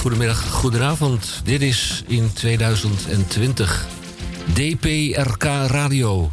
[0.00, 1.40] goedemiddag, goedenavond.
[1.44, 3.86] Dit is in 2020
[4.52, 6.32] DPRK Radio.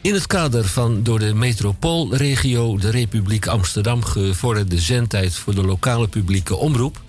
[0.00, 6.08] In het kader van door de metropoolregio de Republiek Amsterdam gevorderde zendtijd voor de lokale
[6.08, 7.00] publieke omroep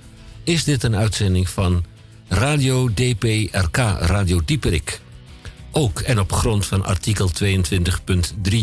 [0.44, 1.84] is dit een uitzending van
[2.28, 5.02] Radio DPRK Radio Dieperik.
[5.72, 7.50] Ook en op grond van artikel 22.3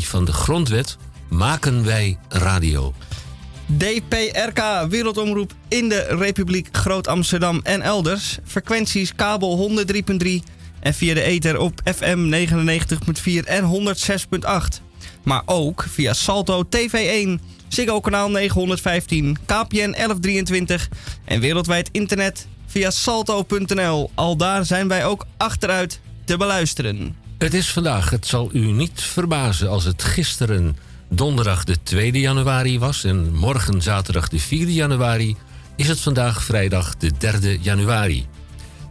[0.01, 0.97] van de Grondwet
[1.29, 2.95] maken wij radio.
[3.67, 8.39] DPRK Wereldomroep in de Republiek Groot Amsterdam en elders.
[8.45, 10.29] Frequenties kabel 103.3
[10.81, 13.95] en via de ether op FM 99.4 en
[14.77, 14.83] 106.8.
[15.23, 17.29] Maar ook via Salto TV1,
[17.69, 20.89] Ziggo kanaal 915, KPN 1123
[21.25, 24.11] en wereldwijd internet via salto.nl.
[24.15, 27.17] Al daar zijn wij ook achteruit te beluisteren.
[27.39, 30.77] Het is vandaag, het zal u niet verbazen als het gisteren
[31.15, 35.37] donderdag de 2 januari was en morgen zaterdag de 4 januari,
[35.77, 38.27] is het vandaag vrijdag de 3 januari.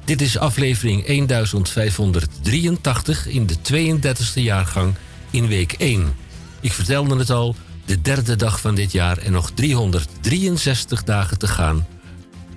[0.06, 4.96] Dit is aflevering 1583 in de 32e jaargang
[5.30, 6.16] in week 1.
[6.62, 11.48] Ik vertelde het al, de derde dag van dit jaar en nog 363 dagen te
[11.48, 11.88] gaan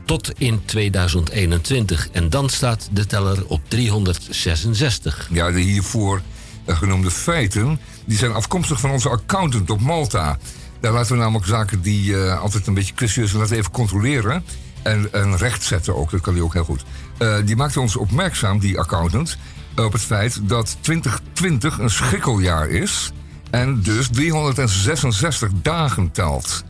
[0.05, 2.09] tot in 2021.
[2.13, 5.29] En dan staat de teller op 366.
[5.33, 6.23] Ja, de hiervoor
[6.67, 10.39] genoemde feiten die zijn afkomstig van onze accountant op Malta.
[10.81, 14.45] Daar laten we namelijk zaken die uh, altijd een beetje kwestieus zijn, laten even controleren.
[14.83, 16.85] En, en rechtzetten ook, dat kan hij ook heel goed.
[17.19, 19.39] Uh, die maakte ons opmerkzaam, die accountant,
[19.77, 23.13] op het feit dat 2020 een schrikkeljaar is.
[23.51, 26.65] En dus 366 dagen telt.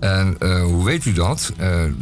[0.00, 1.52] En uh, hoe weet u dat?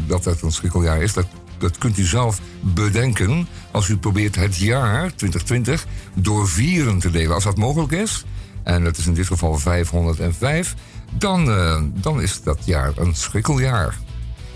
[0.06, 1.12] dat dat een schrikkeljaar is?
[1.12, 1.26] Dat,
[1.58, 7.34] dat kunt u zelf bedenken als u probeert het jaar 2020 door vieren te delen.
[7.34, 8.24] Als dat mogelijk is,
[8.68, 10.74] en dat is in dit geval 505,
[11.12, 13.96] dan, uh, dan is dat jaar een schrikkeljaar.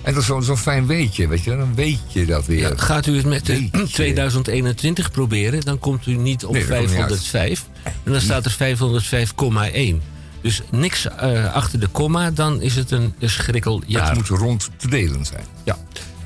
[0.03, 2.69] En dat is zo'n zo fijn weetje, weet je, dan weet je dat weer.
[2.69, 7.65] Ja, gaat u het met de 2021 proberen, dan komt u niet op nee, 505.
[7.85, 8.77] En dan staat er
[10.01, 10.03] 505,1.
[10.41, 14.09] Dus niks uh, achter de komma, dan is het een schrikkeljaar.
[14.09, 15.45] Het moet rond te delen zijn.
[15.65, 15.79] Ja.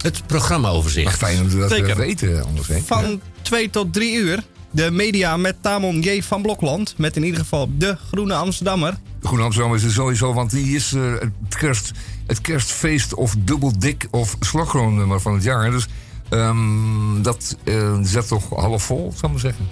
[0.03, 1.07] Het programmaoverzicht.
[1.07, 1.97] Maar fijn dat we dat Zeker.
[1.97, 2.69] weten, anders.
[2.69, 2.81] Hè?
[2.81, 4.43] Van 2 tot 3 uur
[4.77, 6.23] de media met Tamon J.
[6.23, 6.95] van Blokland.
[6.97, 8.95] Met in ieder geval de Groene Amsterdammer.
[9.21, 11.91] De Groene Amsterdammer is er sowieso, want die is uh, het, kerst,
[12.27, 15.71] het kerstfeest of dubbeldik of slagroomnummer van het jaar.
[15.71, 15.87] Dus
[16.31, 19.69] um, dat uh, zet toch half vol, zou ik maar zeggen.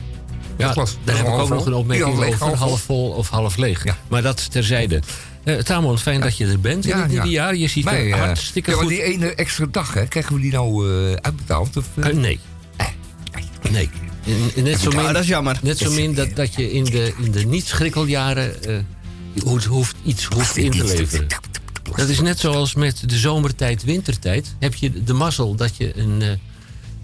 [0.56, 2.38] Ja, was, daar heb ik ook nog een opmerking over.
[2.38, 3.84] Half, half vol of half leeg.
[3.84, 3.96] Ja.
[4.08, 5.02] Maar dat terzijde.
[5.44, 7.24] Uh, Tamon, fijn dat je er bent ja, in dit ja.
[7.24, 7.54] jaar.
[7.54, 8.94] Je ziet er hartstikke ja, maar goed.
[8.94, 11.76] die ene extra dag, hè, krijgen we die nou uh, uitbetaald?
[11.76, 12.06] Of, uh?
[12.06, 12.40] nee.
[13.70, 13.90] Nee.
[14.54, 15.58] Net zo min, dat is jammer.
[15.62, 18.54] Net zo min dat, dat je in de, in de niet-schrikkeljaren
[19.44, 21.26] uh, hoeft, iets hoeft in te leveren.
[21.96, 24.54] Dat is net zoals met de zomertijd, wintertijd.
[24.58, 26.30] Heb je de mazzel dat je een, uh,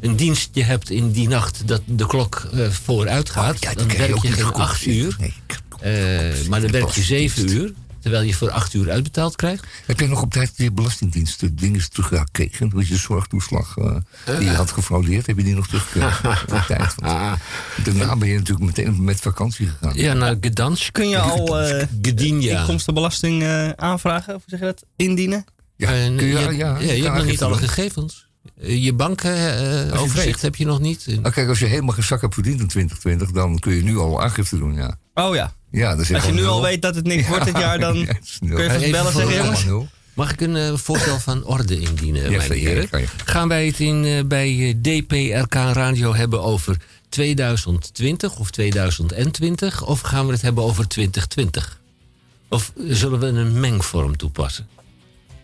[0.00, 3.54] een dienstje hebt in die nacht dat de klok uh, vooruit gaat.
[3.54, 5.16] Oh, ja, dan werk je geen acht uur.
[5.18, 5.32] Nee,
[6.48, 7.72] maar dan werk je zeven uur.
[8.00, 9.66] Terwijl je voor acht uur uitbetaald krijgt.
[9.86, 12.68] Heb je nog op tijd je belastingdienst dingen teruggekregen?
[12.68, 16.30] Dus je zorgtoeslag uh, die je had gefraudeerd, heb je die nog teruggekregen?
[16.58, 16.94] op tijd.
[17.84, 19.96] daarna ben je natuurlijk meteen met vakantie gegaan.
[19.96, 20.92] Ja, naar Gdansk.
[20.92, 24.34] Kun je al uh, inkomstenbelasting uh, aanvragen?
[24.34, 24.84] Of zeg je dat?
[24.96, 25.44] Indienen?
[25.76, 28.28] Ja, kun je, ja, ja, ja, je hebt nog niet alle gegevens.
[28.54, 31.06] Je bankoverzicht heb je nog niet.
[31.06, 33.98] Nou, kijk, als je helemaal geen zak hebt verdiend in 2020, dan kun je nu
[33.98, 34.98] al aangifte doen, ja.
[35.14, 35.52] Oh ja.
[35.70, 37.94] Ja, Als je nu al weet dat het niks wordt dit jaar, dan
[38.38, 39.88] kun je even bellen zeggen, jongens.
[40.14, 43.08] Mag ik een uh, voorstel van orde indienen, ja, mijn heren?
[43.24, 46.76] Gaan wij het in, uh, bij DPRK Radio hebben over
[47.08, 49.82] 2020 of 2020?
[49.82, 51.80] Of gaan we het hebben over 2020?
[52.48, 54.68] Of zullen we een mengvorm toepassen?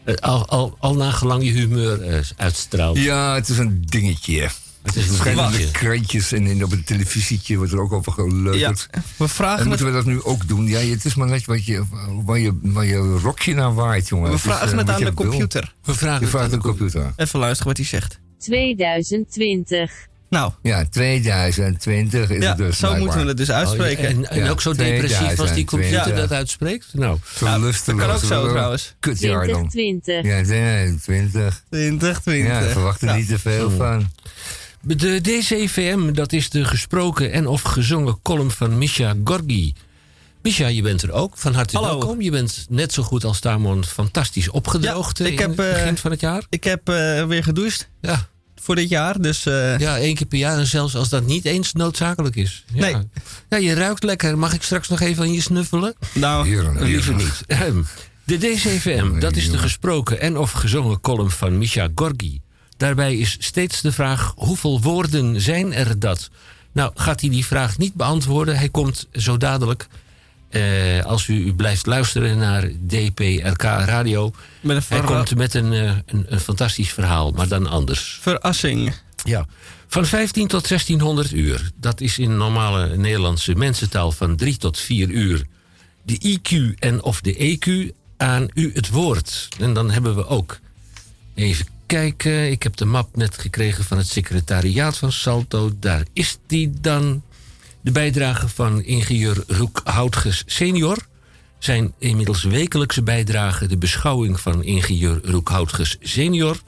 [0.04, 2.98] Uh, al, al, al nagelang je humeur uitstraalt.
[2.98, 4.48] Ja, het is een dingetje.
[4.86, 8.88] Het is verschillende krantjes en in, op het televisietje wordt er ook over geleuterd.
[8.90, 10.66] Ja, we vragen en moeten we dat nu ook doen?
[10.66, 11.84] Ja, het is maar net wat je,
[12.24, 14.30] waar, je, waar je rokje naar waait, jongen.
[14.30, 15.74] We vragen het, uh, het aan de computer.
[15.84, 17.12] We vragen je vraagt de computer.
[17.16, 18.20] Even luisteren wat hij zegt.
[18.38, 20.08] 2020.
[20.28, 20.52] Nou.
[20.62, 22.78] Ja, 2020 is ja, het dus.
[22.78, 22.98] Zo blijkbaar.
[23.00, 24.04] moeten we het dus uitspreken.
[24.04, 26.86] Oh, en, en ja, ook zo depressief als die computer dat uitspreekt?
[26.92, 28.94] Nou, zo nou, dat kan ook zo trouwens.
[29.00, 29.68] Kutjaar dan.
[29.68, 30.14] 2020.
[30.14, 31.62] Ja, 2020.
[31.70, 32.52] 2020.
[32.52, 34.10] Ja, verwacht er niet te veel van.
[34.88, 39.72] De DCVM, dat is de gesproken en of gezongen column van Misha Gorgi.
[40.42, 41.36] Misha, je bent er ook.
[41.36, 41.88] Van harte Hallo.
[41.98, 42.20] welkom.
[42.22, 45.94] Je bent net zo goed als Tamon fantastisch opgedroogd Ja, ik in heb, het begin
[45.94, 46.42] eh, van het jaar.
[46.48, 48.28] Ik heb uh, weer gedoucht Ja.
[48.60, 49.20] voor dit jaar.
[49.20, 50.58] Dus uh, ja, één keer per jaar.
[50.58, 52.64] En zelfs als dat niet eens noodzakelijk is.
[52.74, 52.80] Ja.
[52.80, 52.96] Nee.
[53.48, 54.38] Ja, je ruikt lekker.
[54.38, 55.94] Mag ik straks nog even aan je snuffelen?
[56.14, 56.76] nou, Heerlijk.
[56.76, 57.42] Eh, Liever niet.
[57.46, 57.82] Ehm,
[58.24, 62.40] De DCVM, dat is de gesproken en of gezongen column van Misha Gorgi.
[62.76, 66.30] Daarbij is steeds de vraag: hoeveel woorden zijn er dat?
[66.72, 68.56] Nou, gaat hij die vraag niet beantwoorden?
[68.56, 69.88] Hij komt zo dadelijk,
[70.48, 74.32] eh, als u, u blijft luisteren naar DPRK Radio.
[74.60, 78.18] Met een Hij komt met een, eh, een, een fantastisch verhaal, maar dan anders.
[78.20, 78.94] verrassing.
[79.24, 79.46] Ja.
[79.86, 81.70] Van 15 tot 1600 uur.
[81.80, 85.46] Dat is in normale Nederlandse mensentaal van 3 tot 4 uur.
[86.02, 89.48] De IQ en of de EQ aan u het woord.
[89.58, 90.58] En dan hebben we ook.
[91.34, 92.50] Even kijken.
[92.50, 95.70] Ik heb de map net gekregen van het secretariaat van Salto.
[95.78, 97.22] Daar is die dan.
[97.80, 101.06] De bijdrage van ingenieur Roek Houtges senior.
[101.58, 106.60] Zijn inmiddels wekelijkse bijdrage de beschouwing van ingenieur Roek Houtges senior.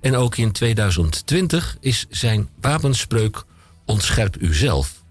[0.00, 3.44] En ook in 2020 is zijn wapenspreuk
[3.84, 5.02] Ontscherp uzelf.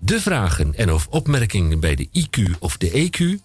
[0.00, 3.42] De vragen en of opmerkingen bij de IQ of de EQ.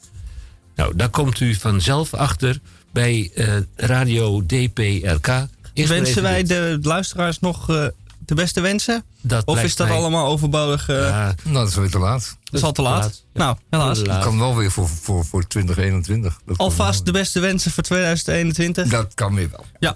[0.75, 2.60] Nou, daar komt u vanzelf achter
[2.91, 5.47] bij eh, Radio DPRK.
[5.74, 7.86] Wensen wij de luisteraars nog eh,
[8.25, 9.03] de beste wensen?
[9.21, 10.89] Dat Of is dat mij- allemaal overbodig?
[10.89, 12.38] eh, Ja, Nou, dat is weer te laat.
[12.44, 13.24] dat is al te laat.
[13.33, 13.39] Ja.
[13.39, 14.03] Nou, helaas.
[14.03, 16.33] Dat kan wel weer voor, voor, voor 2021.
[16.45, 18.88] Dat kan Alvast de beste wensen voor 2021.
[18.88, 19.65] Dat kan weer wel.
[19.80, 19.95] Ja.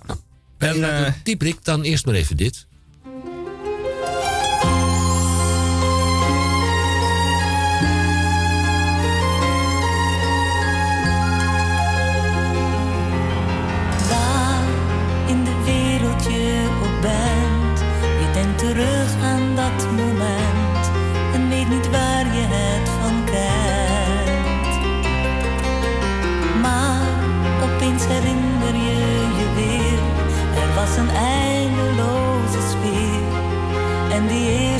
[0.57, 2.66] En En, uh, Dieprik, dan eerst maar even dit.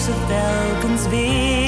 [0.06, 1.63] Die is er telkens weer.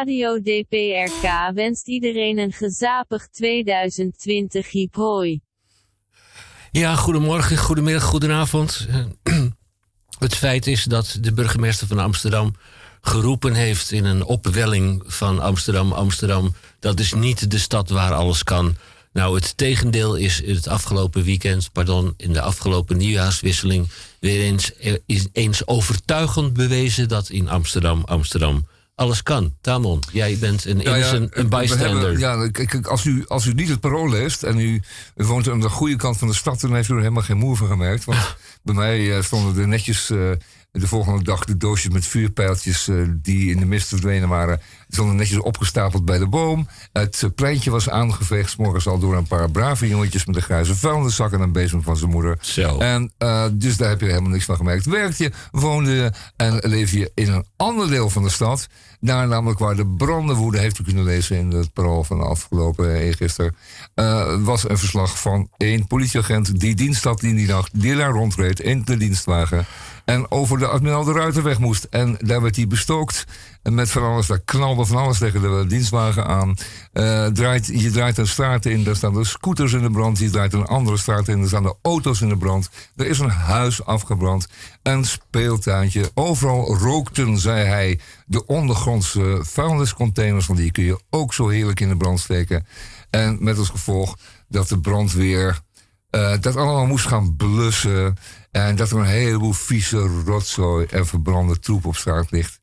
[0.00, 5.40] Radio DPRK wenst iedereen een gezapig 2020 hiep hoi.
[6.70, 8.86] Ja, goedemorgen, goedemiddag, goedenavond.
[10.18, 12.54] Het feit is dat de burgemeester van Amsterdam
[13.00, 16.54] geroepen heeft in een opwelling van Amsterdam, Amsterdam.
[16.78, 18.76] Dat is niet de stad waar alles kan.
[19.12, 23.88] Nou, het tegendeel is het afgelopen weekend, pardon, in de afgelopen nieuwjaarswisseling
[24.20, 28.64] weer eens, eh, eens overtuigend bewezen dat in Amsterdam, Amsterdam
[29.00, 29.54] alles kan.
[29.60, 33.68] Tamon, jij bent een, Ja, ja, innocent, een ja, kijk, als u, als u niet
[33.68, 34.82] het parool leest en u
[35.14, 37.56] woont aan de goede kant van de stad, dan heeft u er helemaal geen moer
[37.56, 38.04] van gemerkt.
[38.04, 40.30] Want bij mij eh, stonden er netjes eh,
[40.72, 44.56] de volgende dag de doosjes met vuurpijltjes eh, die in de mist verdwenen waren.
[44.56, 46.68] Die stonden netjes opgestapeld bij de boom.
[46.92, 50.42] Het eh, pleintje was aangeveegd, 's morgens al door een paar brave jongetjes met een
[50.42, 52.38] grijze vuilniszak en een bezem van zijn moeder.
[52.40, 52.78] Zo.
[52.78, 54.84] En eh, dus daar heb je helemaal niks van gemerkt.
[54.84, 58.68] Werk je, woonde je en leef je in een ander deel van de stad.
[59.00, 62.24] Daar namelijk waar de branden woeden, heeft u kunnen lezen in het parool van de
[62.24, 63.56] afgelopen eergisteren.
[64.44, 68.60] was een verslag van één politieagent die dienst had in die nacht, die daar rondreed
[68.60, 69.66] in de dienstwagen.
[70.04, 71.84] En over de Admiraal de Ruitenweg moest.
[71.84, 73.24] En daar werd hij bestookt.
[73.62, 76.56] En met van alles, daar knalde van alles tegen de dienstwagen aan.
[76.92, 80.18] Eh, draait, je draait een straat in, daar staan de scooters in de brand.
[80.18, 82.70] Je draait een andere straat in, daar staan de auto's in de brand.
[82.96, 84.48] Er is een huis afgebrand.
[84.82, 86.10] Een speeltuintje.
[86.14, 90.46] Overal rookten, zei hij, de ondergrondse vuilniscontainers.
[90.46, 92.66] Want die kun je ook zo heerlijk in de brand steken.
[93.10, 94.16] En met als gevolg
[94.48, 95.60] dat de brandweer
[96.10, 98.16] eh, dat allemaal moest gaan blussen.
[98.50, 102.60] En dat er een heleboel vieze rotzooi en verbrande troep op straat ligt.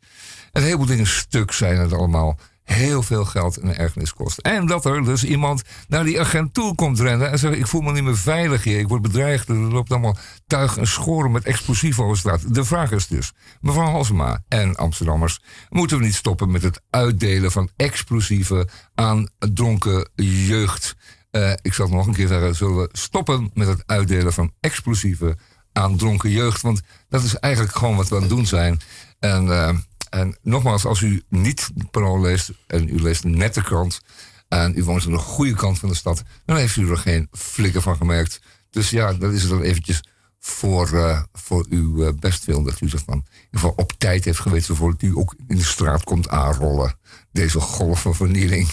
[0.52, 2.40] Een heleboel dingen stuk zijn het allemaal.
[2.64, 4.38] Heel veel geld en ergernis kost.
[4.38, 7.82] En dat er dus iemand naar die agent toe komt rennen en zegt: Ik voel
[7.82, 8.80] me niet meer veilig hier.
[8.80, 9.50] Ik word bedreigd.
[9.50, 12.54] Er loopt allemaal tuig en schoren met explosieven over straat.
[12.54, 17.52] De vraag is dus: mevrouw Halsema en Amsterdammers, moeten we niet stoppen met het uitdelen
[17.52, 20.96] van explosieven aan dronken jeugd?
[21.38, 24.54] Eh, ik zal het nog een keer zeggen: zullen we stoppen met het uitdelen van
[24.60, 25.40] explosieven
[25.74, 26.62] aan dronken jeugd?
[26.62, 28.80] Want dat is eigenlijk gewoon wat we aan het doen zijn.
[29.20, 29.76] En, eh,
[30.10, 34.02] en nogmaals, als u niet parool leest en u leest net de krant.
[34.48, 36.24] en u woont aan de goede kant van de stad.
[36.46, 38.42] dan heeft u er geen flikker van gemerkt.
[38.70, 40.04] Dus ja, dat is het dan eventjes
[40.40, 42.64] voor, eh, voor uw bestwil.
[42.64, 44.76] Dat u zich dan in ieder op tijd heeft geweten.
[44.76, 46.96] voordat u ook in de straat komt aanrollen.
[47.32, 48.70] Deze golf van vernieling.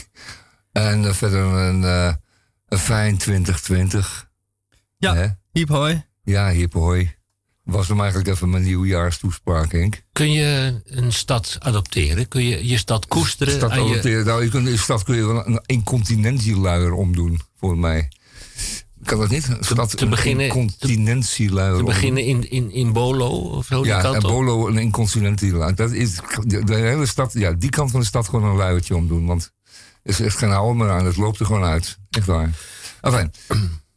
[0.72, 1.82] En verder een,
[2.68, 4.30] een fijn 2020.
[4.98, 6.04] Ja, hiep hoi.
[6.22, 7.14] Ja, hip hoi.
[7.62, 10.02] Was hem eigenlijk even mijn nieuwjaarstoespraak, Henk.
[10.12, 12.28] Kun je een stad adopteren?
[12.28, 13.54] Kun je je stad koesteren?
[13.54, 14.26] Stad aan je- adopteren.
[14.26, 18.08] Nou, je kunt, de stad kun je wel een incontinentieluier omdoen, voor mij.
[19.04, 19.48] Kan dat niet?
[19.48, 23.82] Een Stad, te beginnen- een incontinentieluier te beginnen in, in, in Bolo of zo?
[23.82, 24.30] die Ja, kant en op?
[24.30, 25.74] Bolo een incontinentieluier.
[25.74, 28.96] Dat is de, de hele stad, ja, die kant van de stad gewoon een luiertje
[28.96, 29.26] omdoen.
[29.26, 29.52] Want
[30.04, 31.06] is echt geen houden meer aan.
[31.06, 31.98] Het loopt er gewoon uit.
[32.10, 32.50] Echt waar.
[33.00, 33.32] Enfin,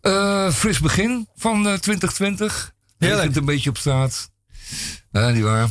[0.02, 2.74] eh, fris begin van eh, 2020.
[2.98, 3.36] Heerlijk.
[3.36, 4.30] Een beetje op straat.
[5.12, 5.70] Ja, niet waar.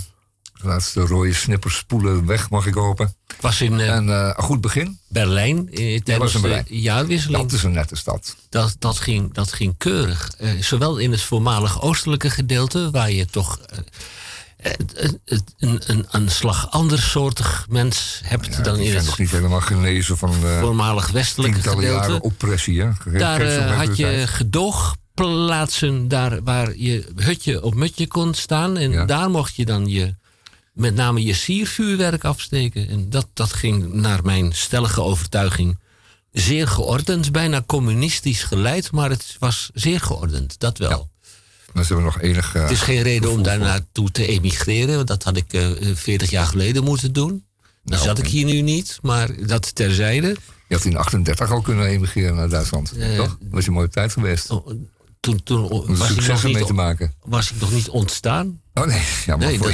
[0.52, 3.16] De laatste rode snippers spoelen weg, mag ik hopen.
[3.28, 4.98] Ik was in eh, En eh, een goed begin.
[5.08, 5.70] Berlijn
[6.04, 7.42] tijdens in de jaarwisseling.
[7.42, 8.36] Dat is een nette stad.
[8.48, 10.30] Dat, dat, ging, dat ging keurig.
[10.60, 13.60] Zowel in het voormalig oostelijke gedeelte, waar je toch
[14.94, 15.20] een,
[15.58, 20.32] een, een, slag andersoortig mens hebt Ja, dan in het nog niet helemaal genezen van
[20.60, 22.22] voormalig westelijke tientallen jaren gedeelte.
[22.24, 22.80] oppressie.
[22.82, 22.92] Hè?
[22.94, 24.26] Ge- Daar eh, had je
[25.14, 28.76] gedoogplaatsen daar waar je hutje op mutje kon staan.
[28.76, 29.04] En Ja.
[29.04, 30.14] daar mocht je dan je,
[30.72, 32.88] met name je siervuurwerk afsteken.
[32.88, 35.78] En dat, dat ging naar mijn stellige overtuiging
[36.32, 37.32] zeer geordend.
[37.32, 40.60] Bijna communistisch geleid, maar het was zeer geordend.
[40.60, 41.10] Dat wel.
[41.76, 42.54] Dan zijn we nog enig...
[42.54, 44.96] eh, Het is geen reden om daar naartoe te emigreren.
[44.96, 47.28] Want dat had ik eh, 40 jaar geleden moeten doen.
[47.30, 47.40] Dan
[47.84, 50.36] Nou, zat ik hier nu niet, maar dat terzijde.
[50.68, 52.92] Je had in 38 al kunnen emigreren naar Duitsland.
[52.96, 53.26] Eh, toch?
[53.40, 54.50] Dat was je een mooie tijd geweest.
[54.50, 54.66] Oh,
[55.20, 57.14] Toen, toen Om was, ik nog successen mee niet, te maken.
[57.24, 58.60] was ik nog niet ontstaan.
[58.74, 59.66] Oh nee, jammer Nee, voor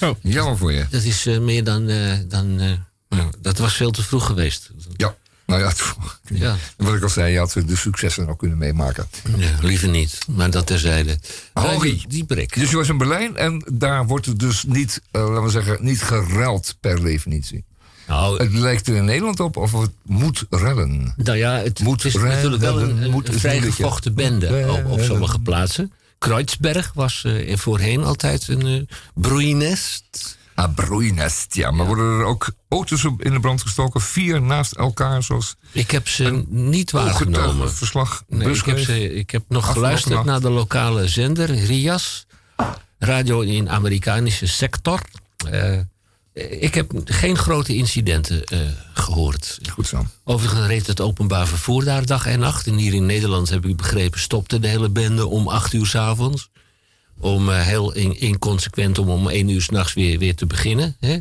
[0.00, 0.30] dat- je.
[0.30, 0.86] Jammer voor je.
[0.90, 1.88] Dat is eh, meer dan.
[1.88, 4.70] eh, dan eh, dat was veel te vroeg geweest.
[4.96, 5.72] Ja, nou ja,
[6.44, 6.56] Ja.
[6.76, 9.06] wat ik al zei, je had de successen nog kunnen meemaken.
[9.36, 11.18] Ja, liever niet, maar dat terzijde.
[11.52, 12.04] Harry.
[12.08, 12.54] Die, brik.
[12.54, 15.78] Dus je was in Berlijn en daar wordt het dus niet, eh, laten we zeggen,
[15.80, 17.64] niet gereld per definitie.
[18.06, 21.14] Nou, Het lijkt er in Nederland op of het moet rellen.
[21.16, 23.84] nou ja, het, moet is natuurlijk wel een, een, moet een is vrij moeilijk, ja.
[23.84, 25.92] gevochten bende op, op sommige plaatsen.
[26.18, 30.38] Kreuzberg was eh, voorheen altijd een eh broeinest.
[30.54, 31.70] Ah, broeinest, ja.
[31.70, 34.00] Maar worden er ook auto's in de brand gestoken?
[34.00, 37.72] Vier naast elkaar, zoals Ik heb ze niet waargenomen.
[37.72, 40.26] verslag Nee, ik, heb ze, ik heb nog geluisterd nacht.
[40.26, 42.26] naar de lokale zender, RIAS.
[42.98, 45.00] Radio in Amerikanische sector.
[45.50, 45.78] Eh,
[46.60, 48.58] ik heb geen grote incidenten eh,
[48.94, 49.58] gehoord.
[49.70, 50.06] Goed zo.
[50.24, 52.66] Overigens reed het openbaar vervoer daar dag en nacht.
[52.66, 56.50] En hier in Nederland, heb ik begrepen, stopte de hele bende om acht uur s'avonds.
[57.20, 60.96] Om eh, heel in- inconsequent om om één uur s'nachts weer, weer te beginnen.
[61.00, 61.18] Hè?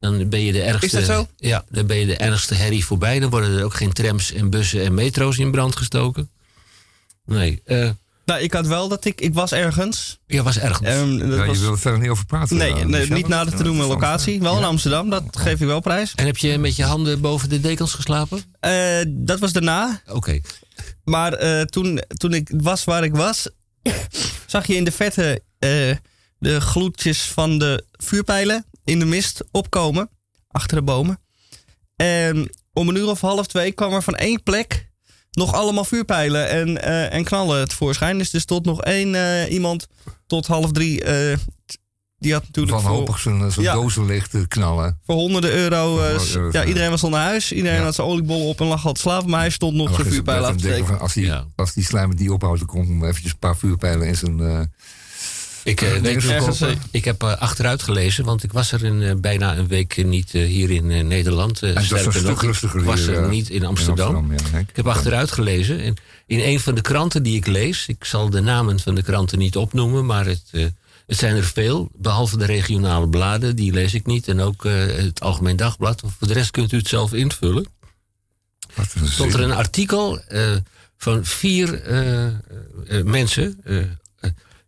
[0.00, 0.96] Dan ben je de ergste.
[0.96, 1.26] dat zo?
[1.36, 3.18] Ja, dan ben je de ergste herrie voorbij.
[3.20, 6.30] Dan worden er ook geen trams en bussen en metro's in brand gestoken.
[7.24, 7.90] Nee, eh
[8.24, 9.20] Nou, ik had wel dat ik...
[9.20, 10.18] Ik was ergens.
[10.26, 10.88] ja, was ergens.
[10.88, 12.56] Ehm, dat Ja, was- je wil er verder niet over praten.
[12.56, 14.40] nee, eh, nee, niet nader te noemen is locatie.
[14.40, 16.12] Wel in Amsterdam, dat geef ik wel prijs.
[16.14, 18.42] en heb je met je handen boven de dekens geslapen?
[18.60, 18.72] Eh,
[19.08, 20.02] dat was daarna.
[20.06, 20.40] Oké.
[21.04, 23.48] Maar eh, toen, toen ik was waar ik was,
[24.46, 25.96] zag je in de vette eh,
[26.38, 30.10] de gloedjes van de vuurpijlen in de mist opkomen.
[30.48, 31.20] Achter de bomen.
[31.96, 34.92] En om een uur of half twee kwam er van één plek
[35.30, 38.18] nog allemaal vuurpijlen en, eh, en knallen tevoorschijn.
[38.18, 39.86] Dus er stond nog één eh, iemand
[40.26, 41.02] tot half drie
[42.24, 43.18] Die had natuurlijk Wanhopig
[43.62, 43.72] Ja.
[43.74, 44.06] dozen
[44.48, 44.98] knallen.
[45.06, 46.00] voor honderden euro...
[46.00, 46.64] eh, eh, ja, ja.
[46.64, 47.52] iedereen was al naar huis.
[47.52, 47.84] Iedereen Ja.
[47.84, 49.30] had zijn oliebollen op en lag al te slapen.
[49.30, 50.86] Maar hij stond nog zijn dan is het vuurpijl af te en denken steken.
[50.94, 51.44] van, als, die, Ja.
[51.56, 54.40] als die slijm niet ophoudt, dan hem eventjes een paar vuurpijlen in zijn...
[54.40, 54.60] eh,
[55.64, 59.02] Ik, eh, weet Ergens eh, ik heb eh, achteruit gelezen, want ik was er een,
[59.02, 61.62] eh, bijna een week niet eh, hier in eh, Nederland.
[61.62, 64.32] Eh, En was sterker een stuk nog, rustiger ik was er eh, niet in Amsterdam.
[64.52, 64.58] ja.
[64.58, 65.80] Ik heb achteruit gelezen.
[65.80, 65.94] En
[66.26, 69.38] in een van de kranten die ik lees, ik zal de namen van de kranten
[69.38, 70.64] niet opnoemen, maar het, eh,
[71.06, 71.90] het zijn er veel.
[71.94, 74.28] Behalve de regionale bladen, die lees ik niet.
[74.28, 76.02] En ook eh, het Algemeen Dagblad.
[76.18, 77.66] Voor de rest kunt u het zelf invullen.
[78.74, 80.56] Wat een stond er een artikel eh,
[80.96, 83.60] van vier eh, mensen.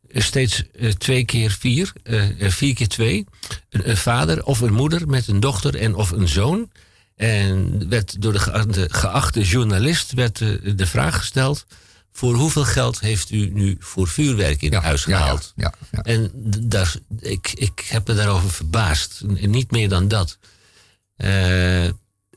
[0.09, 0.63] steeds
[0.99, 1.93] twee keer vier,
[2.39, 3.27] vier keer twee.
[3.71, 6.71] Een, een vader of een moeder met een dochter en of een zoon.
[7.17, 10.39] En werd door de geachte, journalist werd
[10.79, 11.67] de vraag gesteld...
[12.17, 15.53] voor hoeveel geld heeft u nu voor vuurwerk in ja, huis gehaald?
[15.57, 19.23] Ja, ja, En daar, ik, ik heb me daarover verbaasd.
[19.37, 20.39] En Niet meer dan dat.
[21.17, 21.85] Eh,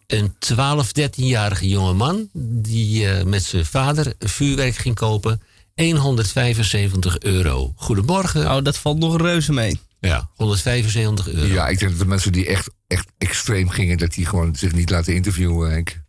[0.08, 2.30] een 12, 13-jarige jongeman
[2.62, 5.42] die eh, met zijn vader vuurwerk ging kopen.
[5.76, 7.74] 175 euro.
[7.76, 8.44] Goedemorgen.
[8.44, 9.80] Nou, dat valt nog reuze mee.
[10.00, 11.54] Ja, 175 euro.
[11.54, 14.74] Ja, ik denk dat de mensen die echt, echt extreem gingen, dat die gewoon zich
[14.74, 16.02] niet laten interviewen, Henk.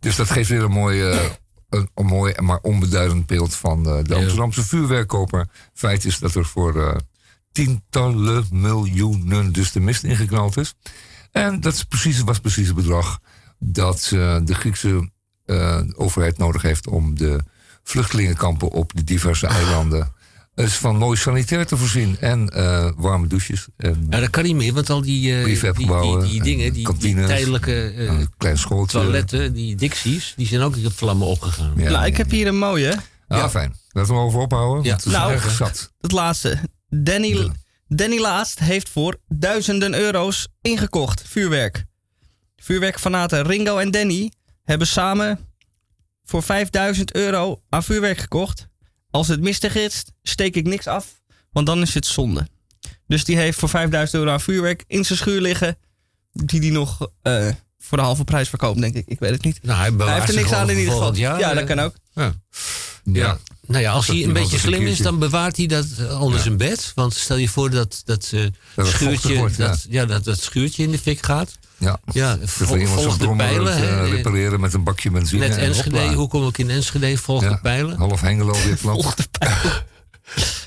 [0.00, 1.24] Dus dat geeft weer een mooi, eh,
[1.68, 4.16] een, een mooi maar onbeduidend beeld van eh, de Ja.
[4.16, 5.48] Amsterdamse vuurwerkkoper.
[5.74, 6.96] Feit is dat er voor eh,
[7.52, 10.74] tientallen miljoenen dus de mist ingeknald is.
[11.32, 13.20] En dat is precies, was precies het bedrag
[13.58, 15.10] dat eh, de Griekse
[15.94, 17.40] overheid nodig heeft om de
[17.82, 20.12] vluchtelingenkampen op de diverse eilanden
[20.58, 22.16] eens van mooi sanitair te voorzien.
[22.20, 23.66] En eh, warme douches.
[23.76, 26.72] En Ja, dat kan niet meer, want al die, eh, die, die, die, dingen, en
[26.72, 27.26] die, die kantines.
[27.26, 27.92] tijdelijke
[28.38, 31.72] eh, toiletten, die dixies, die zijn ook in vlammen opgegaan.
[31.76, 32.22] Ja, nou, ik ja.
[32.22, 32.94] heb hier een mooie.
[33.28, 33.76] Ah, fijn.
[33.88, 34.84] Laten we over ophouden.
[34.84, 34.96] Ja.
[34.96, 35.92] Is Nou, erg zat.
[36.00, 36.58] Het laatste.
[36.88, 37.52] Danny, Ja.
[37.88, 41.84] Danny Laast heeft voor duizenden euro's ingekocht vuurwerk.
[42.56, 44.32] Vuurwerkfanaten Ringo en Danny
[44.64, 45.38] hebben samen
[46.24, 48.67] voor 5000 euro aan vuurwerk gekocht.
[49.18, 51.06] Als het mistig is, steek ik niks af,
[51.52, 52.48] want dan is het zonde.
[53.06, 55.78] Dus die heeft voor 5000 euro aan vuurwerk in zijn schuur liggen.
[56.32, 59.06] Die die nog eh, voor de halve prijs verkoopt, denk ik.
[59.06, 59.58] Ik weet het niet.
[59.62, 61.14] Nou, hij, heeft er niks aan in ieder geval.
[61.14, 61.66] Ja, dat eh.
[61.66, 61.94] kan ook.
[62.14, 62.34] Ja.
[63.12, 63.38] Ja.
[63.66, 66.40] Nou ja, als Dat hij een beetje slim is, dan bewaart hij dat eh, onder
[66.40, 66.92] zijn bed.
[66.94, 68.46] Want stel je voor dat dat, eh,
[68.86, 69.68] schuurtje, wordt, ja.
[69.68, 71.57] dat, ja, dat, dat schuurtje in de fik gaat.
[71.78, 72.00] Ja.
[72.12, 73.72] Ja, vol, volg zo'n de pijlen.
[73.72, 75.48] eh, repareren met een bakje benzine.
[75.48, 76.14] Net en Enschede, hopla.
[76.14, 77.16] hoe kom ik in Enschede?
[77.16, 77.48] Volg Ja.
[77.48, 77.96] de pijlen.
[77.96, 79.16] Half Hengelo weer plat.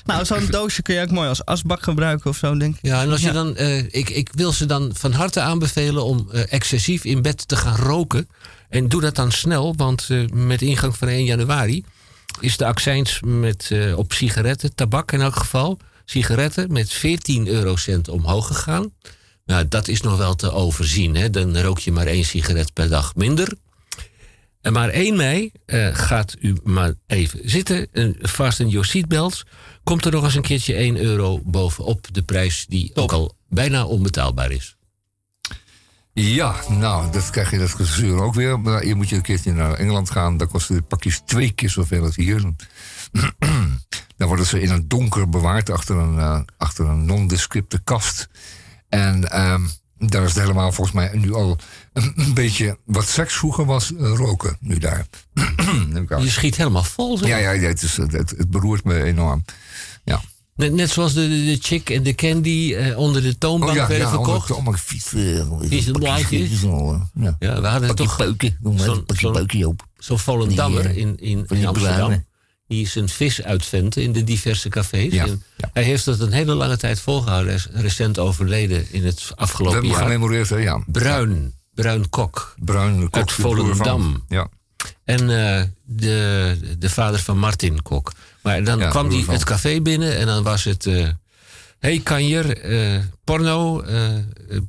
[0.04, 2.80] Nou, zo'n doosje kun je ook mooi als asbak gebruiken of zo, denk ik.
[2.82, 3.32] Ja, en als je Ja.
[3.32, 7.48] dan, eh, ik, ik wil ze dan van harte aanbevelen om eh, excessief in bed
[7.48, 8.28] te gaan roken.
[8.68, 11.84] En doe dat dan snel, want eh, met ingang van 1 januari
[12.40, 18.08] is de accijns met, eh, op sigaretten, tabak in elk geval, sigaretten met 14 eurocent
[18.08, 18.90] omhoog gegaan.
[19.44, 21.16] Nou, dat is nog wel te overzien.
[21.16, 21.30] Hè?
[21.30, 23.52] Dan rook je maar één sigaret per dag minder.
[24.60, 27.88] En maar 1 mei eh, gaat u maar even zitten.
[27.92, 29.46] En fasten your seatbelts.
[29.84, 33.84] Komt er nog eens een keertje 1 euro bovenop de prijs die ook al bijna
[33.84, 34.76] onbetaalbaar is.
[36.14, 38.60] Ja, nou, dat krijg je dat gezeur ook weer.
[38.60, 40.36] Maar je moet je een keertje naar Engeland gaan.
[40.36, 42.42] Daar kosten de pakjes twee keer zoveel als hier.
[44.16, 48.28] Dan worden ze in het donker bewaard achter een, eh, achter een nondescripte kast.
[48.92, 49.62] En ehm,
[49.98, 51.58] daar is het helemaal volgens mij nu al
[51.92, 55.06] een, een beetje wat seks vroeger was, eh, roken nu daar.
[56.18, 57.18] Je schiet helemaal vol.
[57.18, 57.28] zeg.
[57.28, 59.44] ja, ja, ja, het, is, het, het beroert me enorm.
[60.04, 60.20] Ja.
[60.56, 63.76] Net, net zoals de, de, de chick en de candy eh, onder de toonbank Oh
[63.76, 64.50] ja, werden ja, verkocht.
[64.50, 65.04] allemaal vies.
[65.60, 66.60] Vieze blaadjes.
[67.14, 67.36] Ja.
[67.38, 69.04] Ja, we hadden toch zo'n-
[69.58, 72.24] een zo'n Volendammer Die, eh, in, in, in Amsterdam.
[72.72, 75.12] Die een vis uitventen in de diverse cafés.
[75.12, 75.70] Ja, En ja.
[75.72, 77.52] Hij heeft dat een hele lange tijd volgehouden.
[77.52, 80.02] Hij is recent overleden in het afgelopen jaar.
[80.02, 80.82] gememoreerd, hè, ja.
[80.86, 82.54] Bruin, Bruin Kok.
[82.64, 83.16] Bruin kok.
[83.16, 84.24] Uit Volendam.
[84.28, 84.48] Ja.
[85.04, 88.12] En eh, de, de vader van Martin Kok.
[88.42, 90.86] Maar dan kwam hij het café binnen en dan was het...
[90.86, 91.08] eh
[91.78, 93.84] hey kanjer, eh, porno,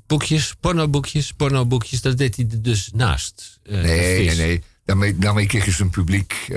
[0.07, 2.01] boekjes, pornoboekjes, pornoboekjes.
[2.01, 3.59] Dat deed hij er dus naast.
[3.69, 4.63] Nee, nee, nee.
[4.85, 6.47] Daarmee, daarmee kreeg je zijn publiek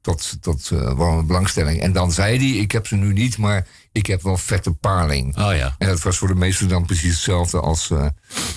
[0.00, 1.80] tot, tot eh, warme belangstelling.
[1.80, 5.36] En dan zei hij, ik heb ze nu niet, maar ik heb wel vette paling.
[5.38, 5.74] Oh ja.
[5.78, 7.90] En dat was voor de meesten dan precies hetzelfde als...
[7.90, 8.06] eh,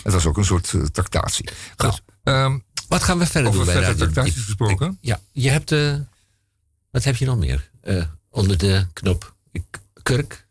[0.03, 1.49] het was ook een soort eh, tractatie.
[1.77, 2.01] Goed.
[2.23, 4.87] ehm, Wat gaan we verder over doen vette Radio tractaties Ik- gesproken.
[4.91, 5.69] ik- ja, je hebt...
[6.91, 7.69] wat heb je nog meer?
[8.29, 9.35] Onder de knop.
[10.03, 10.45] Kurk.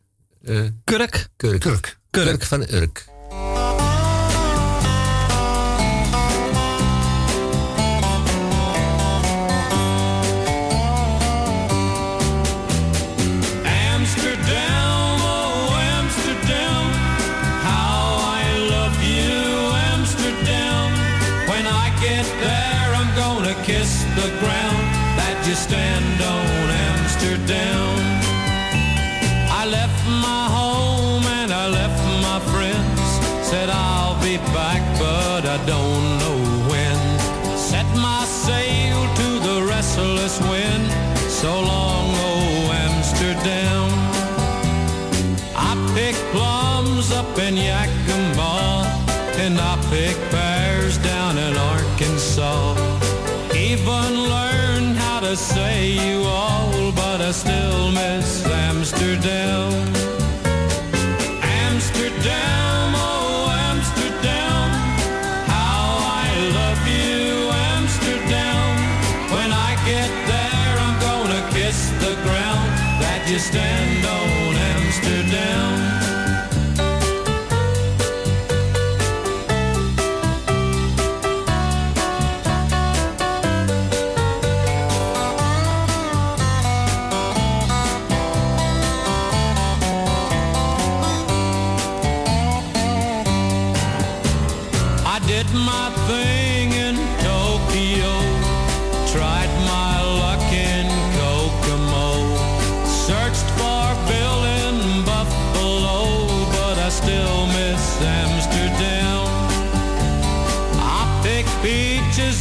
[0.84, 1.28] Kurk.
[1.36, 1.60] kurk.
[1.60, 1.98] Kurk.
[2.10, 3.06] Kurk van Urk.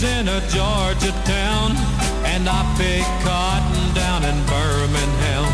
[0.04, 1.76] In a Georgia town,
[2.26, 5.46] and I pick cotton down in Birmingham.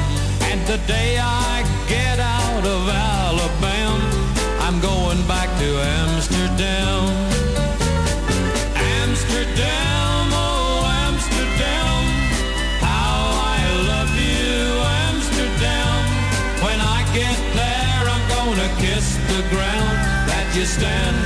[0.48, 4.00] And the day I get out of Alabama,
[4.62, 7.12] I'm going back to Amsterdam.
[9.04, 12.00] Amsterdam, oh Amsterdam,
[12.80, 13.20] how
[13.52, 13.60] I
[13.92, 14.56] love you,
[15.12, 16.00] Amsterdam.
[16.64, 19.98] When I get there, I'm gonna kiss the ground
[20.32, 21.17] that you stand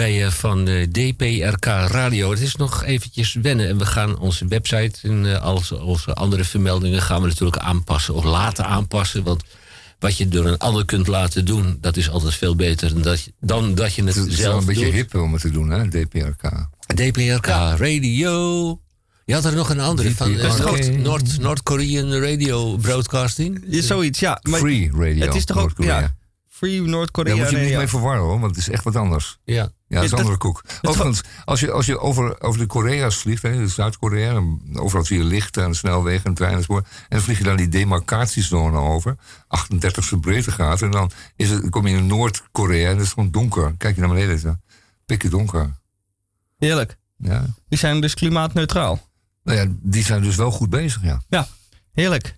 [0.00, 2.30] Wij eh, van de DPRK Radio.
[2.30, 3.68] Het is nog eventjes wennen.
[3.68, 8.14] En we gaan onze website en eh, als onze andere vermeldingen gaan we natuurlijk aanpassen
[8.14, 9.22] of laten aanpassen.
[9.22, 9.42] Want
[9.98, 13.22] wat je door een ander kunt laten doen, dat is altijd veel beter dan dat
[13.22, 14.94] je, dan dat je het, Het is wel zelf een beetje doet.
[14.94, 16.42] hip om het te doen, hè, DPRK.
[16.94, 18.80] DPRK Radio.
[19.24, 20.64] Je had er nog een andere van eh, DPRK.
[20.66, 23.64] Noord- Noord- Noord-Korean Radio Broadcasting.
[23.68, 24.40] Is zoiets, ja.
[24.42, 25.24] Maar Free Radio.
[25.26, 26.00] Het is toch ook, Noord-Korea.
[26.00, 26.16] ja,
[26.48, 29.38] Free Daar Noord-Korea moet je niet mee verwarren hoor, want het is echt wat anders.
[29.44, 29.72] Ja.
[29.90, 30.64] Ja, dat is andere koek.
[30.82, 34.42] Overigens, als je, als je over, over de Korea's vliegt, hè, Zuid-Korea,
[34.74, 36.86] overal zie je lichten en snelwegen en treinen enzovoort.
[36.86, 39.16] En dan vlieg je dan die demarcatiezone over,
[39.74, 40.82] 38e breedtegraad.
[40.82, 43.74] En dan, is het, dan kom je in Noord-Korea en het is gewoon donker.
[43.78, 44.56] Kijk je naar beneden, is het
[45.06, 45.74] pikken donker.
[46.58, 46.96] Heerlijk.
[47.16, 47.44] Ja.
[47.68, 49.08] Die zijn dus klimaatneutraal.
[49.44, 51.22] Nou ja, die zijn dus wel goed bezig, ja.
[51.28, 51.48] Ja,
[51.92, 52.36] heerlijk.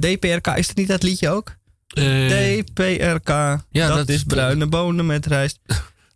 [0.00, 1.54] DPRK, is het niet dat liedje ook?
[1.88, 5.58] Eh, DPRK, ja, dat, dat- is bruine bonen met rijst.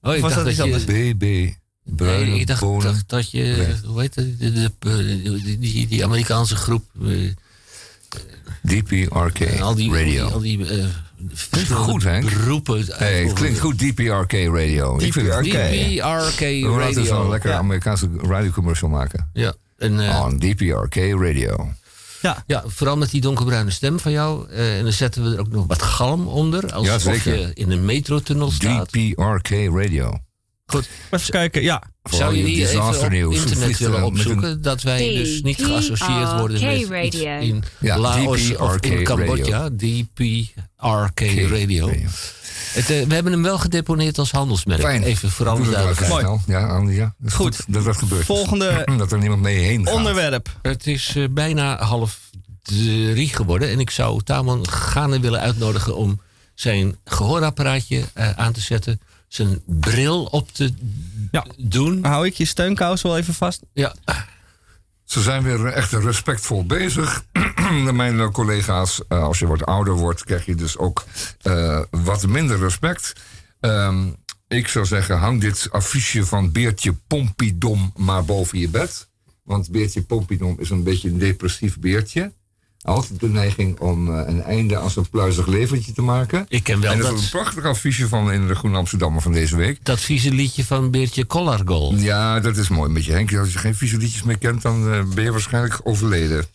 [0.09, 1.15] Oh, ik was dacht dat dat, je...
[1.15, 1.53] BB,
[1.97, 2.83] bruine Nee, ik dacht, bonen.
[2.85, 7.31] dacht dat je, hoe heet het, de, de, de- die, die, die Amerikaanse groep, eh,
[8.63, 10.29] DPRK al die, Radio.
[10.29, 10.85] al die eh,
[11.71, 12.25] goed, Henk.
[12.25, 12.85] beroepen.
[12.89, 14.99] Hey, het klinkt goed, DPRK Radio.
[14.99, 15.53] Ik vind het DPRK.
[15.53, 17.31] DPRK We laten zo'n Radio.
[17.31, 17.57] lekker Ja.
[17.57, 19.31] Amerikaanse radiocommercial maken.
[19.33, 21.73] Ja, en, eh, On DPRK Radio.
[22.23, 24.49] Ja, ja, vooral met die donkerbruine stem van jou.
[24.51, 26.73] eh, en dan zetten we er ook nog wat galm onder.
[26.73, 27.39] Alsof Ja, zeker.
[27.39, 28.89] je in een metrotunnel staat.
[28.93, 30.19] DPRK Radio.
[30.67, 30.89] Goed.
[31.11, 31.63] even kijken.
[31.63, 32.87] Ja, Voor Zou je die even
[33.27, 34.63] op internet er willen opzoeken?
[34.63, 39.69] Dat wij dus niet geassocieerd worden met in Laos of in DPRK Cambodja.
[39.71, 41.91] DPRK Radio.
[42.73, 44.81] Het, eh, we hebben hem wel gedeponeerd als handelsmerk.
[44.81, 45.03] Fijn.
[45.03, 46.41] Even voor alle duidelijkheid.
[46.47, 47.15] Ja, Andy, ja.
[47.19, 47.57] Dat is Goed.
[47.57, 47.65] goed.
[47.75, 48.25] Dat dat gebeurt.
[48.25, 49.95] Volgende Dat er niemand mee heen gaat.
[49.95, 50.57] onderwerp.
[50.63, 52.21] Het is eh, bijna half
[52.63, 53.69] drie geworden.
[53.71, 56.21] En ik zou Tamon gaarne willen uitnodigen om
[56.55, 59.01] zijn gehoorapparaatje eh, aan te zetten.
[59.29, 60.73] Zijn bril op te
[61.31, 61.47] Ja.
[61.57, 62.05] doen.
[62.05, 63.61] Hou ik je steunkous wel even vast?
[63.73, 63.95] Ja,
[65.09, 67.25] Ze zijn weer echt respectvol bezig.
[67.93, 71.05] Mijn collega's, eh, als je wat ouder wordt, krijg je dus ook
[71.41, 73.13] eh, wat minder respect.
[73.61, 74.07] Ehm,
[74.49, 79.09] ik zou zeggen, hang dit affiche van Beertje Pompidom maar boven je bed.
[79.43, 82.33] Want Beertje Pompidom is een beetje een depressief beertje.
[82.83, 86.47] Altijd de neiging om eh, een einde aan zijn pluizig leventje te maken.
[86.49, 89.23] ik ken wel en er is dat, een prachtig affiche van in de Groene Amsterdammer
[89.23, 89.79] van deze week.
[89.83, 92.01] dat vieze liedje van Beertje Collargold.
[92.01, 93.37] Ja, dat is mooi met je Henk.
[93.37, 96.39] Als je geen vieze liedjes meer kent, dan eh, ben je waarschijnlijk overleden.
[96.39, 96.47] In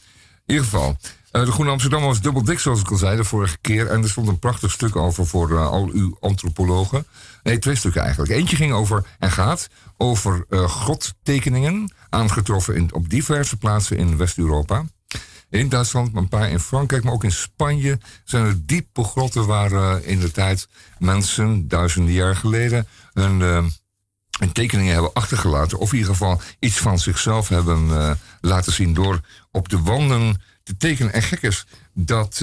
[0.46, 0.98] ieder geval,
[1.32, 3.88] Eh, de Groene Amsterdam was dubbel dik, zoals ik al zei, de vorige keer.
[3.88, 7.06] En er stond een prachtig stuk over voor al uw antropologen.
[7.44, 8.32] Nee, twee stukken eigenlijk.
[8.32, 11.94] Eentje ging over, en gaat, over grottekeningen...
[12.10, 14.86] aangetroffen in, op diverse plaatsen in West-Europa.
[15.54, 18.00] In Duitsland, maar een paar in Frankrijk, maar ook in Spanje...
[18.24, 20.68] zijn er diepe grotten waar in de tijd
[21.00, 22.88] mensen, duizenden jaar geleden...
[23.14, 23.40] hun,
[24.40, 25.78] hun tekeningen hebben achtergelaten...
[25.78, 28.94] of in ieder geval iets van zichzelf hebben laten zien...
[28.94, 29.20] door
[29.52, 31.14] op de wanden te tekenen.
[31.14, 32.42] En gek is dat.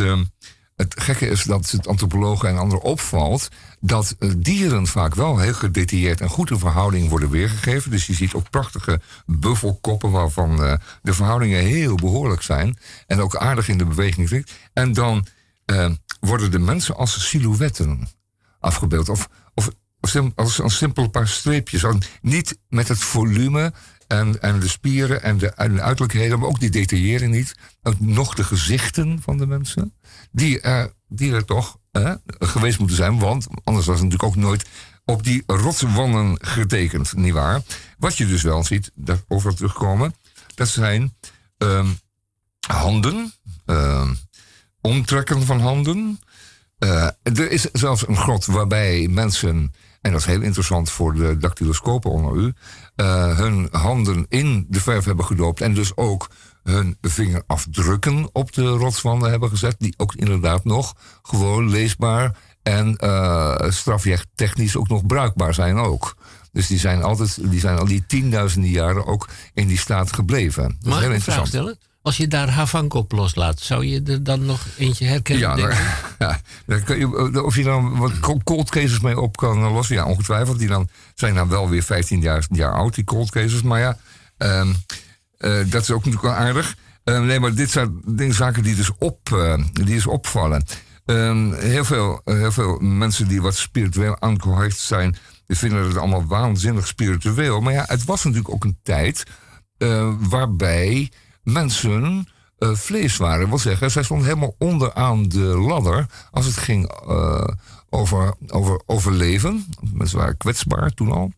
[0.80, 3.48] Het gekke is dat het antropologen en anderen opvalt
[3.80, 7.90] dat uh, dieren vaak wel heel gedetailleerd en goed in verhouding worden weergegeven.
[7.90, 13.36] Dus je ziet ook prachtige buffelkoppen waarvan uh, de verhoudingen heel behoorlijk zijn en ook
[13.36, 14.52] aardig in de beweging zit.
[14.72, 15.26] En dan
[15.66, 15.90] uh,
[16.20, 18.08] worden de mensen als silhouetten
[18.60, 19.08] afgebeeld.
[19.08, 19.70] Of, of
[20.34, 21.84] als een simpel paar streepjes.
[22.20, 23.72] Niet met het volume
[24.06, 27.54] en, en de spieren en de, en de uiterlijkheden, maar ook die detaillering niet.
[27.98, 29.94] Nog de gezichten van de mensen.
[30.32, 31.78] Die er, die er toch
[32.38, 34.68] geweest moeten zijn, want anders was het natuurlijk ook nooit
[35.04, 37.62] op die rotswanden getekend, nietwaar?
[37.98, 40.14] Wat je dus wel ziet, daarover terugkomen,
[40.54, 41.14] dat zijn
[41.58, 41.98] um,
[42.66, 43.32] handen,
[43.66, 44.18] um,
[44.80, 46.20] omtrekken van handen.
[46.78, 51.36] Uh, er is zelfs een grot waarbij mensen en dat is heel interessant voor de
[51.36, 52.52] dactyloscopen onder u,
[53.36, 56.28] hun handen in de verf hebben gedoopt en dus ook
[56.70, 63.56] hun vingerafdrukken op de rotswanden hebben gezet, die ook inderdaad nog gewoon leesbaar en uh,
[63.68, 66.16] strafjechttechnisch ook nog bruikbaar zijn ook.
[66.52, 70.62] Dus die zijn altijd, die zijn al die tienduizenden jaren ook in die staat gebleven.
[70.62, 71.48] Dat Mag is heel interessant.
[71.48, 71.78] stellen?
[72.02, 75.58] Als je daar Havank op loslaat, zou je er dan nog eentje herkennen?
[76.18, 76.40] Ja,
[76.84, 80.58] kun je, eh, of je dan wat cold cases mee op kan lossen, ja, ongetwijfeld.
[80.58, 83.62] Die dan zijn dan wel weer 15.000 jaar oud, die cold cases.
[83.62, 83.98] Maar ja,
[84.38, 84.76] um,
[85.40, 86.76] uh, dat is ook natuurlijk wel aardig.
[87.04, 90.64] Uh, nee, maar dit zijn dingen, zaken die dus, op, uh, die dus opvallen.
[91.04, 96.86] Um, heel, veel, heel veel mensen die wat spiritueel aangehecht zijn, vinden het allemaal waanzinnig
[96.86, 97.60] spiritueel.
[97.60, 99.24] Maar ja, het was natuurlijk ook een tijd
[100.18, 101.10] waarbij
[101.42, 103.48] mensen vlees waren.
[103.48, 106.90] Wil zeggen, zij stonden helemaal onderaan de ladder als het ging
[107.90, 109.66] over, over overleven.
[109.92, 111.32] Mensen waren kwetsbaar toen al.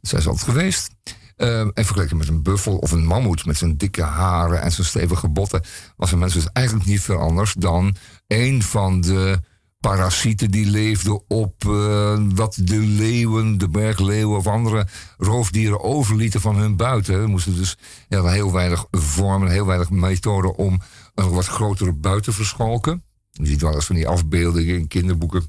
[0.00, 0.90] Zijn ze altijd geweest.
[1.36, 4.86] Uh, en vergeleken met een buffel of een mammoet met zijn dikke haren en zijn
[4.86, 5.62] stevige botten,
[5.96, 7.96] was een mens dus eigenlijk niet veel anders dan
[8.26, 9.40] een van de
[9.80, 16.56] parasieten die leefden op uh, wat de leeuwen, de bergleeuwen of andere roofdieren overlieten van
[16.56, 17.14] hun buiten.
[17.14, 17.76] Er moesten dus
[18.08, 20.80] ja, heel weinig vormen, heel weinig methoden om
[21.14, 23.02] een wat grotere buiten te verschalken.
[23.30, 25.44] Je ziet wel eens van die afbeeldingen in kinderboeken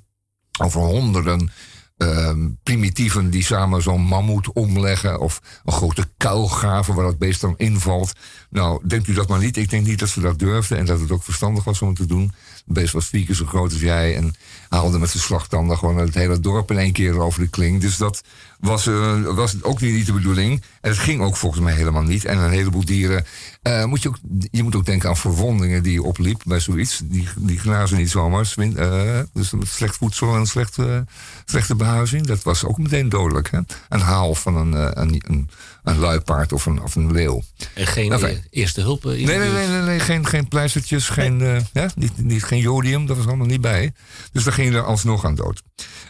[0.61, 1.51] over honderden
[1.97, 2.31] uh,
[2.63, 5.19] primitieven die samen zo'n mammoet omleggen.
[5.19, 8.13] Of een grote kuil graven waar dat beest dan invalt.
[8.49, 9.57] Nou, denkt u dat maar niet.
[9.57, 11.97] Ik denk niet dat ze dat durfden en dat het ook verstandig was om het
[11.97, 12.31] te doen
[12.67, 14.15] beest was vier keer zo groot als jij.
[14.15, 14.35] En
[14.69, 17.81] haalde met zijn slagtanden gewoon het hele dorp in één keer over de kling.
[17.81, 18.23] Dus dat
[18.59, 20.61] was, uh, was ook niet de bedoeling.
[20.81, 22.25] En het ging ook volgens mij helemaal niet.
[22.25, 23.25] En een heleboel dieren.
[23.63, 24.17] Uh, moet je, ook,
[24.51, 27.01] je moet ook denken aan verwondingen die je opliep bij zoiets.
[27.03, 28.53] Die, die genazen niet zomaar.
[28.57, 31.05] Uh, dus slecht voedsel en slechte,
[31.45, 32.25] slechte behuizing.
[32.25, 33.51] Dat was ook meteen dodelijk.
[33.51, 33.59] Hè?
[33.89, 35.49] Een haal van een, een, een,
[35.87, 37.41] een luipaard of een, of een leeuw.
[37.73, 39.03] En geen enfin, eerste hulp?
[39.03, 41.09] nee, nee, nee, nee, nee, geen, geen pleistertjes.
[41.09, 41.61] Geen, nee.
[41.73, 43.05] ja, niet, niet, geen jodium.
[43.05, 43.93] Dat was allemaal niet bij.
[44.31, 45.61] Dus daar ging je er alsnog aan dood.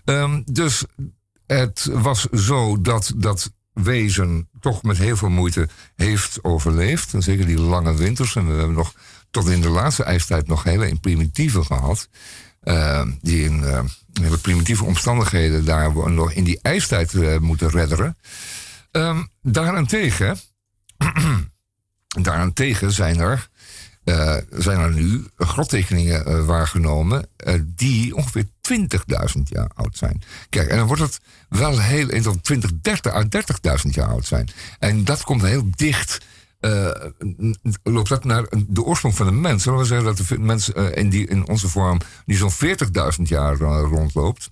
[0.06, 0.84] Um, dus
[1.46, 7.14] het was zo dat dat wezen toch met heel veel moeite heeft overleefd.
[7.14, 8.36] En zeker die lange winters.
[8.36, 8.94] En we hebben nog
[9.32, 12.10] tot in de laatste ijstijd nog hele primitieve gehad.
[12.64, 13.80] Uh, die in uh,
[14.22, 18.18] hele primitieve omstandigheden daar nog in die ijstijd uh, moeten redderen.
[18.92, 20.38] Um, daarentegen,
[22.22, 23.50] daarentegen zijn er
[24.08, 30.22] uh, zijn er nu grottekeningen uh, waargenomen uh, die ongeveer 20.000 jaar oud zijn.
[30.50, 31.20] Kijk, en dan wordt het
[31.50, 33.36] wel heel in 20, 30 uit
[33.86, 34.50] 30.000 jaar oud zijn.
[34.80, 36.26] En dat komt heel dicht.
[37.84, 39.64] loopt dat naar de oorsprong van de mens?
[39.64, 42.52] Zullen we zeggen dat de mens in, die, in onze vorm die zo'n
[43.18, 44.50] 40.000 jaar rondloopt?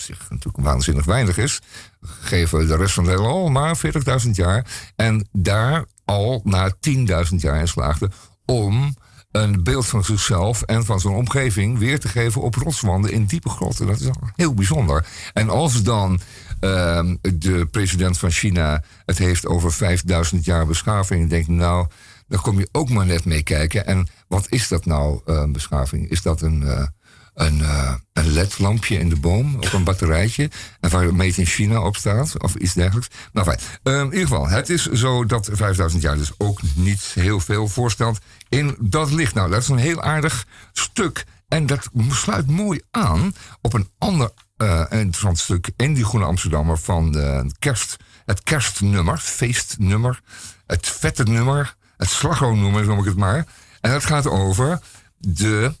[0.00, 1.60] Zich natuurlijk waanzinnig weinig is.
[2.02, 3.80] Geven de rest van de hele maar
[4.24, 4.66] 40.000 jaar.
[4.96, 8.10] En daar al na 10.000 jaar in slaagde
[8.46, 8.94] om
[9.30, 13.48] een beeld van zichzelf en van zijn omgeving weer te geven op rotswanden in diepe
[13.48, 13.86] grotten.
[13.86, 15.06] Dat is heel bijzonder.
[15.32, 16.20] En als dan
[16.60, 21.86] uh, de president van China het heeft over 5000 jaar beschaving, denk ik nou,
[22.28, 23.86] dan kom je ook maar net mee kijken.
[23.86, 26.10] En wat is dat nou, uh, beschaving?
[26.10, 26.86] Is dat een, uh,
[27.34, 30.50] een, eh, een ledlampje in de boom op een batterijtje.
[30.80, 33.08] En waar Made in China op staat, of iets dergelijks.
[33.32, 37.02] Nou fijn, Ehm, in ieder geval, het is zo dat 5000 jaar dus ook niet
[37.02, 39.34] heel veel voorstelt in dat licht.
[39.34, 41.24] Nou, dat is een heel aardig stuk.
[41.48, 46.78] En dat sluit mooi aan op een ander eh, interessant stuk in die Groene Amsterdammer
[46.78, 47.16] van
[47.58, 50.20] kerst, het kerstnummer, feestnummer,
[50.66, 53.46] het vette nummer, het slagroomnummer noem ik het maar.
[53.80, 54.80] En dat gaat over
[55.18, 55.72] de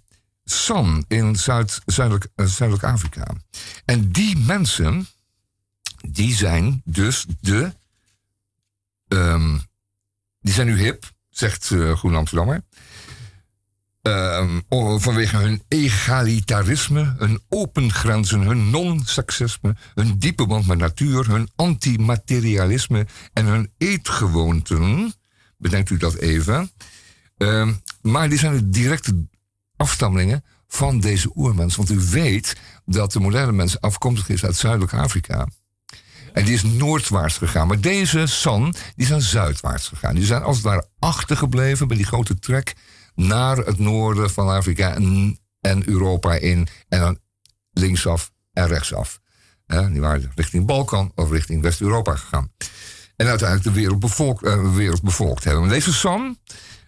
[0.50, 3.26] San in Zuid, Zuidelijk, eh, Afrika.
[3.84, 5.08] En die mensen,
[6.08, 7.72] die zijn dus de.
[9.08, 9.58] ehm,
[10.40, 12.62] die zijn nu hip, zegt eh Groene Amsterdammer.
[14.02, 14.60] Ehm,
[14.98, 23.06] vanwege hun egalitarisme, hun open grenzen, hun non-seksisme, hun diepe band met natuur, hun antimaterialisme
[23.32, 25.12] en hun eetgewoonten.
[25.58, 26.70] Bedenkt u dat even.
[27.36, 29.26] Ehm, maar die zijn de directe
[29.80, 31.76] afstammelingen van deze oermens.
[31.76, 35.48] Want u weet dat de moderne mens afkomstig is uit Zuidelijk Afrika.
[36.32, 37.66] En die is noordwaarts gegaan.
[37.66, 40.14] Maar deze San, die zijn zuidwaarts gegaan.
[40.14, 42.74] Die zijn als het ware achtergebleven bij die grote trek
[43.14, 46.68] naar het noorden van Afrika en, en Europa in.
[46.88, 47.18] En dan
[47.70, 49.20] linksaf en rechtsaf.
[49.66, 52.52] Die waren richting Balkan of richting West-Europa gegaan.
[53.16, 55.62] En uiteindelijk de wereld bevolkt, eh, wereld bevolkt hebben.
[55.62, 56.38] Maar deze San,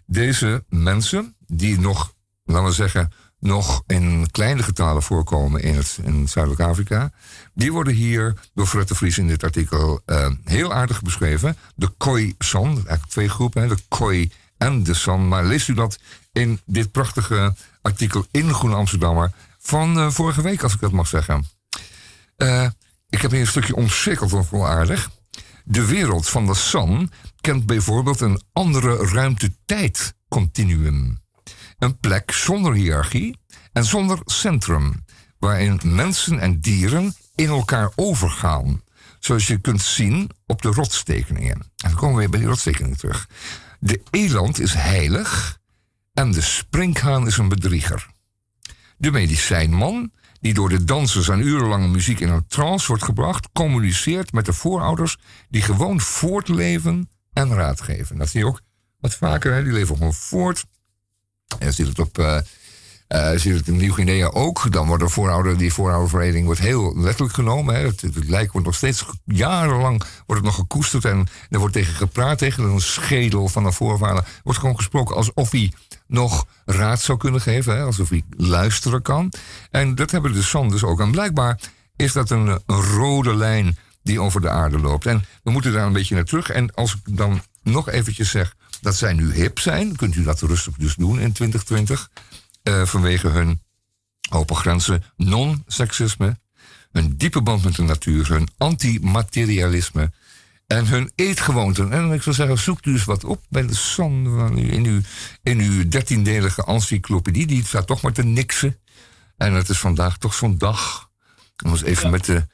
[0.07, 2.15] deze mensen, die nog,
[2.53, 3.13] laten we zeggen,
[3.43, 7.13] nog in kleine getalen voorkomen in, het, in Zuidelijk Afrika.
[7.55, 11.57] Die worden hier door Fred de Vries in dit artikel eh, heel aardig beschreven.
[11.75, 15.29] De Khoi San, eigenlijk twee groepen, de Khoi en de San.
[15.29, 15.99] Maar leest u dat
[16.33, 21.07] in dit prachtige artikel in Groene Amsterdammer van eh, vorige week, als ik dat mag
[21.07, 21.47] zeggen.
[22.37, 22.67] Eh,
[23.09, 25.11] ik heb hier een stukje dat wel aardig.
[25.65, 27.11] De wereld van de San
[27.41, 31.22] kent bijvoorbeeld een andere ruimte-tijd-continuum.
[31.83, 33.39] Een plek zonder hiërarchie
[33.73, 35.05] en zonder centrum,
[35.39, 38.83] waarin mensen en dieren in elkaar overgaan.
[39.19, 41.53] Zoals je kunt zien op de rotstekeningen.
[41.53, 43.29] En dan komen we weer bij die rotstekeningen terug.
[43.81, 45.59] De eland is heilig
[46.13, 48.11] en de sprinkhaan is een bedrieger.
[48.97, 54.33] De medicijnman, die door de dansers en urenlange muziek in een trance wordt gebracht, communiceert
[54.33, 55.17] met de voorouders
[55.49, 58.19] die gewoon voortleven en raad geven.
[58.19, 58.61] Dat zie je ook
[59.01, 59.63] wat vaker, hè?
[59.63, 60.65] die leven gewoon voort.
[61.59, 62.19] En ziet het op.
[62.19, 62.39] eh
[63.13, 64.73] eh, het in Nieuw-Guinea ook.
[64.73, 67.75] Dan wordt de voorouder, die vooroudervereniging wordt heel letterlijk genomen.
[67.75, 67.87] Hè.
[67.87, 71.05] Het, het lijk wordt nog steeds jarenlang wordt het nog gekoesterd.
[71.05, 74.25] En er wordt tegen gepraat, tegen een schedel van een voorvader.
[74.43, 75.73] Wordt gewoon gesproken alsof hij
[76.07, 77.77] nog raad zou kunnen geven.
[77.77, 79.33] Hè, alsof hij luisteren kan.
[79.71, 81.01] En dat hebben de San dus ook.
[81.01, 81.61] En blijkbaar
[81.97, 85.07] is dat een rode lijn die over de aarde loopt.
[85.07, 86.51] En we moeten daar een beetje naar terug.
[86.51, 89.97] En als ik dan nog eventjes zeg dat zij nu hip zijn...
[89.97, 92.11] kunt u dat rustig dus doen in 2020...
[92.63, 93.63] eh, vanwege hun
[94.31, 96.39] open grenzen, non-seksisme...
[96.93, 100.13] hun diepe band met de natuur, hun antimaterialisme...
[100.67, 101.93] en hun eetgewoonten.
[101.93, 104.57] En ik zou zeggen, zoekt u eens wat op bij de San...
[104.57, 105.01] in uw,
[105.43, 107.47] in uw dertiendelige encyclopedie.
[107.47, 108.79] Die staat toch maar te niksen.
[109.37, 111.11] En het is vandaag toch zo'n dag...
[111.65, 112.47] om eens even met de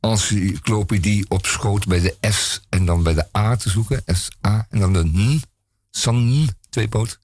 [0.00, 4.02] encyclopedie op schoot bij de S en dan bij de A te zoeken.
[4.06, 5.42] S-A en dan de N.
[5.96, 7.18] San, tweepoot.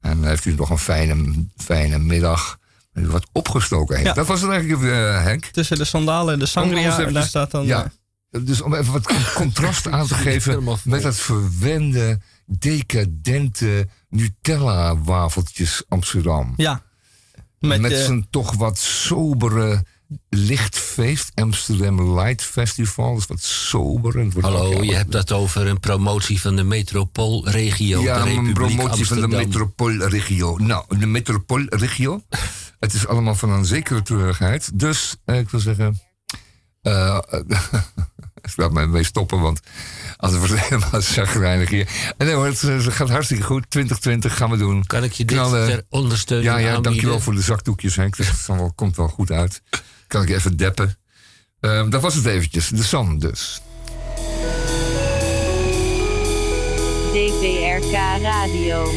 [0.00, 2.58] En dan heeft u nog een fijne, fijne middag.
[2.92, 4.08] En u wat opgestoken heeft.
[4.08, 4.14] Ja.
[4.14, 5.44] Dat was het eigenlijk, eh, Henk.
[5.44, 6.98] Tussen de sandalen en de sangria.
[7.06, 7.64] En daar staat dan...
[7.66, 7.92] Ja.
[8.30, 15.82] eh, Dus om even wat con- contrast aan te geven met dat verwende, decadente Nutella-wafeltjes
[15.88, 16.52] Amsterdam.
[16.56, 16.86] ja.
[17.58, 19.84] Met, Met eh, zijn toch wat sobere
[20.28, 23.12] lichtfeest, Amsterdam Light Festival.
[23.12, 24.18] Dat is wat sober.
[24.18, 28.00] en het wordt ook, Hallo, je hebt dat over een promotie van de metropoolregio.
[28.02, 30.56] Ja, de een promotie van de metropoolregio.
[30.56, 32.22] Nou, de metropoolregio.
[32.80, 34.78] het is allemaal van een zekere treurigheid.
[34.78, 36.00] Dus eh, ik wil zeggen.
[36.82, 37.18] eh
[38.42, 39.60] ik laat mij mee stoppen, want
[40.16, 41.88] anders wordt het helemaal zagrijnig hier.
[42.16, 43.70] En nee hoor, het, eh, het gaat hartstikke goed.
[43.70, 44.86] 2020 gaan we doen.
[44.86, 45.66] Kan ik je dit Knallen.
[45.66, 46.82] ter ondersteuning Ja, ja, aanbieden?
[46.92, 48.16] dankjewel voor de zakdoekjes, Henk.
[48.16, 49.62] Dat komt wel goed uit.
[50.08, 50.98] Kan ik even deppen.
[51.60, 52.68] Ehm, dat was het eventjes.
[52.68, 53.60] De San dus.
[57.12, 57.92] DPRK
[58.22, 58.90] Radio.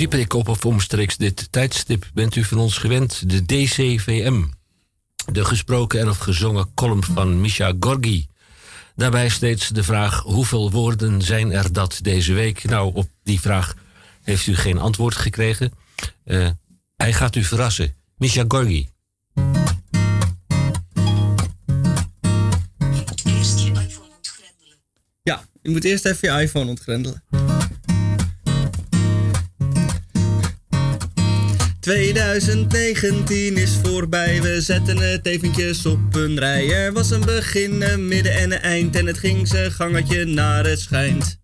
[0.00, 3.30] Radio Dieperik op of omstreeks dit tijdstip bent u van ons gewend.
[3.30, 4.44] De DCVM.
[5.32, 8.26] De gesproken en of gezongen column van Misha Gorgi.
[8.96, 12.64] Daarbij steeds de vraag: hoeveel woorden zijn er dat deze week?
[12.64, 13.74] Nou, op die vraag
[14.22, 15.72] heeft u geen antwoord gekregen.
[16.24, 16.48] Uh,
[16.96, 17.94] hij gaat u verrassen.
[18.16, 18.88] Misha Gorgi.
[25.22, 27.22] Ja, je moet eerst even je iPhone ontgrendelen.
[31.90, 36.72] 2019 is voorbij, we zetten het eventjes op een rij.
[36.72, 40.66] Er was een begin, een midden en een eind en het ging zijn gangetje naar
[40.66, 41.38] het schijnt.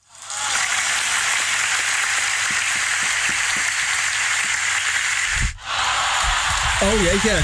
[6.81, 7.37] Oh jeetje,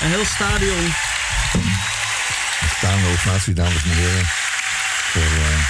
[0.00, 0.92] een heel stadion.
[2.76, 4.24] Staande ovatie, dames en heren.
[5.12, 5.64] Voor uh,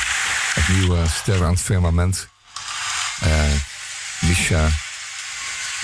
[0.54, 2.28] het nieuwe ster aan het firmament.
[3.24, 3.52] Uh,
[4.20, 4.62] Misha.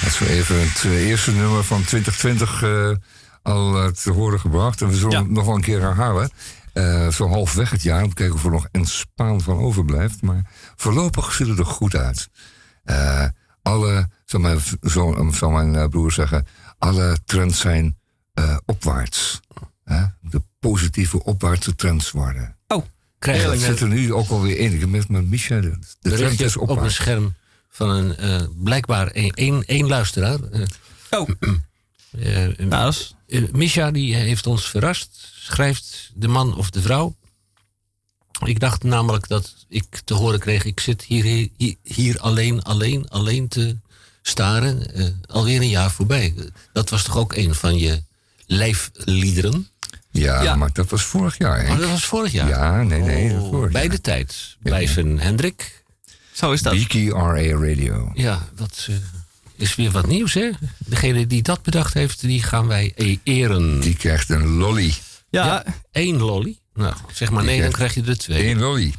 [0.00, 2.90] Dat is zo even het uh, eerste nummer van 2020 uh,
[3.42, 4.80] al te horen gebracht.
[4.80, 6.30] En we zullen het nog wel een keer herhalen.
[7.12, 10.22] zo halfweg het jaar, om te kijken of er nog een spaan van overblijft.
[10.22, 12.28] Maar voorlopig ziet het er goed uit.
[13.62, 16.46] alle, zal mijn, zo, zal mijn broer zeggen
[16.78, 17.98] alle trends zijn
[18.34, 19.40] uh, opwaarts.
[19.84, 20.04] Hè?
[20.20, 22.56] De positieve opwaartse trends worden.
[22.68, 22.84] Oh,
[23.18, 24.72] krijg je dat zit er nu ook alweer in.
[24.72, 27.34] Ik heb met, met Michel de, de trend is op een scherm
[27.68, 30.38] van een uh, blijkbaar één, één luisteraar.
[30.52, 30.66] Uh,
[31.10, 31.28] oh.
[32.68, 32.94] nou,
[33.52, 35.32] Misha die heeft ons verrast.
[35.34, 37.16] Schrijft de man of de vrouw.
[38.44, 40.64] Ik dacht namelijk dat ik te horen kreeg...
[40.64, 43.76] ik zit hier, hier, hier alleen, alleen, alleen te
[44.26, 44.82] staren.
[44.94, 46.34] Uh, alweer een jaar voorbij.
[46.72, 48.02] Dat was toch ook een van je
[48.46, 49.68] lijfliederen?
[50.10, 51.64] Ja, maar dat was vorig jaar.
[51.64, 51.72] Hè?
[51.72, 52.48] Oh, dat was vorig jaar?
[52.48, 53.40] Ja, nee, nee.
[53.40, 55.82] Oh, bij de tijd blijven Hendrik.
[56.32, 56.74] Zo is dat.
[56.74, 58.10] BKRA Radio.
[58.14, 58.96] Ja, dat uh,
[59.56, 60.50] is weer wat nieuws, hè?
[60.78, 63.80] Degene die dat bedacht heeft, die gaan wij e- eren.
[63.80, 64.94] Die krijgt een lolly.
[65.30, 65.44] Ja.
[65.44, 66.58] ja één lolly.
[66.74, 68.48] Nou, zeg maar nee, dan krijg je er twee.
[68.48, 68.94] Eén lolly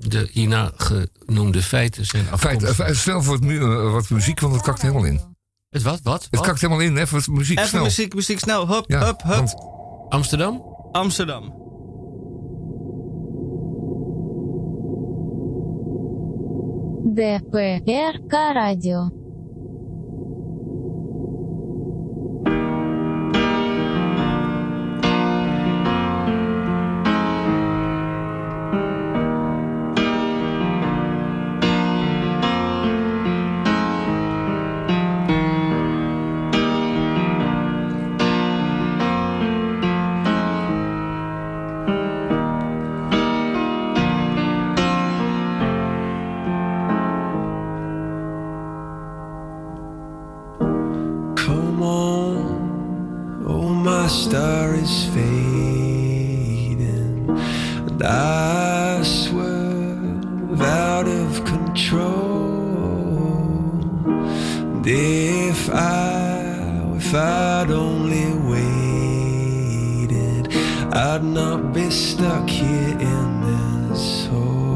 [0.00, 2.74] De hierna genoemde feiten zijn afkomstig.
[2.74, 5.20] Feit, snel voor het wat muziek, want het kakt helemaal in.
[5.68, 6.00] Het wat?
[6.02, 6.26] Wat?
[6.30, 7.82] Het kakt helemaal in, even muziek even snel.
[7.82, 8.68] muziek, muziek snel.
[8.68, 9.34] Hup, ja, hup, hup.
[9.36, 9.54] Want...
[10.08, 10.62] Amsterdam?
[10.92, 11.64] Amsterdam.
[17.14, 19.19] ДПРК Radio.
[71.33, 74.70] not be stuck here in this hole.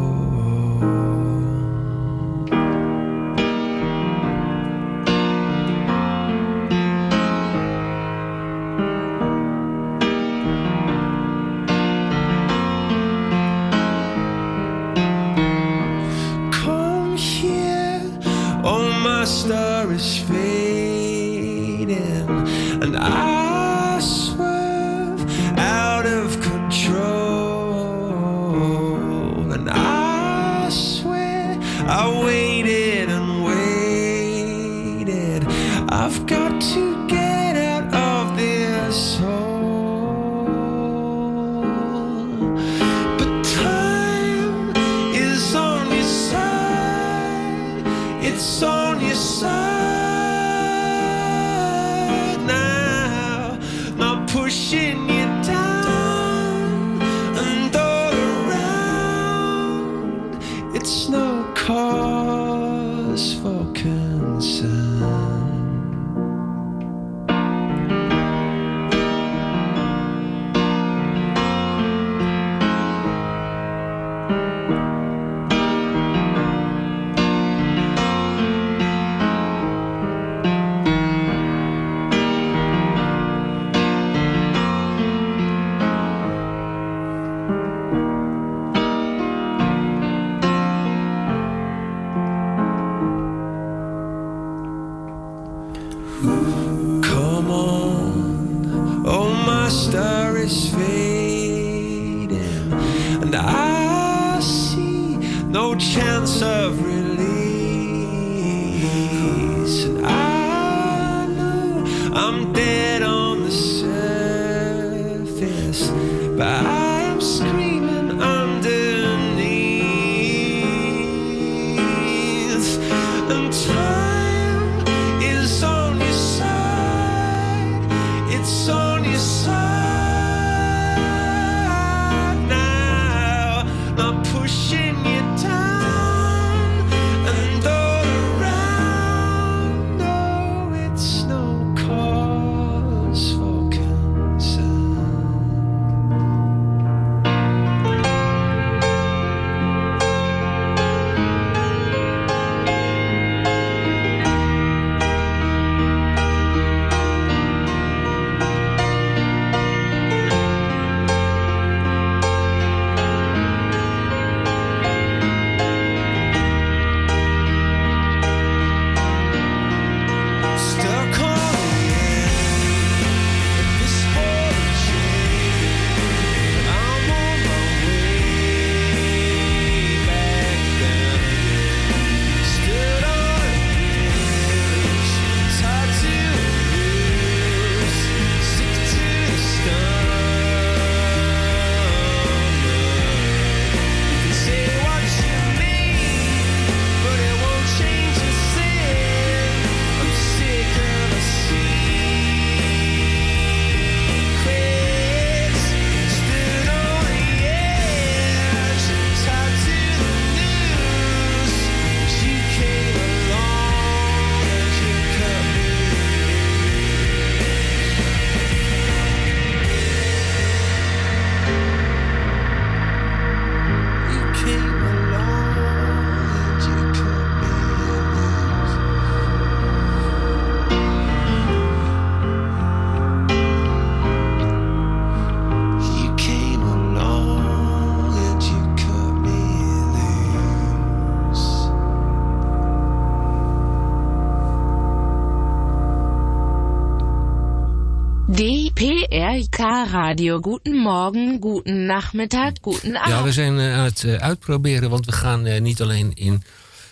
[249.92, 250.40] Radio.
[250.42, 255.12] Guten Morgen, guten Nachmittag, guten Ja, we zijn eh, aan het eh, uitproberen, want we
[255.12, 256.44] gaan eh, niet alleen in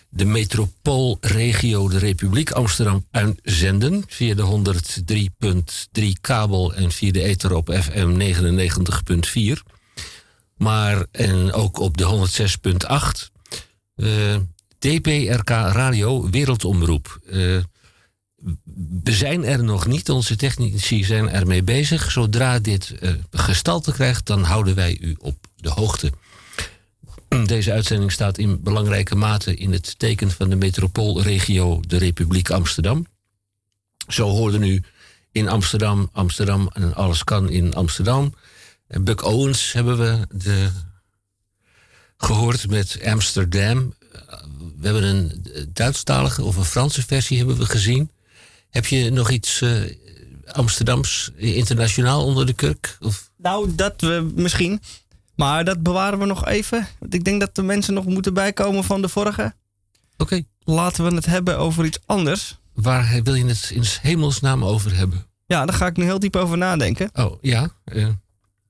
[0.09, 4.03] de metropoolregio, de Republiek Amsterdam, uitzenden.
[4.07, 4.73] Via de
[5.99, 8.33] 103.3 kabel en via de ether op FM
[9.57, 9.61] 99.4.
[10.57, 12.27] Maar en ook op de
[13.15, 13.31] 106.8.
[13.95, 14.35] eh,
[14.79, 17.19] DPRK Radio Wereldomroep.
[17.29, 17.57] Eh,
[19.03, 20.09] we zijn er nog niet.
[20.09, 22.11] Onze technici zijn ermee bezig.
[22.11, 26.11] Zodra dit eh, gestalte krijgt, dan houden wij u op de hoogte.
[27.45, 33.07] Deze uitzending staat in belangrijke mate in het teken van de metropoolregio de Republiek Amsterdam.
[34.07, 34.83] Zo hoorden u
[35.31, 38.33] in Amsterdam, Amsterdam en alles kan in Amsterdam.
[38.87, 40.69] Buck Owens hebben we de,
[42.17, 43.93] gehoord met Amsterdam.
[44.77, 48.11] We hebben een Duitsstalige of een Franse versie hebben we gezien.
[48.73, 49.71] Heb je nog iets eh,
[50.45, 52.97] Amsterdams internationaal onder de kurk?
[53.01, 53.31] Of?
[53.37, 54.81] Nou, dat we misschien.
[55.35, 56.87] Maar dat bewaren we nog even.
[56.99, 59.53] Want ik denk dat de mensen nog moeten bijkomen van de vorige.
[60.17, 60.41] Oké.
[60.63, 62.57] Laten we het hebben over iets anders.
[62.73, 65.25] waar wil je het in hemelsnaam over hebben?
[65.45, 67.09] Ja, daar ga ik nu heel diep over nadenken.
[67.13, 67.69] Oh, ja.
[67.85, 68.07] eh,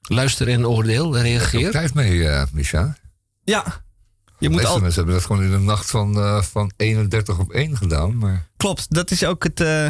[0.02, 1.72] luister en oordeel, reageer.
[1.72, 2.98] Tijd mee, eh Micha.
[3.44, 3.84] Ja,
[4.44, 4.80] je moet al...
[4.80, 8.18] mensen hebben dat gewoon in de nacht van, eh, van 31 op 1 gedaan.
[8.18, 9.88] Maar Klopt, dat is ook het, eh,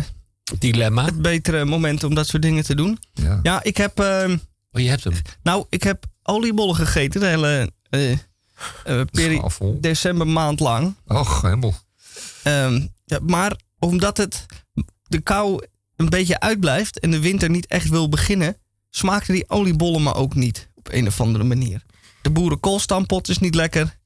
[0.59, 1.05] Dilemma.
[1.05, 2.99] het betere moment om dat soort dingen te doen.
[3.13, 3.39] ja.
[3.43, 3.99] Ja, ik heb...
[3.99, 4.37] ehm,
[4.71, 5.13] Oh, je hebt hem.
[5.43, 9.77] nou, ik heb oliebollen gegeten de hele eh eh, peri- Schaal vol.
[9.81, 10.95] december maand lang.
[11.07, 11.73] Och, helemaal.
[12.43, 14.45] Ehm, ja, maar omdat het
[15.03, 18.57] de kou een beetje uitblijft en de winter niet echt wil beginnen,
[18.89, 21.81] smaakten die oliebollen me ook niet op een of andere manier.
[22.21, 23.97] De boerenkoolstampot is niet lekker.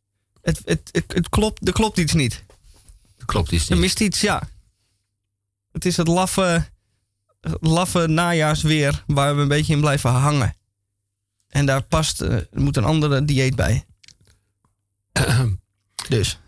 [0.48, 2.44] Het, het, het, het klopt, er klopt iets niet.
[3.26, 3.80] Klopt iets Er niet.
[3.84, 4.50] mist iets, ja.
[5.72, 6.70] Het is het laffe,
[7.60, 10.56] laffe najaarsweer waar we een beetje in blijven hangen.
[11.48, 13.86] En daar past, eh, er moet een andere dieet bij.
[16.10, 16.40] Dus.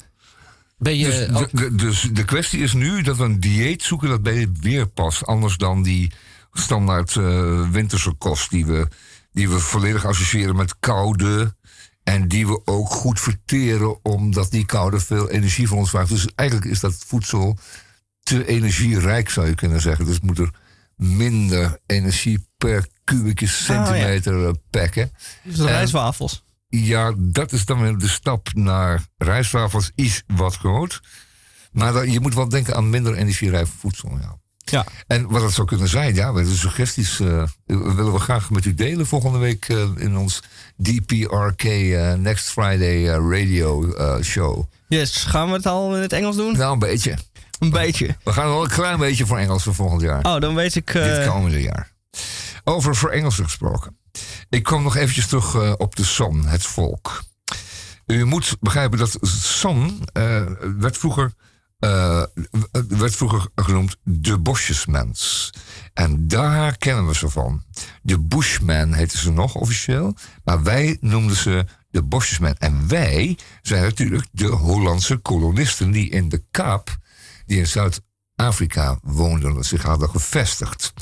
[0.78, 1.06] Ben je...
[1.06, 4.38] Dus, de, de- dus de kwestie is nu dat we een dieet zoeken dat bij
[4.38, 5.26] het weer past.
[5.26, 6.12] Anders dan die
[6.54, 8.88] standaard eh, winterse kost die we,
[9.32, 11.56] die we volledig associëren met koude.
[12.10, 16.10] En die we ook goed verteren omdat die koude veel energie van ons vraagt.
[16.10, 17.58] Dus eigenlijk is dat voedsel
[18.24, 20.06] te energierijk zou je kunnen zeggen.
[20.06, 20.54] Dus moet er
[20.96, 25.12] minder energie per kubieke centimeter eh, pakken.
[25.44, 26.44] Dus de En- rijstwafels.
[26.68, 31.02] Ja, dat is dan weer de stap naar rijstwafels is wat groot.
[31.72, 34.18] Maar je moet wel denken aan minder energierijk voedsel.
[34.22, 34.38] Ja.
[34.70, 34.86] Ja.
[35.08, 38.74] En wat het zou kunnen zijn, ja, de suggesties eh, willen we graag met u
[38.74, 40.44] delen volgende week eh, in ons
[40.78, 44.64] DPRK eh, Next Friday radio show.
[44.88, 46.58] Yes, gaan we het al in het Engels doen?
[46.58, 47.18] Nou, een beetje.
[47.60, 48.16] Een beetje.
[48.24, 50.26] We gaan wel een klein beetje voor Engels voor volgend jaar.
[50.26, 50.92] Oh, dan weet ik.
[50.92, 51.92] Dit komende jaar.
[52.64, 53.98] Over voor Engels gesproken.
[54.50, 57.24] Ik kom nog eventjes terug op de San, het volk.
[58.10, 60.42] U moet begrijpen dat San eh,
[60.78, 61.34] werd, vroeger,
[61.80, 62.24] eh,
[62.88, 65.50] werd vroeger genoemd de bosjesmens.
[65.94, 67.64] En daar kennen we ze van.
[68.02, 70.16] De Bushman heten ze nog officieel.
[70.44, 72.56] Maar wij noemden ze de bosjesman.
[72.58, 76.98] En wij zijn natuurlijk de Hollandse kolonisten die in de Kaap,
[77.46, 80.94] die in Zuid-Afrika woonden, zich hadden gevestigd.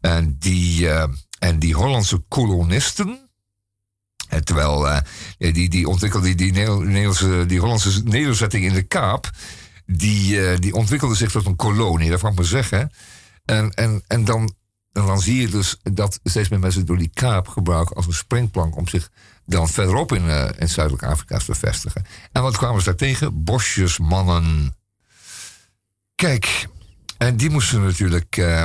[0.00, 1.08] En die, eh,
[1.38, 3.18] en die Hollandse kolonisten.
[4.28, 5.02] eh, terwijl
[5.38, 9.30] die, die ontwikkelde die, die, Nederl- Nederlandse, die Hollandse nederzetting in de Kaap.
[9.86, 12.90] Die, eh, die ontwikkelde zich tot een kolonie, dat mag ik maar zeggen.
[13.44, 14.54] En, en, en, dan,
[14.92, 18.76] dan zie je dus dat steeds meer mensen door die Kaap gebruiken als een springplank
[18.76, 19.10] om zich
[19.46, 22.04] dan verderop in, eh, in Zuidelijk Afrika te vestigen.
[22.32, 23.44] En wat kwamen ze daar tegen?
[23.44, 24.76] Bosjesmannen.
[26.14, 26.66] Kijk,
[27.18, 28.36] en die moesten natuurlijk.
[28.36, 28.64] eh,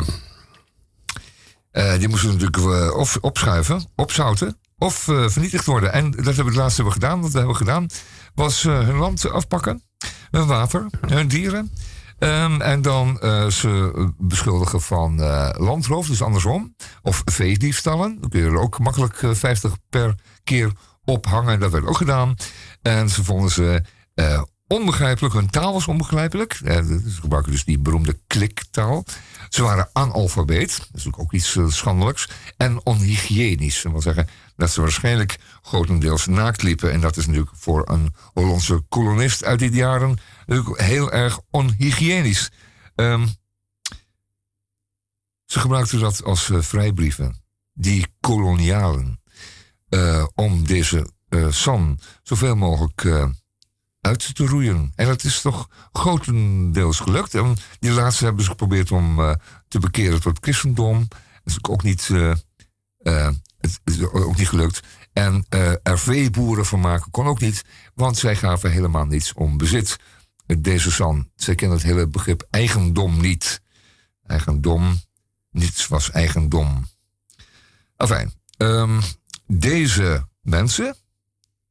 [1.98, 4.96] die moesten natuurlijk of opschuiven, opzouten of
[5.28, 5.94] vernietigd worden.
[5.94, 7.22] En dat hebben we het laatste hebben gedaan.
[7.22, 7.88] Wat we hebben gedaan
[8.34, 9.84] was hun land afpakken,
[10.32, 11.72] hun water, hun dieren.
[12.20, 16.76] Ehm, en dan eh, ze beschuldigen van eh, landroof, dus andersom.
[17.02, 18.18] Of veediefstallen.
[18.22, 20.72] Dan kun je er ook makkelijk eh, 50 per keer
[21.06, 21.60] ophangen.
[21.60, 22.36] Dat werd ook gedaan.
[22.82, 25.34] En ze vonden ze eh, onbegrijpelijk.
[25.34, 26.60] Hun taal was onbegrijpelijk.
[26.64, 29.04] Eh, ze gebruiken dus die beroemde kliktaal.
[29.50, 30.70] Ze waren analfabeet.
[30.70, 32.30] Dat is natuurlijk ook iets eh, schandelijks.
[32.58, 33.82] En onhygiënisch.
[33.82, 36.92] Dat wil zeggen dat ze waarschijnlijk grotendeels naakt liepen.
[36.92, 42.52] En dat is natuurlijk voor een Hollandse kolonist uit die jaren natuurlijk heel erg onhygiënisch.
[42.96, 43.28] Ehm,
[45.46, 47.44] ze gebruikten dat als eh, vrijbrieven.
[47.74, 49.18] Die kolonialen.
[49.90, 51.10] eh, om deze
[51.50, 53.06] San zoveel mogelijk
[54.02, 54.92] uit te roeien.
[54.96, 57.36] En dat is toch grotendeels gelukt.
[57.36, 59.34] En die laatste hebben ze geprobeerd om eh,
[59.68, 61.08] te bekeren tot christendom.
[61.08, 62.32] Dat is ook niet, eh,
[62.98, 64.80] eh, het is ook niet gelukt.
[65.14, 65.46] En
[65.84, 69.98] er veeboeren van maken kon ook niet, want zij gaven helemaal niets om bezit.
[70.58, 73.62] Deze San, zij kennen het hele begrip eigendom niet.
[74.26, 75.02] Eigendom,
[75.52, 76.88] niets was eigendom.
[77.98, 79.02] Enfin, ehm,
[79.48, 80.96] deze mensen,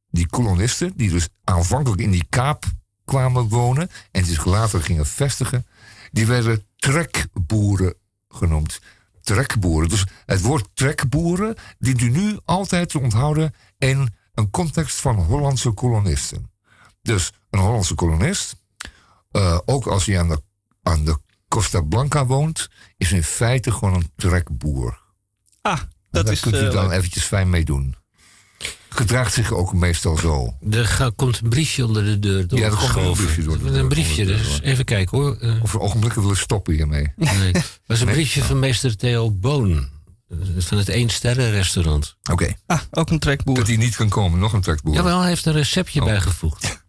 [0.09, 2.65] die kolonisten, die dus aanvankelijk in die kaap
[3.05, 5.65] kwamen wonen en zich later gingen vestigen,
[6.11, 7.93] die werden trekboeren
[8.29, 8.81] genoemd.
[9.21, 9.89] Trekboeren.
[9.89, 15.71] Dus het woord trekboeren dient u nu altijd te onthouden in een context van Hollandse
[15.71, 16.51] kolonisten.
[17.01, 18.55] Dus een Hollandse kolonist,
[19.31, 20.41] eh, ook als hij aan de,
[20.83, 25.01] aan de Costa Blanca woont, is in feite gewoon een trekboer.
[25.61, 27.95] Ah, Dat dat Daar kunt u eh, dan eventjes fijn mee doen.
[28.99, 30.53] Gedraagt zich ook meestal zo.
[30.71, 33.79] Er komt een briefje onder de deur Ja, er komt een briefje door de deur,
[33.79, 35.37] Een briefje, de dus even kijken hoor.
[35.37, 37.11] Eh, Of we ogenblikken willen stoppen hiermee.
[37.15, 37.51] nee.
[37.51, 38.15] Het was een Nee?
[38.15, 39.89] briefje van meester Theo Boon.
[40.29, 42.15] eh, Van het Eén Sterren restaurant.
[42.31, 42.53] Oké.
[42.65, 43.55] Ah, ook een trekboer.
[43.55, 44.93] Dat hij niet kan komen, nog een trekboer.
[44.93, 46.05] Jawel, hij heeft een receptje Oh.
[46.05, 46.83] bijgevoegd.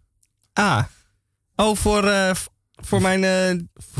[0.53, 0.83] Ah.
[1.55, 2.31] Oh, voor, eh,
[2.75, 3.59] voor mijn eh,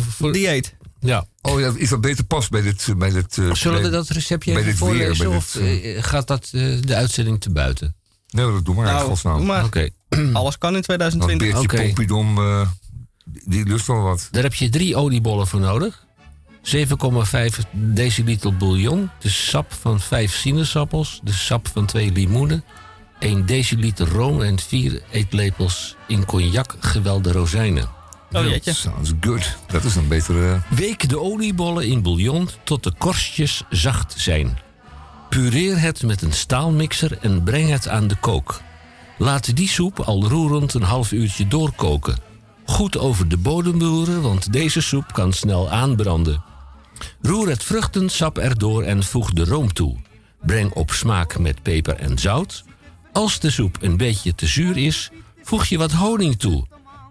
[0.09, 0.75] Voor- dieet.
[0.99, 1.25] Ja.
[1.41, 2.93] Oh ja, is dat beter past bij dit...
[2.97, 5.29] Bij dit eh, Zullen we dat receptje even weer, voorlezen?
[5.29, 7.95] of dit, gaat dat de uitzending te buiten?
[8.31, 9.37] Nee, dat doe maar in Nou, godsnaam.
[9.37, 9.63] doe maar.
[9.63, 9.89] Oké.
[10.33, 11.37] Alles kan in Want 2020.
[11.37, 11.81] Beertje Oké.
[11.85, 12.67] Pompidom, eh,
[13.25, 14.27] die- die lust wel wat.
[14.31, 16.05] Daar heb je drie oliebollen voor nodig.
[16.61, 19.09] 7,5 deciliter bouillon.
[19.19, 21.19] De sap van 5 sinaasappels.
[21.23, 22.63] De sap van 2 limoenen.
[23.19, 27.89] 1 deciliter room en 4 eetlepels in cognac gewelde rozijnen.
[28.31, 28.73] Oh jeetje.
[28.73, 29.57] Sounds good.
[29.67, 30.61] Dat is een betere...
[30.69, 34.57] Week de oliebollen in bouillon tot de korstjes zacht zijn.
[35.31, 38.61] Pureer het met een staalmixer en breng het aan de kook.
[39.17, 42.17] Laat die soep al roerend een half uurtje doorkoken.
[42.65, 46.43] Goed over de bodem roeren, want deze soep kan snel aanbranden.
[47.21, 49.97] Roer het vruchtensap erdoor en voeg de room toe.
[50.41, 52.63] Breng op smaak met peper en zout.
[53.11, 55.09] Als de soep een beetje te zuur is,
[55.43, 56.65] voeg je wat honing toe.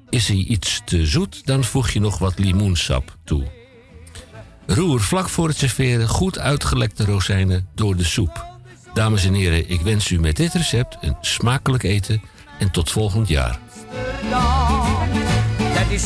[0.08, 3.59] Is hij iets te zoet, dan voeg je nog wat limoensap toe.
[4.74, 8.46] Roer vlak voor het serveren goed uitgelekte rozijnen door de soep.
[8.94, 12.22] Dames en heren, ik wens u met dit recept een smakelijk eten
[12.58, 13.58] en tot volgend jaar.
[15.74, 16.04] Dat is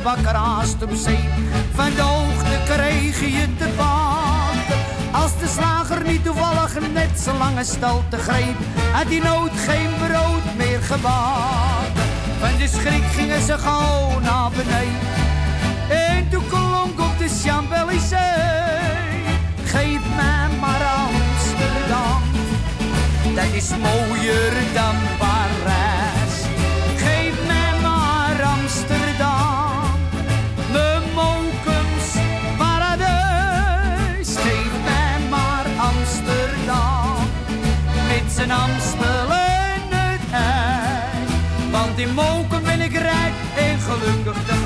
[0.00, 1.28] de bakker haast op zee.
[1.74, 4.78] Van de hoogte kreeg je te baten.
[5.12, 7.64] Als de slager niet toevallig net zo lange
[8.08, 8.56] te greep,
[8.92, 12.02] had die nood geen brood meer gebakken.
[12.40, 15.08] Van de schrik gingen ze gauw naar beneden.
[15.88, 18.18] En toen klonk op de Champs-Élysées.
[19.64, 22.22] Geef mij maar Amsterdam.
[23.34, 25.59] Dat is mooier dan Parijs.
[38.40, 38.50] En
[39.90, 41.70] het ei.
[41.70, 44.59] Want in Moken ben ik rijk en gelukkig.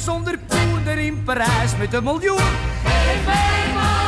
[0.00, 2.36] Zonder poen dan in Parijs met een miljoen.
[2.84, 4.00] Geef mij maar.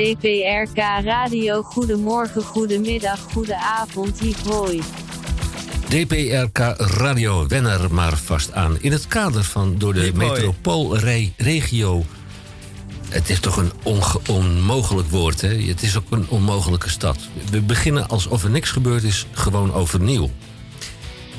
[0.00, 4.99] DPRK Radio Goedemorgen, Goedemiddag, Goedenavond, hoi.
[5.90, 8.76] DPRK Radio, wen er maar vast aan.
[8.80, 12.04] In het kader van door de metropoolregio.
[13.08, 13.72] Het is toch een
[14.28, 15.62] onmogelijk woord, hè?
[15.62, 17.18] Het is ook een onmogelijke stad.
[17.50, 20.30] We beginnen alsof er niks gebeurd is, gewoon overnieuw.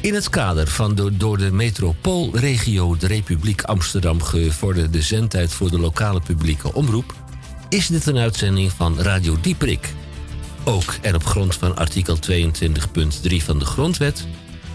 [0.02, 5.80] In het kader van de door de metropoolregio de Republiek Amsterdam gevorderde zendtijd voor de
[5.80, 7.14] lokale publieke omroep,
[7.70, 9.94] is dit een uitzending van Radio Dieprik.
[10.64, 14.28] Ook en op grond van artikel 22.3 van de Grondwet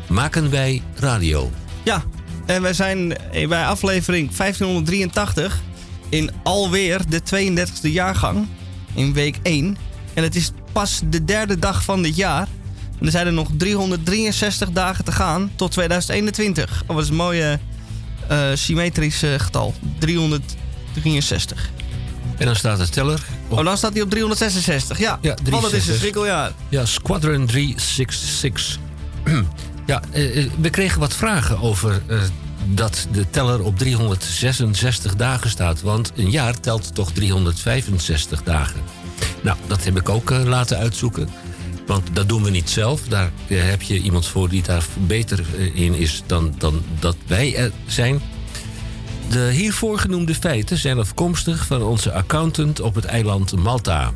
[0.09, 1.51] maken wij radio.
[1.84, 2.05] Ja,
[2.47, 3.09] en wij zijn
[3.49, 5.61] bij aflevering 1583
[6.09, 8.47] in alweer de 32e jaargang
[8.95, 9.76] in week 1.
[10.14, 12.49] En het is pas de derde dag van dit jaar.
[12.99, 16.82] En er zijn er nog 363 dagen te gaan tot 2021.
[16.87, 17.59] Oh, dat is een mooie
[18.28, 19.74] eh, symmetrisch getal.
[19.99, 21.70] 363.
[22.39, 24.99] En dan staat de teller Oh, dan staat hij op 366.
[24.99, 25.97] Ja, Ja, want het is een 366.
[25.97, 26.53] schrikkeljaar.
[26.68, 28.78] ja, Squadron 366.
[29.86, 32.18] ja, eh, eh, we kregen wat vragen over eh,
[32.68, 35.82] dat de teller op 366 dagen staat.
[35.82, 38.80] Want een jaar telt toch 365 dagen.
[39.42, 41.28] Nou, dat heb ik ook laten uitzoeken.
[41.86, 43.01] Want dat doen we niet zelf.
[43.09, 45.44] Daar heb je iemand voor die daar beter
[45.74, 48.20] in is dan, dan dat wij er zijn.
[49.30, 54.12] De hiervoor genoemde feiten zijn afkomstig van onze accountant op het eiland Malta.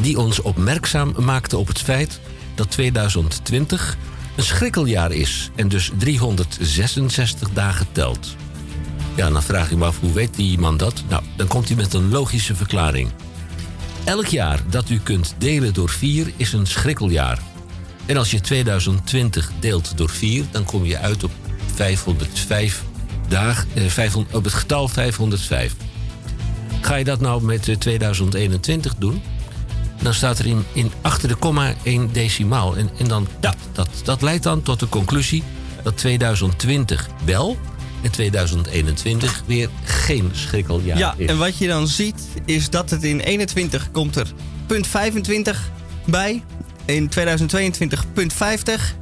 [0.00, 2.20] Die ons opmerkzaam maakte op het feit
[2.54, 3.96] dat 2020
[4.36, 8.36] een schrikkeljaar is en dus 366 dagen telt.
[9.14, 11.02] Ja, dan vraag je me af hoe weet die man dat?
[11.08, 13.10] Nou, dan komt hij met een logische verklaring.
[14.04, 17.38] Elk jaar dat u kunt delen door 4 is een schrikkeljaar.
[18.06, 21.30] En als je 2020 deelt door 4, dan kom je uit op
[21.74, 22.82] 505
[23.28, 25.74] dagen, eh, 500, op het getal 505.
[26.80, 29.22] Ga je dat nou met eh, 2021 doen,
[30.02, 32.76] dan staat er in, in achter de komma één decimaal.
[32.76, 35.42] En, en dan, ja, dat, dat leidt dan tot de conclusie
[35.82, 37.56] dat 2020 wel
[38.02, 41.28] en 2021 weer geen schrikkeljaar Ja, is.
[41.28, 44.32] en wat je dan ziet is dat het in 21 komt er
[44.66, 45.70] punt 25
[46.04, 46.42] bij.
[46.84, 48.94] In 2022 punt 50.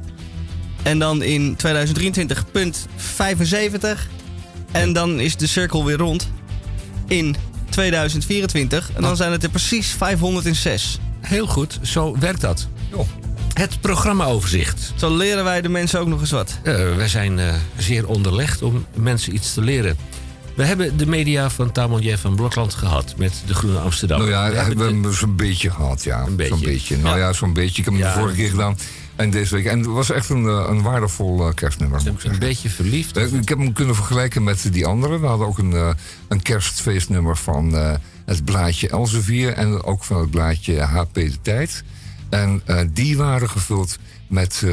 [0.83, 4.07] En dan in 2023 punt 75.
[4.71, 6.29] En dan is de cirkel weer rond
[7.07, 7.35] in
[7.69, 8.91] 2024.
[8.93, 10.99] En dan zijn het er precies 506.
[11.21, 12.67] Heel goed, zo werkt dat.
[13.53, 14.93] Het programmaoverzicht.
[14.95, 16.59] Zo leren wij de mensen ook nog eens wat.
[16.63, 19.97] Eh, wij zijn eh, zeer onderlegd om mensen iets te leren.
[20.55, 24.19] We hebben de media van Tamonjev van Blokland gehad met de Groene Amsterdam.
[24.19, 26.25] Nou ja, We we hebben hebben de- hem zo'n beetje gehad, ja.
[26.25, 26.65] Zo'n beetje.
[26.65, 26.97] beetje.
[26.97, 27.79] Nou ja, zo'n beetje.
[27.79, 28.13] Ik heb hem Ja.
[28.13, 28.77] de vorige keer gedaan.
[29.17, 29.65] En deze week.
[29.65, 33.17] En het was echt een, eh, een waardevol eh, kerstnummer, moet ik een beetje verliefd.
[33.17, 35.19] Eh, Ik heb hem kunnen vergelijken met die andere.
[35.19, 35.95] We hadden ook een,
[36.27, 37.73] een kerstfeestnummer van
[38.25, 41.83] het blaadje Elsevier en ook van het blaadje HP De Tijd.
[42.29, 42.61] En
[42.93, 43.97] die waren gevuld
[44.27, 44.63] met,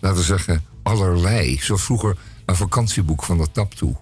[0.00, 1.58] laten we zeggen, allerlei.
[1.60, 3.96] Zoals vroeger een vakantieboek van de tap toe.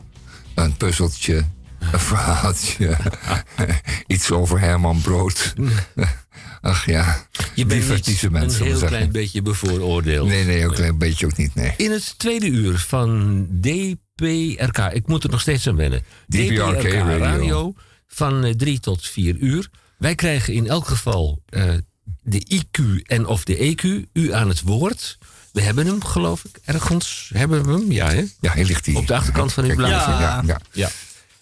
[0.54, 1.44] Een puzzeltje,
[1.92, 2.96] een verhaaltje,
[4.06, 5.54] iets over Herman Brood.
[6.64, 8.60] Ach ja, Je bent niet mensen.
[8.60, 8.88] een heel zeggen.
[8.88, 10.28] klein beetje bevooroordeeld.
[10.28, 11.74] Nee, nee, ook een klein beetje ook niet, nee.
[11.76, 16.02] In het tweede uur van DPRK, ik moet er nog steeds aan wennen.
[16.28, 17.74] DPRK Radio.
[18.06, 19.68] van 3 tot 4 uur.
[19.98, 21.62] Wij krijgen in elk geval eh,
[22.22, 25.18] de IQ en of de EQ, u aan het woord.
[25.52, 27.30] We hebben hem, geloof ik, ergens.
[27.34, 27.92] Hebben we hem?
[27.92, 28.24] Ja, hè?
[28.40, 28.96] Ja, hij ligt hier.
[28.96, 30.10] Op de achterkant van uw blaadje.
[30.10, 30.60] Ja, ja.
[30.72, 30.90] Ja.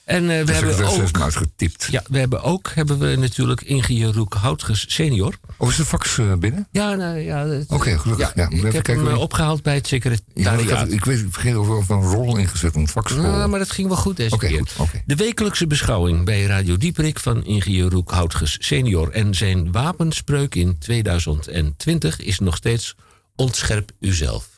[0.04, 1.20] En eh, we is- hebben ook...
[1.20, 1.88] uitgetipt.
[1.90, 5.34] Ja, we hebben ook hebben we natuurlijk Inge Roek Houtges senior.
[5.56, 6.68] Of is de fax eh, binnen?
[6.70, 7.60] Ja, nou, ja.
[7.68, 8.32] Oké, gelukkig.
[8.34, 10.90] Ja, ik heb hem eh, opgehaald bij het Ja, ik, secretariaat.
[10.92, 13.14] ik weet, ik vergeet of of een rol ingezet, een fax.
[13.14, 14.66] Nou, maar dat ging wel goed deze Oké, keer.
[14.76, 14.88] goed.
[15.06, 19.10] De wekelijkse beschouwing bij Radio Dieperik van ingenieur Roek Houtges senior.
[19.10, 22.94] En zijn wapenspreuk in 2020 is nog steeds
[23.36, 24.51] ontscherp uzelf.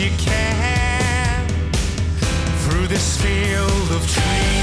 [0.00, 1.46] You can
[2.62, 4.59] through this field of trees.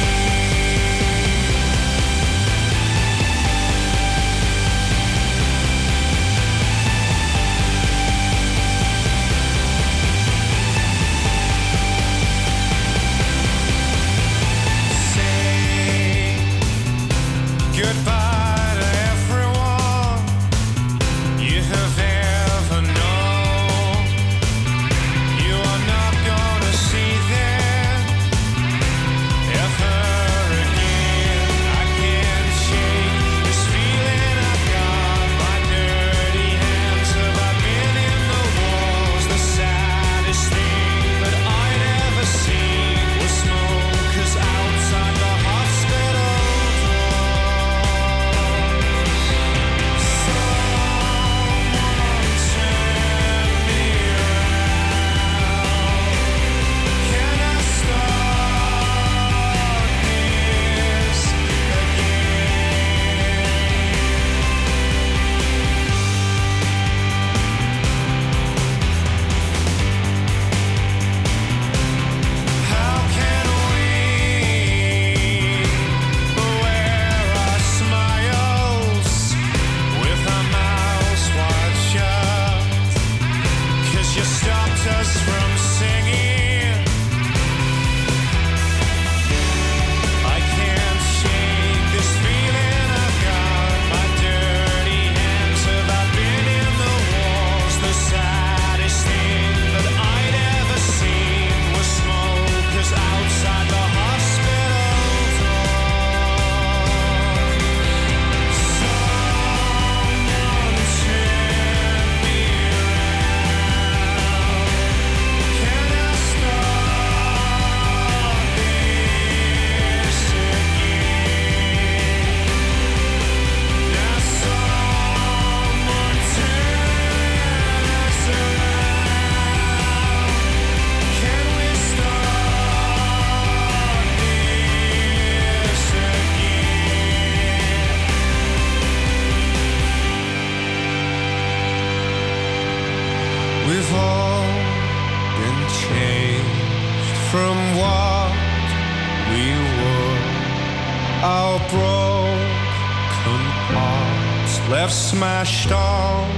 [151.27, 156.29] Our broken parts left smashed on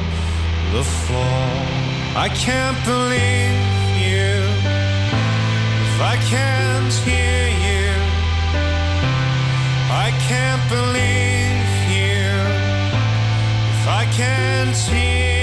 [0.74, 1.46] the floor.
[2.26, 3.66] I can't believe
[4.06, 4.34] you
[5.86, 7.90] if I can't hear you.
[10.06, 12.26] I can't believe you
[13.74, 15.39] if I can't hear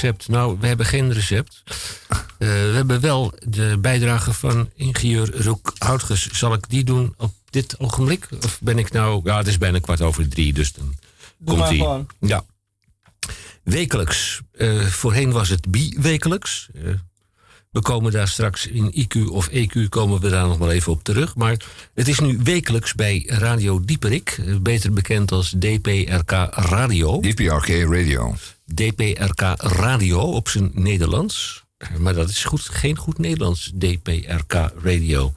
[0.00, 0.28] recept.
[0.28, 1.62] Nou, we hebben geen recept.
[2.08, 6.28] Eh, we hebben wel de bijdrage van ingenieur Roek Houtges.
[6.32, 8.28] Zal ik die doen op dit ogenblik?
[8.44, 9.20] Of ben ik nou...
[9.24, 10.94] Ja, het is bijna kwart over drie, dus dan
[11.44, 11.78] komt die.
[11.78, 12.06] gewoon.
[12.20, 12.44] Ja.
[13.62, 14.40] Wekelijks.
[14.52, 16.68] Eh, voorheen was het bi-wekelijks.
[16.74, 16.82] Eh,
[17.70, 21.04] we komen daar straks in IQ of EQ komen we daar nog wel even op
[21.04, 21.34] terug.
[21.34, 21.56] Maar
[21.94, 24.40] het is nu wekelijks bij Radio Dieperik.
[24.62, 27.20] beter bekend als DPRK Radio.
[27.20, 28.34] DPRK Radio.
[28.74, 31.64] DPRK Radio op zijn Nederlands.
[31.98, 34.52] Maar dat is goed, geen goed Nederlands, DPRK
[34.82, 35.32] Radio.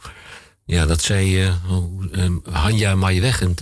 [0.66, 1.56] Ja, dat zei eh,
[2.52, 3.56] Hanja Maaiweggen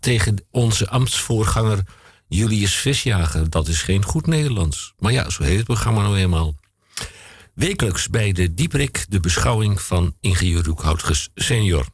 [0.00, 1.82] tegen onze ambtsvoorganger
[2.28, 3.50] Julius Visjager.
[3.50, 4.94] Dat is geen goed Nederlands.
[4.98, 6.54] Maar ja, zo heet het programma nou eenmaal.
[7.54, 11.86] Wekelijks bij de Dieprik de beschouwing van ingenieur Roekhoutges senior.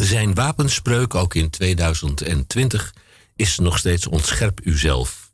[0.00, 2.94] Zijn wapenspreuk, ook in 2020,
[3.36, 5.29] is nog steeds ontscherp uzelf.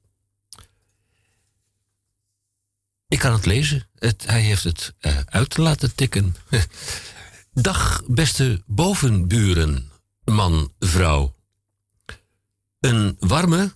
[3.09, 3.89] Ik kan het lezen.
[3.99, 6.37] Het, hij heeft het eh, uit laten tikken.
[7.53, 9.91] Dag, beste bovenburen,
[10.25, 11.35] man, vrouw.
[12.81, 13.73] Een warme,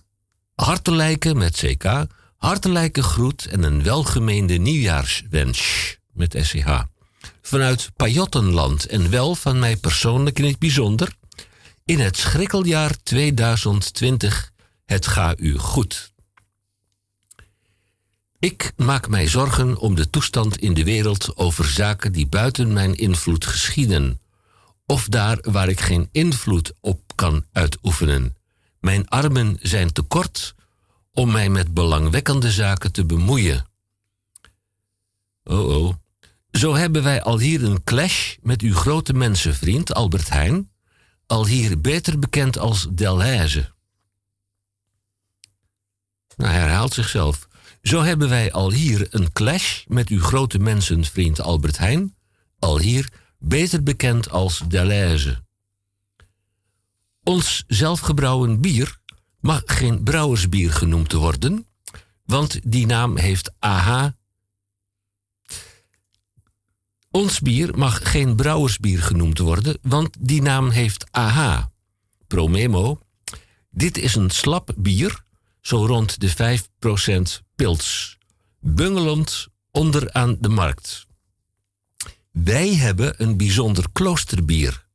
[0.55, 2.05] hartelijke met CK,
[2.37, 6.81] hartelijke groet en een welgemeende nieuwjaarswens met SCH.
[7.41, 11.15] Vanuit Pajottenland en wel van mij persoonlijk in het bijzonder.
[11.85, 14.51] In het schrikkeljaar 2020,
[14.85, 16.10] het ga u goed.
[18.41, 22.95] Ik maak mij zorgen om de toestand in de wereld over zaken die buiten mijn
[22.95, 24.21] invloed geschieden,
[24.85, 28.35] of daar waar ik geen invloed op kan uitoefenen.
[28.79, 30.55] Mijn armen zijn te kort
[31.11, 33.65] om mij met belangwekkende zaken te bemoeien.
[35.43, 35.93] Oh oh.
[36.51, 40.69] Zo hebben wij al hier een clash met uw grote mensenvriend Albert Heijn,
[41.27, 43.71] al hier beter bekend als Delhaize.
[46.35, 47.49] Nou, hij herhaalt zichzelf.
[47.81, 52.15] Zo hebben wij al hier een clash met uw grote mensenvriend Albert Heijn,
[52.59, 53.09] al hier
[53.39, 55.43] beter bekend als Deleuze.
[57.23, 58.99] Ons zelfgebrouwen bier
[59.39, 61.65] mag geen brouwersbier genoemd worden,
[62.25, 64.07] want die naam heeft AH.
[67.11, 71.63] Ons bier mag geen brouwersbier genoemd worden, want die naam heeft AH.
[72.27, 72.99] Pro memo.
[73.69, 75.23] Dit is een slap bier,
[75.61, 76.59] zo rond de
[77.39, 78.17] 5% pils,
[78.59, 81.05] bungelend onderaan de markt.
[82.31, 84.85] Wij hebben een bijzonder kloosterbier,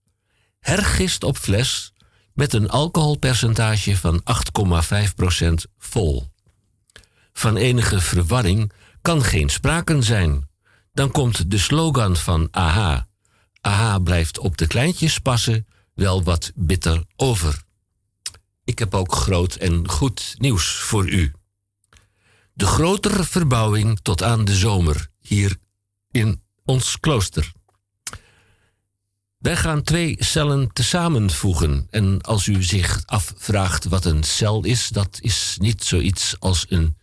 [0.59, 1.93] hergist op fles
[2.33, 4.23] met een alcoholpercentage van
[5.43, 6.29] 8,5% vol.
[7.33, 8.73] Van enige verwarring
[9.03, 10.49] kan geen sprake zijn.
[10.93, 13.09] Dan komt de slogan van AHA.
[13.61, 17.65] AHA blijft op de kleintjes passen wel wat bitter over.
[18.67, 21.33] Ik heb ook groot en goed nieuws voor u.
[22.53, 25.57] De grotere verbouwing tot aan de zomer hier
[26.11, 27.53] in ons klooster.
[29.39, 31.87] Wij gaan twee cellen tesamenvoegen.
[31.91, 36.97] En als u zich afvraagt wat een cel is, dat is niet zoiets als een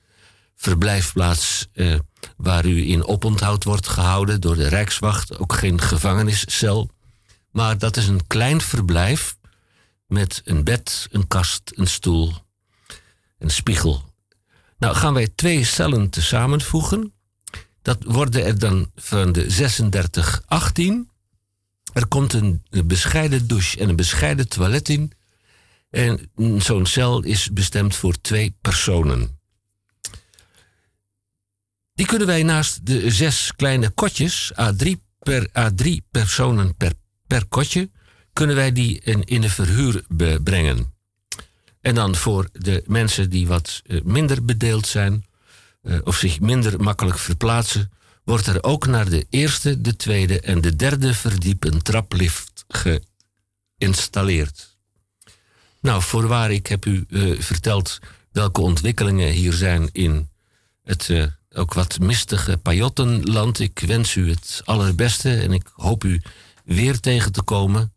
[0.56, 2.00] verblijfplaats eh,
[2.38, 5.40] waar u in oponthoud wordt gehouden door de Rijkswacht.
[5.40, 6.90] Ook geen gevangeniscel.
[7.52, 9.38] Maar dat is een klein verblijf
[10.08, 12.34] met een bed, een kast, een stoel,
[13.38, 14.14] een spiegel.
[14.78, 17.14] Nou gaan wij twee cellen tesamenvoegen.
[17.82, 21.10] Dat worden er dan van de 36, 18.
[21.94, 25.12] Er komt een bescheiden douche en een bescheiden toilet in.
[25.90, 26.32] En
[26.62, 29.40] zo'n cel is bestemd voor twee personen.
[31.94, 36.94] Die kunnen wij naast de zes kleine kotjes, A3, per, A3 personen per,
[37.28, 37.90] per kotje,
[38.34, 40.04] kunnen wij die in, in de verhuur
[40.44, 40.94] brengen.
[41.82, 45.26] En dan voor de mensen die wat eh, minder bedeeld zijn
[45.82, 47.92] eh, of zich minder makkelijk verplaatsen,
[48.24, 52.66] wordt er ook naar de eerste, de tweede en de derde verdiep een traplift
[53.78, 54.78] geïnstalleerd.
[55.82, 58.00] Nou, voorwaar, ik heb u uh, verteld
[58.32, 60.30] welke ontwikkelingen hier zijn in
[60.84, 61.10] het
[61.54, 63.60] ook wat mistige Pajottenland.
[63.60, 66.22] Ik wens u het allerbeste en ik hoop u
[66.64, 67.94] weer tegen te komen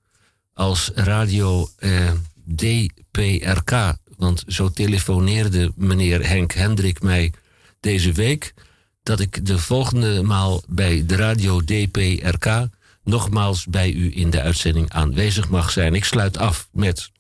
[0.57, 2.11] als radio uh,
[2.55, 3.97] DPRK.
[4.17, 7.33] Want zo telefoneerde meneer Henk Hendrik mij
[7.81, 8.55] deze week
[9.03, 12.69] dat ik de volgende maal bij de radio DPRK
[13.05, 15.95] nogmaals bij u in de uitzending aanwezig mag zijn.
[15.95, 17.11] Ik sluit af met,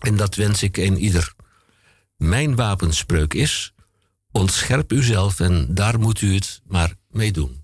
[0.00, 1.32] en dat wens ik een ieder.
[2.16, 3.72] Mijn wapenspreuk is:
[4.32, 7.62] ontscherp uzelf en daar moet u het maar mee doen.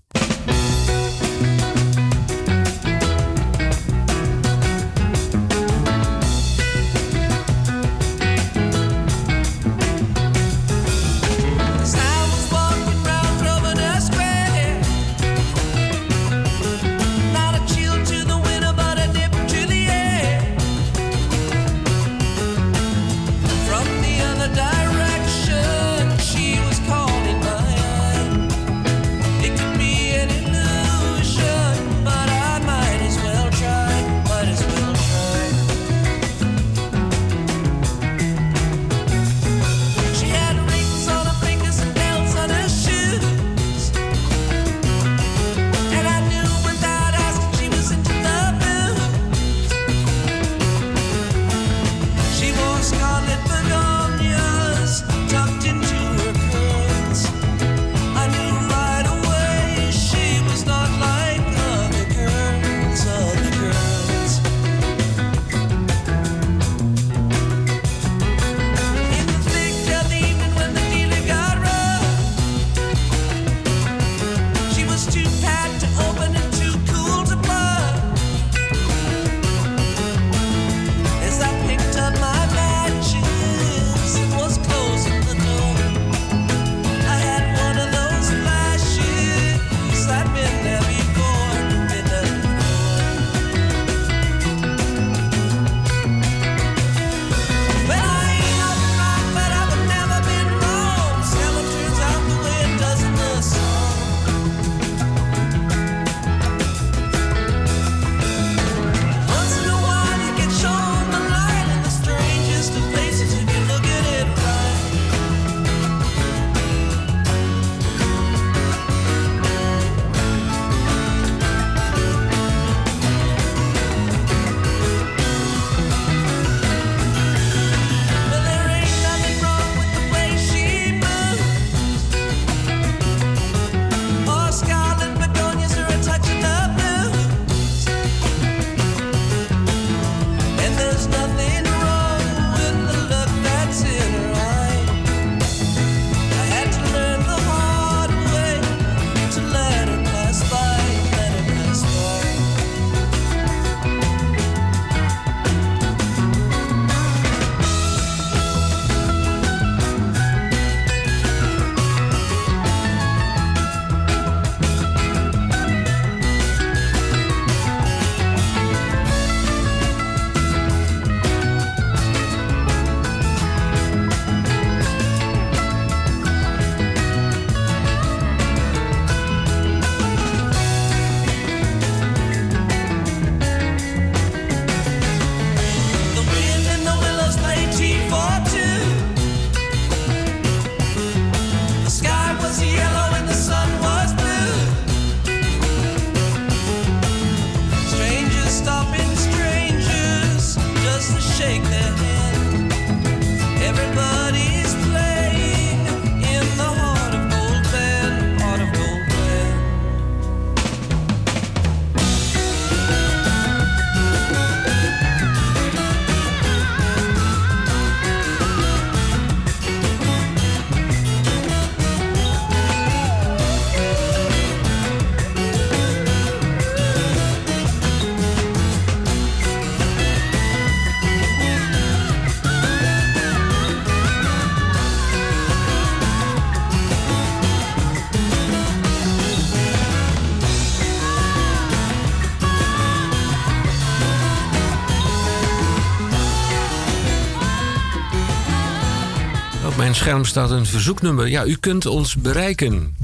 [249.91, 251.27] Mijn scherm staat een verzoeknummer.
[251.27, 252.95] Ja, u kunt ons bereiken.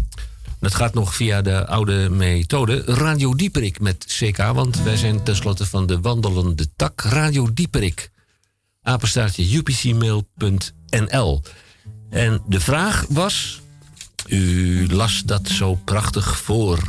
[0.59, 2.81] Dat gaat nog via de oude methode.
[2.85, 7.01] Radio Dieperik met CK, want wij zijn tenslotte van de wandelende tak.
[7.01, 8.11] Radio Dieperik.
[8.81, 11.41] Apenstaartje upcmail.nl.
[12.09, 13.61] En de vraag was.
[14.27, 16.80] U las dat zo prachtig voor.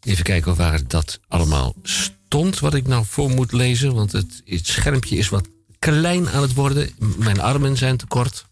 [0.00, 2.58] Even kijken waar dat allemaal stond.
[2.58, 3.94] Wat ik nou voor moet lezen.
[3.94, 5.48] Want het, het schermpje is wat
[5.78, 6.90] klein aan het worden.
[7.18, 8.44] Mijn armen zijn te kort.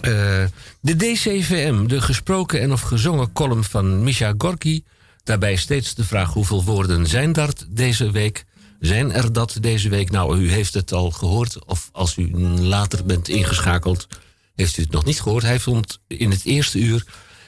[0.00, 0.44] Eh,
[0.80, 4.82] de DCVM, de gesproken en of gezongen column van Misha Gorky.
[5.24, 8.44] Daarbij steeds de vraag hoeveel woorden zijn dat deze week?
[8.80, 10.10] Zijn er dat deze week?
[10.10, 11.64] Nou, u heeft het al gehoord.
[11.64, 14.06] Of als u later bent ingeschakeld,
[14.54, 15.42] heeft u het nog niet gehoord.
[15.42, 17.04] Hij vond in het eerste uur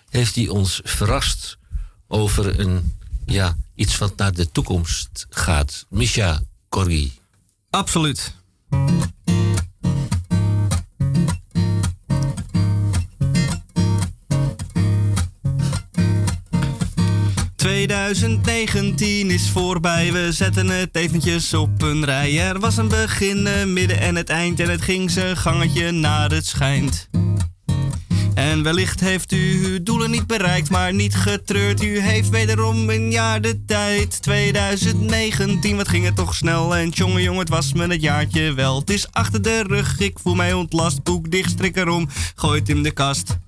[0.09, 1.59] heeft hij ons verrast
[2.09, 2.97] over een,
[3.27, 5.87] ja, iets wat naar de toekomst gaat.
[5.89, 7.11] Misha Gorky.
[7.71, 8.35] Absoluut.
[18.09, 22.41] 2019 is voorbij, we zetten het eventjes op een rij.
[22.41, 26.31] Er was een begin, een midden en het eind en het ging zijn gangetje naar
[26.31, 27.09] het schijnt.
[28.35, 31.83] En wellicht heeft u uw doelen niet bereikt, maar niet getreurd.
[31.83, 34.23] U heeft wederom een jaar de tijd.
[34.23, 36.77] 2019, wat ging het toch snel.
[36.77, 38.79] En jongen, jongen, het was me het jaartje wel.
[38.79, 41.03] Het is achter de rug, ik voel mij ontlast.
[41.03, 43.39] Boek dicht, strik erom, gooi het in de kast.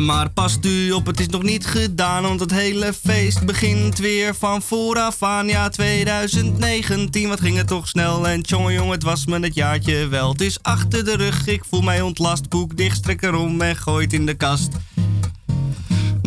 [0.00, 4.34] Maar past u op, het is nog niet gedaan, want het hele feest begint weer
[4.34, 5.48] van vooraf aan.
[5.48, 8.28] Ja, 2019, wat ging het toch snel.
[8.28, 10.32] En jongen, het was me het jaartje wel.
[10.32, 12.48] Het is achter de rug, ik voel mij ontlast.
[12.48, 14.68] Boek dicht, strek erom en gooi het in de kast.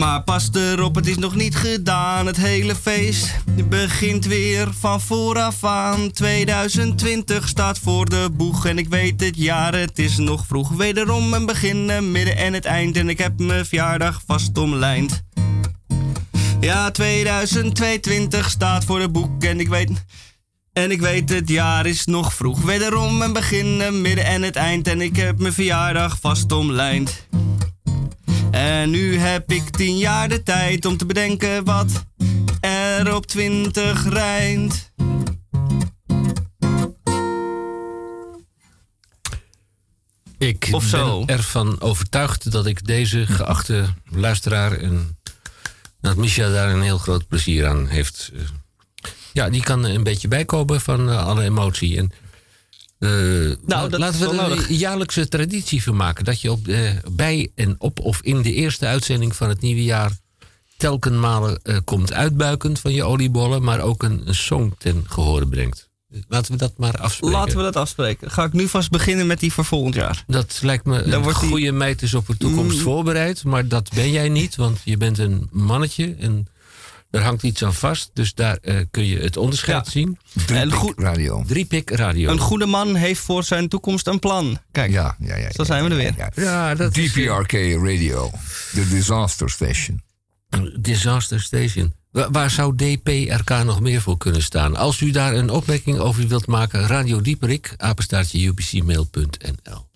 [0.01, 2.25] Maar pas erop, het is nog niet gedaan.
[2.25, 3.35] Het hele feest
[3.69, 6.11] begint weer van vooraf aan.
[6.11, 10.69] 2020 staat voor de boeg en ik weet het jaar, het is nog vroeg.
[10.69, 12.97] Wederom een begin, een midden en het eind.
[12.97, 15.23] En ik heb mijn verjaardag vast omlijnd.
[16.59, 19.89] Ja, 2022 staat voor de boek en ik weet...
[20.73, 22.61] En ik weet het jaar is nog vroeg.
[22.61, 24.87] Wederom een begin, een midden en het eind.
[24.87, 27.27] En ik heb mijn verjaardag vast omlijnd.
[28.61, 32.05] En nu heb ik tien jaar de tijd om te bedenken wat
[32.59, 34.91] er op twintig rijmt.
[40.37, 41.25] Ik Of zo.
[41.25, 45.17] ben ervan overtuigd dat ik deze geachte luisteraar en
[46.01, 48.31] dat Misha daar een heel groot plezier aan heeft.
[49.33, 51.97] Ja, die kan een beetje bijkomen van eh, alle emotie.
[51.97, 52.11] En,
[53.65, 54.69] Nou, dat laten we er nodig.
[54.69, 56.23] een jaarlijkse traditie van maken.
[56.25, 59.83] Dat je op, eh, bij en op of in de eerste uitzending van het nieuwe
[59.83, 60.11] jaar
[60.77, 65.89] telkenmalen eh, komt uitbuikend van je oliebollen, maar ook een, een song ten gehore brengt.
[66.27, 67.37] Laten we dat maar afspreken.
[67.37, 68.31] Laten we dat afspreken.
[68.31, 70.23] Ga ik nu vast beginnen met die voor volgend jaar.
[70.27, 72.83] Dat lijkt me Dan een wordt die- goede meid is op de toekomst Mm.
[72.83, 73.43] voorbereid.
[73.43, 76.47] Maar dat ben jij niet, want je bent een mannetje en
[77.11, 78.09] er hangt iets aan vast.
[78.13, 79.91] Dus daar eh, kun je het onderscheid Ja.
[79.91, 80.17] zien.
[80.47, 81.43] En goed, Radio.
[81.47, 82.29] Driepik radio.
[82.31, 84.57] een goede man heeft voor zijn toekomst een plan.
[84.71, 85.51] Kijk, Ja, ja, ja.
[85.51, 86.13] zo zijn we er weer.
[86.17, 86.31] ja.
[86.35, 88.31] ja, dat is DPRK Radio.
[88.73, 90.01] De Disaster Station.
[90.79, 91.93] Disaster Station.
[92.11, 94.75] Wa- waar zou DPRK nog meer voor kunnen staan?
[94.75, 99.87] Als u daar een opmerking over wilt maken, Radio Dieperik, apenstaartje upcmail.nl.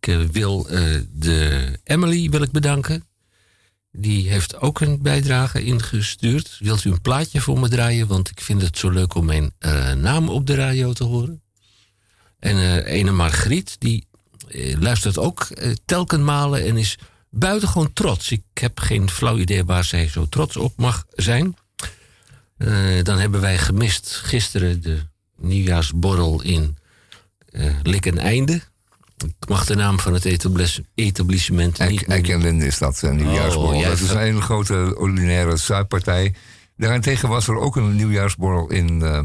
[0.00, 0.82] Ik eh, wil eh,
[1.12, 3.04] de Emily wil ik bedanken.
[3.98, 6.56] Die heeft ook een bijdrage ingestuurd.
[6.58, 8.06] Wilt u een plaatje voor me draaien?
[8.06, 11.42] Want ik vind het zo leuk om mijn eh, naam op de radio te horen.
[12.38, 14.06] En eh ene Margriet, die
[14.48, 15.48] eh, luistert ook
[15.84, 16.98] telkenmalen en is
[17.30, 18.30] buitengewoon trots.
[18.30, 21.56] Ik heb geen flauw idee waar zij zo trots op mag zijn.
[23.02, 24.98] Dan hebben wij gemist gisteren de
[25.36, 26.78] nieuwjaarsborrel in
[27.82, 28.62] Lik en Einde.
[29.16, 33.78] Ik mag de naam van het etablis- etablissement niet en is dat, een nieuwjaarsborrel.
[33.78, 36.34] Oh, dat is een hele grote ordinaire zuidpartij.
[36.76, 39.24] Daarentegen was er ook een nieuwjaarsborrel in eh,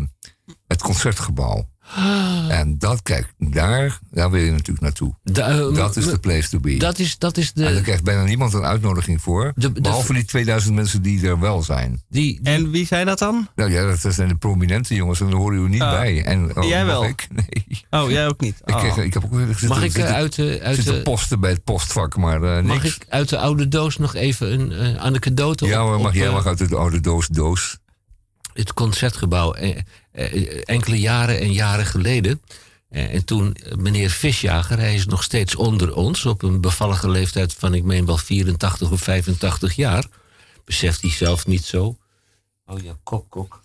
[0.67, 1.69] het Concertgebouw.
[1.95, 2.59] Ah.
[2.59, 5.15] En dat, kijk, daar, daar wil je natuurlijk naartoe.
[5.23, 6.77] Da- eh, Dat is de place to be.
[6.77, 7.81] dat is, dat is En daar de.
[7.81, 9.51] krijgt bijna niemand een uitnodiging voor.
[9.55, 12.01] De- de- behalve die 2000 mensen die er wel zijn.
[12.09, 13.47] Die, die- En wie zei dat dan?
[13.55, 15.91] Nou ja, dat zijn de prominente jongens en daar horen u niet Ah.
[15.91, 16.23] bij.
[16.25, 17.05] En, oh, Jij wel?
[17.05, 17.27] Ik?
[17.35, 17.81] Nee.
[17.89, 18.55] Oh, jij ook niet.
[18.65, 20.93] Ik, kreeg, ik heb ook weer zitten, mag ik eh, zitten, uit de, uit zitten
[20.93, 24.51] de, posten bij het postvak, maar eh, mag ik uit de oude doos nog even
[24.59, 27.27] een eh, anekdote ja, op, maar mag, op, jij eh, mag uit de oude doos
[27.27, 27.77] doos.
[28.53, 29.77] het concertgebouw eh, eh,
[30.63, 32.41] enkele jaren en jaren geleden.
[32.91, 37.09] Eh, en toen eh, meneer Visjager, hij is nog steeds onder ons op een bevallige
[37.09, 40.05] leeftijd van, ik meen wel 84 of 85 jaar.
[40.65, 41.97] Beseft hij zelf niet zo.
[42.65, 43.63] Oh ja, kok, kok.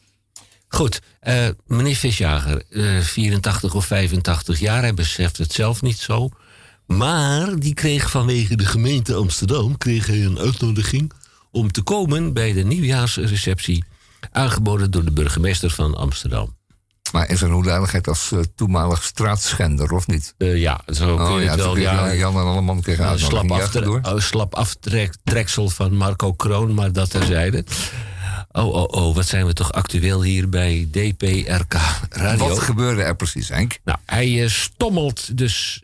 [0.68, 6.28] Goed, eh, meneer Visjager, eh 84 of 85 jaar, hij beseft het zelf niet zo.
[6.86, 11.12] Maar die kreeg vanwege de gemeente Amsterdam kreeg hij een uitnodiging
[11.51, 13.85] om te komen bij de nieuwjaarsreceptie,
[14.31, 16.55] aangeboden door de burgemeester van Amsterdam.
[17.13, 20.35] Maar in zijn hoedanigheid als eh, toenmalig straatschender, of niet?
[20.39, 21.77] Eh, ja, zo kun je Oh ja, het wel.
[21.77, 23.49] Ja, Jan en Alleman kregen een uitnodiging.
[23.49, 27.65] slap, aftre- oh, slap aftreksel van Marco Kroon, maar dat terzijde.
[28.53, 31.75] Oh, oh, oh, wat zijn we toch actueel hier bij DPRK
[32.11, 32.49] Radio.
[32.49, 33.79] Wat gebeurde er precies, Henk?
[33.85, 35.83] Nou, hij eh, stommelt dus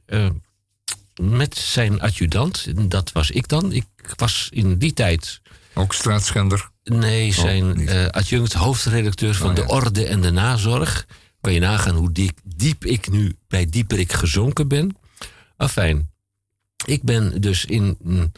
[1.21, 2.67] met zijn adjudant.
[2.91, 3.73] Dat was ik dan.
[3.73, 3.87] Ik
[4.17, 5.41] was in die tijd.
[5.75, 6.71] Ook straatschender.
[6.85, 7.89] Nee, zijn Oh, niet.
[7.89, 9.67] eh, adjunct hoofdredacteur van Oh, de.
[9.67, 11.07] Orde en de Nazorg.
[11.41, 14.97] Kan je nagaan hoe diep, diep ik nu bij dieperik gezonken ben.
[15.57, 16.11] Afijn.
[16.85, 18.33] Ik ben dus in, mm,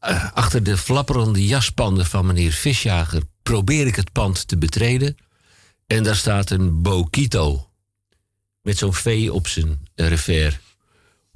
[0.00, 3.22] eh, achter de flapperende jaspanden van meneer Visjager.
[3.42, 5.16] probeer ik het pand te betreden.
[5.86, 7.70] En daar staat een Bokito.
[8.62, 10.58] Met zo'n V op zijn revers.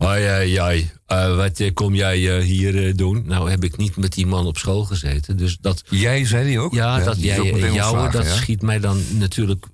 [0.01, 0.90] Hoi, hoi, hoi.
[1.06, 3.22] Eh, wat eh, kom jij eh, hier doen?
[3.27, 5.36] Nou heb ik niet met die man op school gezeten.
[5.36, 6.74] Dus dat, Jij zei die ook?
[6.74, 8.35] ja, dat jij meteen jou, ontslagen, dat ja?
[8.35, 9.66] schiet mij dan natuurlijk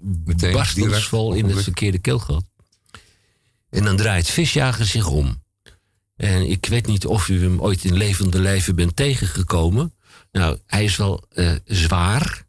[0.53, 2.45] barstelsvol in het verkeerde keelgat.
[3.71, 5.43] En dan draait Visjager zich om.
[6.17, 9.95] En ik weet niet of u hem ooit in levende lijven bent tegengekomen.
[10.33, 11.25] Nou, hij is wel
[11.65, 12.47] zwaar,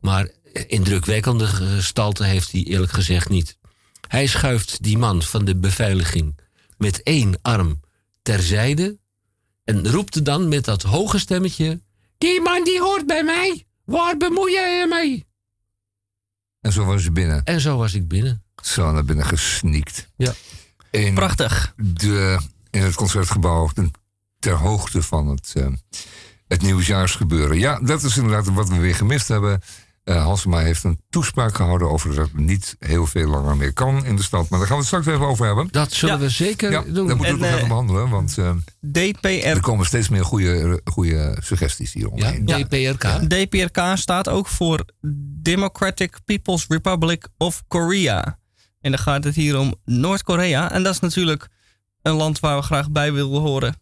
[0.00, 0.30] maar
[0.66, 3.58] indrukwekkende gestalte heeft hij eerlijk gezegd niet.
[4.08, 6.46] Hij schuift die man van de beveiliging
[6.78, 7.80] met één arm
[8.22, 8.98] terzijde
[9.64, 11.80] en roept er dan met dat hoge stemmetje:
[12.18, 15.26] Die man die hoort bij mij, waar bemoei je je mee?
[16.60, 17.44] En zo was je binnen.
[17.44, 18.42] En zo was ik binnen.
[18.62, 20.08] Zo naar binnen gesneakt.
[20.16, 20.32] Ja.
[20.90, 21.74] In, Prachtig.
[21.76, 22.38] de,
[22.70, 23.90] in het concertgebouw ten-
[24.38, 25.66] ter hoogte van het, eh,
[26.48, 27.58] het nieuwsjaarsgebeuren.
[27.58, 29.60] Ja, dat is inderdaad wat we weer gemist hebben.
[30.08, 34.04] Eh Halsema heeft een toespraak gehouden over dat het niet heel veel langer meer kan
[34.04, 34.48] in de stad.
[34.48, 35.68] Maar daar gaan we het straks even over hebben.
[35.70, 36.20] Dat zullen Ja.
[36.20, 37.06] we zeker Ja, doen.
[37.06, 38.50] dat moeten we nog eh, even behandelen, want eh,
[38.92, 42.32] DPR, er komen steeds meer goede, goede suggesties hier Ja.
[42.32, 43.30] DPRK.
[43.30, 44.84] DPRK staat ook voor
[45.42, 48.38] Democratic People's Republic of Korea.
[48.80, 50.70] En dan gaat het hier om Noord-Korea.
[50.72, 51.48] En dat is natuurlijk
[52.02, 53.74] een land waar we graag bij willen horen.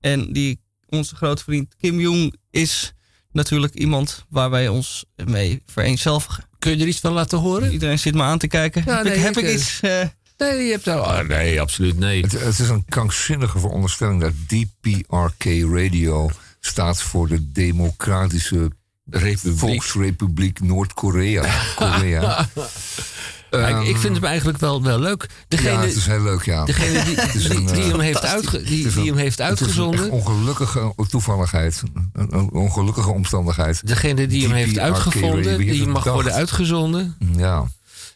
[0.00, 2.94] En die, onze grote vriend Kim Jong is
[3.36, 6.44] natuurlijk iemand waar wij ons mee vereenzelvigen.
[6.58, 7.72] Kun je er iets van laten horen?
[7.72, 8.82] Iedereen zit me aan te kijken.
[8.86, 9.80] Ja, heb nee, ik, heb ik, ik eh, iets...
[9.80, 10.00] eh,
[10.38, 11.00] Nee, je hebt nou...
[11.00, 12.22] oh, nee, absoluut nee.
[12.22, 16.30] Het, het is een krankzinnige veronderstelling dat DPRK Radio
[16.60, 18.70] staat voor de Democratische
[19.10, 19.58] Republiek.
[19.58, 21.62] Volksrepubliek Noord-Korea.
[21.76, 22.48] Korea.
[23.60, 25.26] Ja, ik, ik Ehm, vind hem eigenlijk wel, wel leuk.
[25.48, 26.64] Degene, ja, het is heel leuk, ja.
[26.64, 29.04] degene die, Het is die, een, die eh, hem heeft, uitge, die, hem heeft het
[29.04, 30.10] is een echt uitgezonden...
[30.10, 31.82] ongelukkige toevalligheid.
[32.12, 33.86] Een, een ongelukkige omstandigheid.
[33.86, 36.14] Degene die hem heeft uitgevonden, die mag bedacht?
[36.14, 37.16] worden uitgezonden.
[37.36, 37.66] Ja.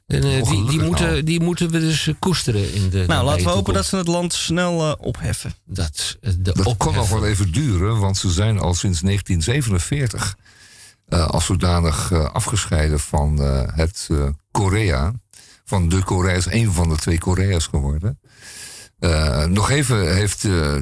[0.07, 1.23] En, eh, die, die, moeten, nou.
[1.23, 4.07] die moeten we dus eh, koesteren in de nou, laten we hopen dat ze het
[4.07, 5.55] land snel opheffen.
[5.65, 10.37] Dat, de Dat kon nog wel even duren, want ze zijn al sinds 1947
[11.11, 15.13] eh, als zodanig afgescheiden van eh, het eh, Korea.
[15.71, 18.19] Van de Korea's, één van de twee Korea's geworden.
[18.99, 20.77] Eh, nog even heeft eh,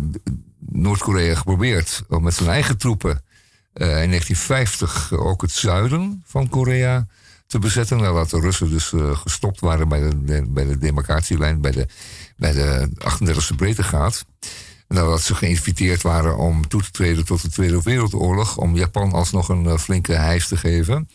[0.58, 3.22] Noord-Korea geprobeerd om met zijn eigen troepen
[3.72, 7.06] eh, in 1950 ook het zuiden van Korea
[7.46, 7.98] te bezetten.
[7.98, 11.86] Nadat de Russen dus gestopt waren bij de, bij de demarcatielijn, bij de,
[12.36, 14.24] bij de 38e breedtegraad.
[14.88, 18.56] Nadat ze geïnviteerd waren om toe te treden tot de Tweede Wereldoorlog.
[18.56, 21.08] Om Japan alsnog een flinke hijs te geven.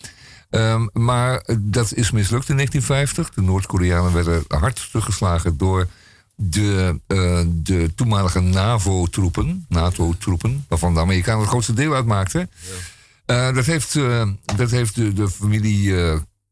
[0.54, 3.30] Ehm, maar dat is mislukt in 1950.
[3.34, 5.88] De Noord-Koreanen werden hard teruggeslagen door
[6.36, 9.66] de, eh, de toenmalige NAVO-troepen.
[9.70, 12.52] NATO-troepen, waarvan de Amerikanen het grootste deel uitmaakten.
[13.26, 15.94] Eh, dat heeft, eh, dat heeft de, de familie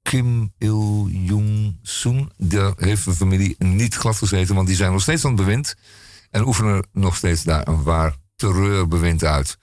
[0.01, 2.31] Kim Il-jung-soon...
[2.37, 4.55] de heeft de familie niet glad gezeten...
[4.55, 5.75] want die zijn nog steeds aan het bewind...
[6.31, 9.57] en oefenen nog steeds daar een waar terreurbewind uit.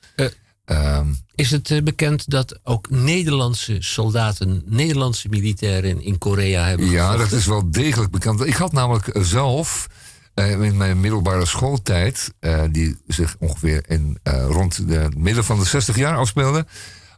[0.69, 6.87] Eh, Ehm, Is het eh, bekend dat ook Nederlandse soldaten, Nederlandse militairen in Korea hebben
[6.91, 7.31] Ja, gevochten?
[7.31, 8.47] dat is wel degelijk bekend.
[8.47, 9.87] Ik had namelijk zelf
[10.35, 15.59] eh, in mijn middelbare schooltijd, eh, die zich ongeveer in, eh, rond de midden van
[15.59, 16.67] de 60 jaar afspeelde,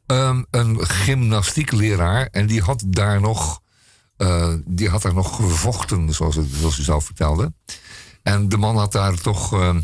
[0.06, 2.26] ehm, een gymnastiekleraar.
[2.30, 3.60] En die had daar nog,
[4.16, 7.52] eh, die had daar nog gevochten, zoals, het, zoals hij zelf vertelde.
[8.22, 9.80] En de man had daar toch ehm,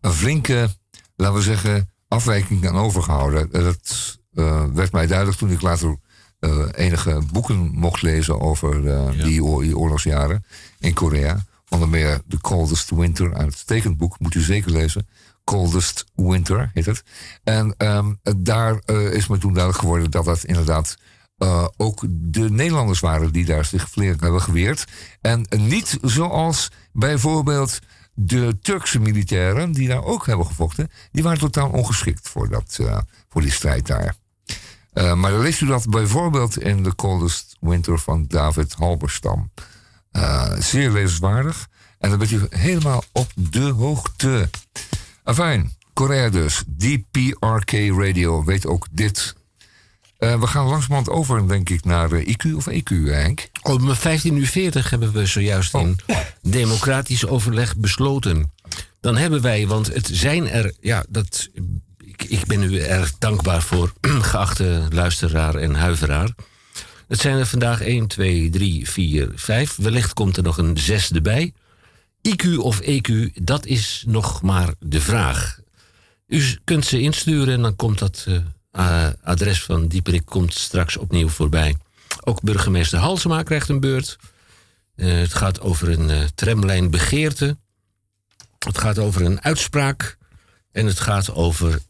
[0.00, 0.68] een flinke,
[1.16, 3.52] laten we zeggen, afwijking aan overgehouden.
[3.52, 5.96] Eh, Dat eh, werd mij duidelijk toen ik later
[6.38, 8.82] eh, enige boeken mocht lezen over
[9.24, 10.44] die, oor- die oorlogsjaren
[10.78, 11.44] in Korea.
[11.68, 15.08] Onder meer The Coldest Winter, een uitstekend boek, moet u zeker lezen.
[15.44, 17.02] Coldest Winter heet het.
[17.44, 20.96] En ehm, daar is me toen duidelijk geworden dat dat inderdaad
[21.76, 24.84] ook de Nederlanders waren die daar zich flink hebben geweerd.
[25.20, 27.78] En niet zoals bijvoorbeeld
[28.20, 32.98] de Turkse militairen die daar ook hebben gevochten, die waren totaal ongeschikt voor, dat, eh,
[33.28, 34.14] voor die strijd daar.
[34.92, 39.50] Eh, maar dan leest u dat bijvoorbeeld in The Coldest Winter van David Halberstam.
[40.10, 41.68] Eh, zeer lezenswaardig.
[41.98, 44.50] En dan bent u helemaal op de hoogte.
[45.22, 46.64] Afijn, Korea dus.
[46.66, 49.34] DPRK Radio weet ook dit.
[50.18, 53.48] Eh, we gaan langzamerhand over, denk ik, naar eh, IQ of EQ, Henk.
[53.62, 55.96] Om 15.40 uur hebben we zojuist in
[56.42, 58.52] democratisch overleg besloten.
[59.00, 61.48] Dan hebben wij, want het zijn er, ja, dat,
[62.04, 63.92] ik, ik ben u erg dankbaar voor,
[64.30, 66.34] geachte luisteraar en huiveraar.
[67.08, 69.76] Het zijn er vandaag 1, 2, 3, 4, 5.
[69.76, 71.52] Wellicht komt er nog een zesde bij.
[72.28, 75.60] IQ of EQ, dat is nog maar de vraag.
[76.26, 78.36] U kunt ze insturen en dan komt dat eh,
[78.70, 81.76] eh, adres van Dieperik komt straks opnieuw voorbij.
[82.24, 84.16] Ook burgemeester Halsema krijgt een beurt.
[84.96, 87.56] Eh, het gaat over een eh, tramlijn begeerte.
[88.58, 90.16] Het gaat over een uitspraak.
[90.72, 91.80] En het gaat over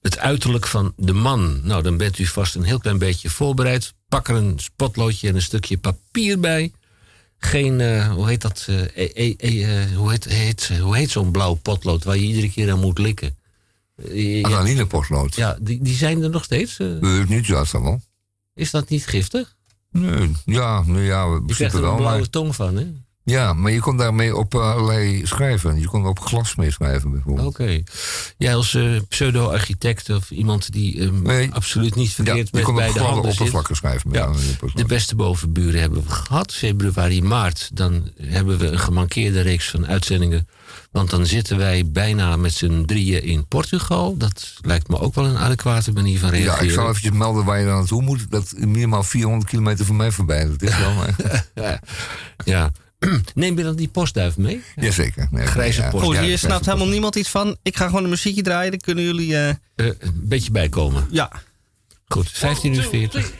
[0.00, 1.60] het uiterlijk van de man.
[1.62, 3.94] Nou, dan bent u vast een heel klein beetje voorbereid.
[4.08, 6.72] Pak er een spotloodje en een stukje papier bij.
[7.38, 8.66] Geen, hoe heet dat?
[8.68, 12.80] e- e- e- hoe heet, hoe heet zo'n blauw potlood waar je iedere keer aan
[12.80, 13.38] moet likken?
[14.04, 15.34] Eh, ja, Ananine potlood.
[15.34, 16.76] ja, die, die zijn er nog steeds.
[16.76, 18.00] Weet ik niet, dat wel.
[18.54, 19.56] is dat niet giftig?
[19.90, 21.96] Nee, ja, nou ja, we Je krijgt er een wel.
[21.96, 22.86] blauwe Maar, tong van, hè?
[23.30, 25.80] Ja, maar je kon daarmee op eh, allerlei schrijven.
[25.80, 27.46] Je kon op glas mee schrijven, bijvoorbeeld.
[27.48, 27.82] Oké.
[28.36, 31.52] Jij als eh, pseudo-architect of iemand die eh, Nee.
[31.52, 34.10] absoluut niet Ja, verkeerd je met kon beide handen oppervlakken schrijven.
[34.12, 34.30] Ja.
[34.74, 36.52] De beste bovenburen hebben we gehad.
[36.54, 37.70] Februari, maart.
[37.72, 40.48] Dan hebben we een gemankeerde reeks van uitzendingen.
[40.90, 44.16] Want dan zitten wij bijna met z'n drieën in Portugal.
[44.16, 46.64] Dat lijkt me ook wel een adequate manier van Ja, reageren.
[46.66, 48.30] ik zal eventjes melden waar je dan naartoe moet.
[48.30, 50.44] Dat is minimaal 400 kilometer van mij voorbij.
[50.46, 50.92] Dat is wel...
[52.44, 52.72] Ja.
[53.34, 54.60] Neem je dan die postduif mee?
[54.76, 55.28] Jazeker.
[55.30, 55.90] Nee, Grijze ja.
[55.90, 56.04] post.
[56.04, 56.66] Goed, Ja, hier grijze snapt post.
[56.70, 57.56] helemaal niemand iets van.
[57.62, 58.70] Ik ga gewoon een muziekje draaien.
[58.70, 59.36] Dan kunnen jullie...
[59.36, 61.06] eh, Eh, een beetje bijkomen.
[61.10, 61.32] ja.
[62.08, 63.30] Goed, 15 uur 40.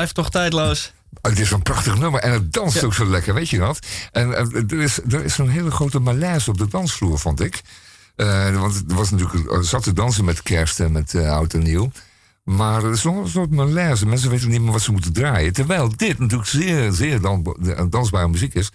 [0.00, 0.92] Blijft toch tijdloos.
[1.22, 2.86] Het is een prachtig nummer en het danst Ja.
[2.86, 3.78] ook zo lekker, weet je dat?
[4.12, 7.62] En eh, er is, er is een hele grote malaise op de dansvloer, vond ik.
[8.16, 11.54] Eh, want er was natuurlijk er zat te dansen met kerst en met eh, oud
[11.54, 11.90] en nieuw.
[12.44, 14.06] Maar er is nog een soort malaise.
[14.06, 15.52] Mensen weten niet meer wat ze moeten draaien.
[15.52, 17.56] Terwijl dit natuurlijk zeer, zeer dan,
[17.90, 18.70] dansbare muziek is.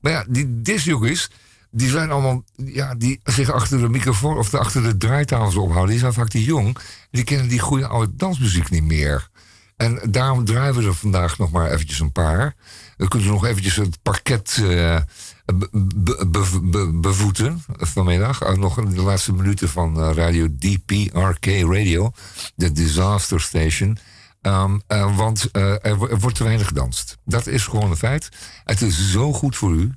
[0.00, 1.30] Maar ja, die discjockeys,
[1.70, 2.44] die zijn allemaal...
[2.56, 5.90] Ja, die zich achter de microfoon of achter de draaitafels ophouden...
[5.90, 6.76] die zijn vaak te jong.
[7.10, 9.28] Die kennen die goede oude dansmuziek niet meer.
[9.76, 12.54] En daarom draaien we er vandaag nog maar eventjes een paar.
[12.96, 15.00] We kunnen nog eventjes het parket eh,
[15.44, 18.56] be- be- be- be- bevoeten vanmiddag.
[18.56, 22.12] Nog in de laatste minuten van eh, radio DPRK Radio,
[22.54, 23.98] de Disaster Station.
[24.40, 27.16] Ehm, eh, want er, er wordt te weinig gedanst.
[27.24, 28.28] Dat is gewoon een feit.
[28.64, 29.92] Het is zo goed voor u.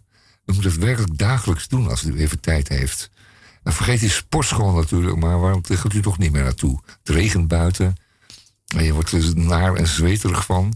[0.45, 3.09] U moet het werkelijk dagelijks doen als u even tijd heeft.
[3.63, 6.81] En vergeet die sportschool natuurlijk, maar waarom gaat u toch niet meer naartoe?
[6.85, 7.95] Het regent buiten.
[8.75, 10.75] En je wordt er naar en zweterig van.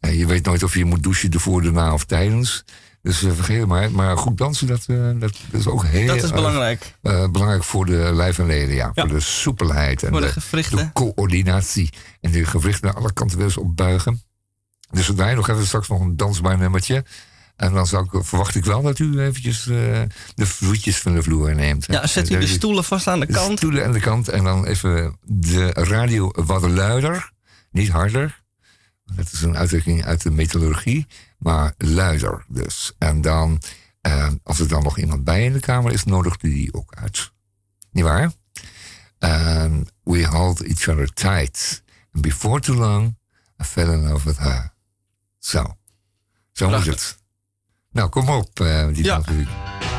[0.00, 2.64] En je weet nooit of je moet douchen ervoor, erna of tijdens.
[3.02, 3.90] Dus eh, vergeet het maar.
[3.92, 5.20] Maar goed dansen, dat, eh, dat,
[5.50, 6.94] dat is ook heel Dat is belangrijk.
[7.02, 8.90] eh, belangrijk voor de lijf en leden, ja.
[8.94, 9.02] Ja.
[9.06, 10.76] Voor de soepelheid en Voor de gewrichten.
[10.76, 11.90] de coördinatie.
[12.20, 14.22] En de gewrichten naar alle kanten wel eens opbuigen.
[14.90, 17.04] Dus we draaien nog even straks nog een dansbaar nummertje.
[17.56, 20.02] En dan zou ik, verwacht ik wel dat u eventjes eh,
[20.34, 21.86] de voetjes van de vloer neemt.
[21.86, 23.58] Ja, zet u de stoelen vast aan de De kant.
[23.58, 27.32] stoelen aan de kant en dan even de radio wat luider.
[27.70, 28.42] Niet harder.
[29.04, 31.06] Dat is een uitdrukking uit de metallurgie.
[31.38, 32.92] Maar luider dus.
[32.98, 33.60] En dan,
[34.00, 36.94] eh, als er dan nog iemand bij in de kamer is, nodigt u die ook
[36.94, 37.32] uit.
[37.90, 38.32] Niet waar?
[39.18, 41.82] And we hold each other tight.
[42.12, 43.16] And before too long,
[43.62, 44.72] I fell in love with her.
[45.38, 45.76] Zo.
[46.52, 46.94] Zo moet Prachtig.
[46.94, 47.22] het.
[47.94, 49.14] Nou, kom op, eh die Ja.
[49.14, 49.93] Good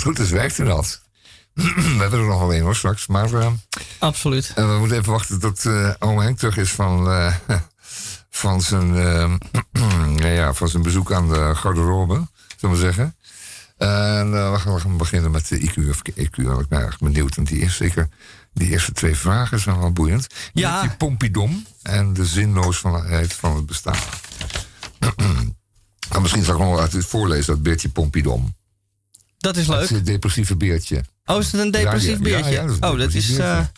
[0.00, 1.00] het goed is, werkte dat.
[1.54, 3.06] We hebben er nog wel één hoor straks.
[3.06, 3.52] Maar eh,
[3.98, 4.52] Absoluut.
[4.54, 5.66] eh, we moeten even wachten tot
[5.98, 7.08] oom Henk terug is van,
[8.42, 8.94] van, zijn,
[10.16, 13.14] ja, ja, van zijn bezoek aan de garderobe, zullen we zeggen.
[13.76, 16.60] En we, gaan, beginnen met de IQ of IQ.
[16.60, 18.08] Ik ben erg benieuwd, want die, is zeker,
[18.52, 20.26] die eerste twee vragen zijn wel boeiend.
[20.52, 20.80] Ja.
[20.80, 23.98] Die pompidom en de zinloosheid van het bestaan.
[26.10, 28.54] En misschien zal ik nog wel uit het voorlezen, dat beertje pompidom.
[29.40, 29.84] Dat is Het leuk.
[29.84, 31.04] is een depressieve beertje.
[31.24, 32.50] Oh, is het een depressief ja, beertje?
[32.50, 33.30] ja, dat oh, dat is...
[33.30, 33.70] eh, beertje.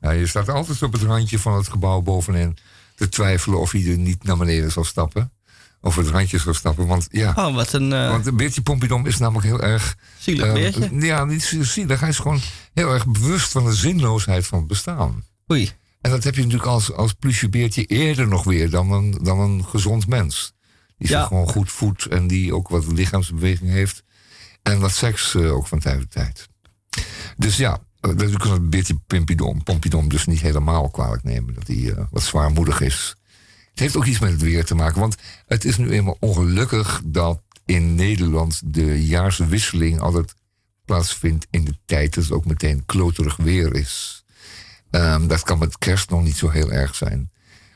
[0.00, 2.56] Ja, je staat altijd op het randje van het gebouw bovenin
[2.94, 5.32] te twijfelen of hij er niet naar beneden zal stappen.
[5.80, 6.86] Of het randje zal stappen.
[6.86, 9.96] Want ja, oh, wat een eh, want een beertje Pompidom is namelijk heel erg...
[10.18, 10.90] zielig eh, beertje.
[11.00, 12.00] ja, niet zielig.
[12.00, 12.40] Hij is gewoon
[12.74, 15.24] heel erg bewust van de zinloosheid van het bestaan.
[15.52, 15.70] Oei.
[16.00, 19.64] En dat heb je natuurlijk als, als pluchebeertje eerder nog weer dan een, dan een
[19.64, 20.52] gezond mens.
[20.98, 21.18] Die Ja.
[21.18, 24.02] zich gewoon goed voedt en die ook wat lichaamsbeweging heeft.
[24.68, 26.48] En wat seks eh, ook van tijd tot tijd.
[27.36, 31.54] Dus ja, eh, we kunnen het Beertje Pompidom, Pompidom dus niet helemaal kwalijk nemen.
[31.54, 33.16] Dat hij eh, wat zwaarmoedig is.
[33.70, 35.00] Het heeft ook iets met het weer te maken.
[35.00, 35.16] Want
[35.46, 40.34] het is nu eenmaal ongelukkig dat in Nederland de jaarswisseling altijd
[40.84, 44.24] plaatsvindt in de tijd dat het ook meteen kloterig weer is.
[44.90, 47.30] Ehm, dat kan met kerst nog niet zo heel erg zijn.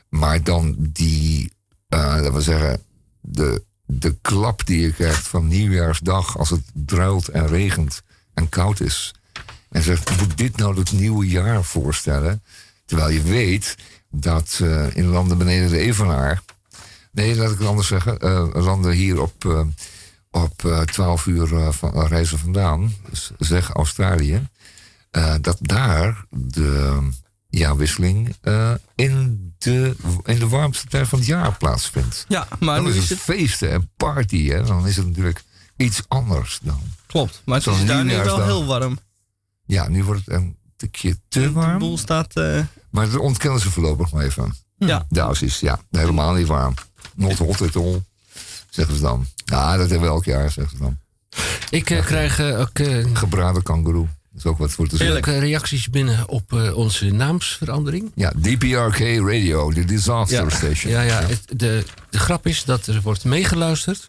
[0.09, 1.53] Maar dan die,
[1.87, 2.81] laten we zeggen,
[3.21, 8.01] de, de klap die je krijgt van nieuwjaarsdag als het druilt en regent
[8.33, 9.13] en koud is.
[9.69, 12.43] En zegt, moet dit nou het nieuwe jaar voorstellen?
[12.85, 13.75] Terwijl je weet
[14.09, 16.41] dat eh, in landen beneden de Evenaar...
[17.13, 18.19] Nee, laat ik het anders zeggen.
[18.19, 19.61] eh, landen hier op, eh,
[20.31, 24.47] op eh, 12 uur van, reizen vandaan, dus zeg Australië...
[25.41, 26.99] dat daar de
[27.59, 32.25] jaarwisseling eh, in, de, in de warmste tijd van het jaar plaatsvindt.
[32.27, 34.63] Ja, maar dan nu is is het feesten en party, hè?
[34.63, 35.43] Dan is het natuurlijk
[35.77, 36.79] iets anders dan.
[37.07, 38.45] Klopt, maar het is daar nu wel nieuwjaarsdag.
[38.45, 38.99] heel warm.
[39.65, 41.77] Ja, nu wordt het een tikje te De warm.
[41.79, 42.35] boel staat...
[42.35, 42.59] eh,
[42.89, 44.55] Maar dat ontkennen ze voorlopig maar even.
[44.77, 45.05] Ja.
[45.09, 45.59] Ja, precies.
[45.59, 46.73] Ja, helemaal niet warm.
[47.15, 48.01] Not hot at all,
[48.69, 49.25] zeggen ze dan.
[49.45, 50.97] Ja, dat hebben we elk jaar, zeggen ze dan.
[51.69, 52.79] Ik eh, krijg ook
[53.13, 54.07] Gebraden kangoeroe.
[54.37, 55.39] Is ook wat voor te zeggen.
[55.39, 58.11] reacties binnen op eh, onze naamsverandering.
[58.15, 60.91] Ja, DPRK Radio, de Disaster Ja, Station.
[60.91, 64.05] ja, ja het, de, de grap is dat er wordt meegeluisterd.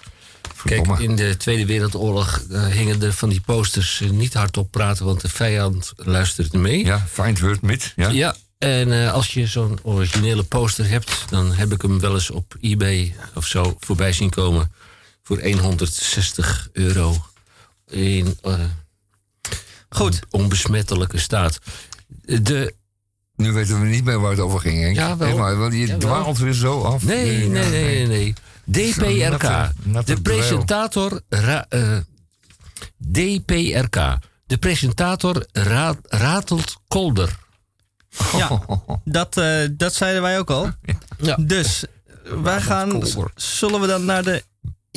[0.65, 5.05] Kijk, in de Tweede Wereldoorlog eh, hingen er van die posters eh, niet hardop praten,
[5.05, 6.85] want de vijand luistert mee.
[6.85, 7.93] Ja, Find Hurt Mit.
[7.97, 8.09] Ja.
[8.09, 12.57] Ja, en als je zo'n originele poster hebt, dan heb ik hem wel eens op
[12.61, 14.73] eBay of zo voorbij zien komen.
[15.23, 17.25] Voor 160 euro.
[17.89, 18.39] In
[19.95, 20.21] Goed.
[20.31, 21.59] onbesmettelijke staat.
[22.23, 22.75] De,
[23.37, 24.97] Nu weten we niet meer waar het over ging, Henk.
[24.97, 25.37] Ja, wel.
[25.39, 25.99] Maar want je Jawel.
[25.99, 27.03] dwaalt weer zo af.
[27.05, 28.35] nee, nee, nee, nee, nee.
[28.93, 29.71] DPRK.
[29.83, 31.21] Natte De presentator.
[31.29, 31.97] ra- eh,
[33.13, 34.19] DPRK.
[34.47, 37.39] De presentator ra- ratelt kolder.
[38.37, 38.61] Ja,
[39.05, 40.71] dat, eh, dat zeiden wij ook al.
[41.19, 41.37] Ja.
[41.41, 41.85] Dus
[42.43, 43.03] wij gaan.
[43.35, 44.45] Zullen we dan naar de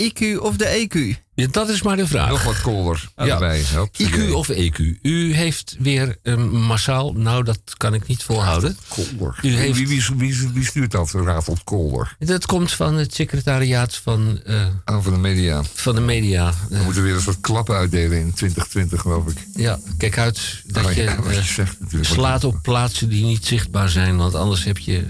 [0.01, 1.25] IQ of de EQ?
[1.35, 2.29] Ja, dat is maar de vraag.
[2.29, 3.55] Nog wat kolder Ja.
[3.97, 4.79] IQ of EQ?
[5.01, 7.13] U heeft weer een massaal.
[7.13, 8.77] Nou, dat kan ik niet volhouden.
[8.87, 9.39] Kolder.
[9.41, 11.11] U heeft- Wie, wie, wie, wie stuurt dat?
[11.11, 12.15] Ratelt kolder.
[12.19, 15.63] Dat komt van het secretariaat van, eh, Aan van de media.
[15.73, 16.53] van de media.
[16.69, 19.37] We moeten weer een soort klappen uitdelen in 2020, geloof ik.
[19.55, 22.09] ja, kijk uit dat Oh, je ja, je eh, zegt natuurlijk.
[22.11, 25.05] slaat op plaatsen die niet zichtbaar zijn, want anders heb je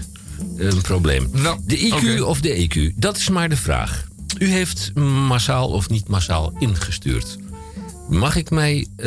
[0.56, 1.28] een probleem.
[1.32, 2.94] Nou, De IQ of de EQ?
[2.96, 4.06] Dat is maar de vraag.
[4.38, 7.38] U heeft massaal of niet massaal ingestuurd.
[8.08, 9.06] Mag ik mij eh,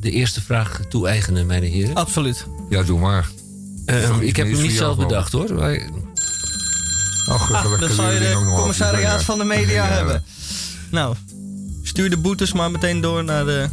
[0.00, 1.94] de eerste vraag toe-eigenen, mijn heren?
[1.94, 2.46] Absoluut.
[2.68, 3.28] Ja, doe maar.
[3.86, 5.54] Eh, Zoiets ik heb hem niet zelf bedacht hoor.
[5.54, 5.90] Maar,
[7.28, 10.24] Ach, Ah, gelukkig dan zou je de commissariaat van de media Ja, hebben.
[10.90, 11.16] Nou,
[11.82, 13.68] stuur de boetes maar meteen door naar de.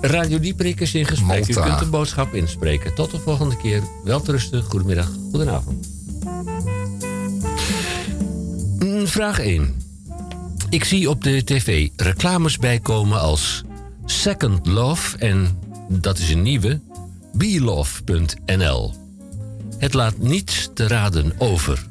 [0.00, 1.48] Radio Dieprik is in gesprek.
[1.48, 2.94] U kunt de boodschap inspreken.
[2.94, 3.82] Tot de volgende keer.
[4.04, 4.62] Welterusten.
[4.62, 5.08] Goedemiddag.
[5.30, 5.88] Goedenavond.
[8.78, 9.74] Mm, Vraag 1.
[10.72, 13.62] Ik zie op de tv reclames bijkomen als
[14.04, 15.58] Second Love en,
[15.88, 16.80] dat is een nieuwe,
[17.32, 18.94] belove.nl.
[19.78, 21.86] Het laat niets te raden over.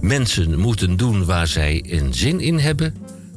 [0.00, 2.94] Mensen moeten doen waar zij een zin in hebben,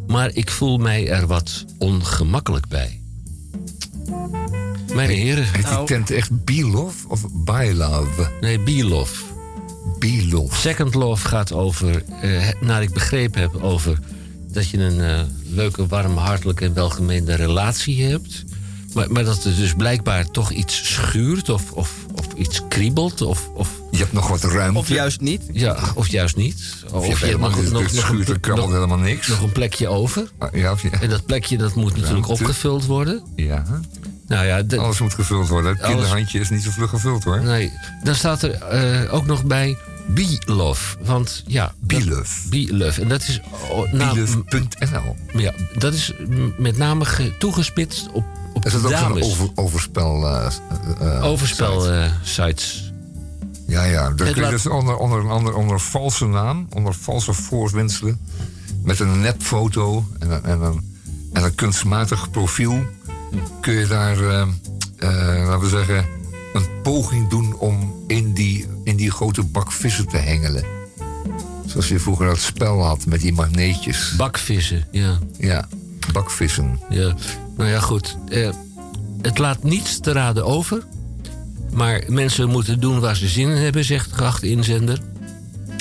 [0.08, 3.00] maar ik voel mij er wat ongemakkelijk bij.
[4.94, 5.86] Mijn heren, Heet die Nou.
[5.86, 8.32] tent echt Bielove of Bylove?
[8.42, 9.24] nee, Belove.
[10.00, 10.56] Bielove.
[10.56, 14.00] Second Love gaat over, eh, naar ik begrepen heb, over
[14.58, 15.20] dat je een eh,
[15.50, 18.44] leuke, warme, hartelijke en welgemeende relatie hebt.
[18.94, 23.22] Maar, maar dat er dus blijkbaar toch iets schuurt of, of, of iets kriebelt.
[23.22, 24.80] Of, of, Je hebt nog wat ruimte.
[24.80, 25.42] Of juist niet.
[25.54, 26.64] ja, of juist niet.
[26.92, 29.28] Of je hebt helemaal nog, nog, er krabbelt helemaal niks.
[29.28, 30.30] nog een plekje over.
[30.38, 32.44] Ah, Ja, of je, En dat plekje dat moet natuurlijk Ruimte.
[32.44, 33.24] opgevuld worden.
[33.36, 33.64] ja.
[34.28, 35.72] Nou ja, de- Alles moet gevuld worden.
[35.72, 37.42] Het Alles- kinderhandje is niet zo vlug gevuld hoor.
[37.42, 37.72] nee,
[38.04, 39.78] dan staat er eh, ook nog bij
[40.08, 40.98] Be Love.
[41.06, 41.74] Want ja.
[41.80, 43.02] Be Love.
[43.02, 45.16] En dat is, oh, Bielove.nl.
[45.34, 46.14] Ja, dat is
[46.58, 50.28] met name ge- toegespitst op, op Is dat ook zo'n over, overspel?
[50.28, 52.12] eh, Overspel site?
[52.24, 52.92] sites.
[53.68, 54.10] Ja, ja.
[54.16, 58.20] Het kun je dus onder, onder, onder een valse naam, onder valse voorwendselen,
[58.84, 60.96] met een nepfoto en een, en een,
[61.34, 62.86] en een kunstmatig profiel,
[63.62, 66.06] kun je daar, laten we zeggen,
[66.58, 70.64] een poging doen om in die, in die grote bak vissen te hengelen.
[71.66, 74.14] Zoals je vroeger dat spel had met die magneetjes.
[74.18, 75.20] Bakvissen, ja.
[75.40, 75.68] Ja,
[76.14, 76.80] bakvissen.
[76.90, 77.16] ja.
[77.58, 78.18] Nou ja, goed.
[78.30, 78.50] Eh,
[79.22, 80.84] het laat niets te raden over.
[81.72, 85.00] Maar mensen moeten doen waar ze zin in hebben, zegt de geachte inzender.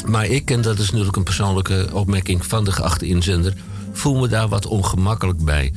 [0.07, 3.55] Maar ik, en dat is natuurlijk een persoonlijke opmerking van de geachte inzender,
[3.93, 5.73] voel me daar wat ongemakkelijk bij.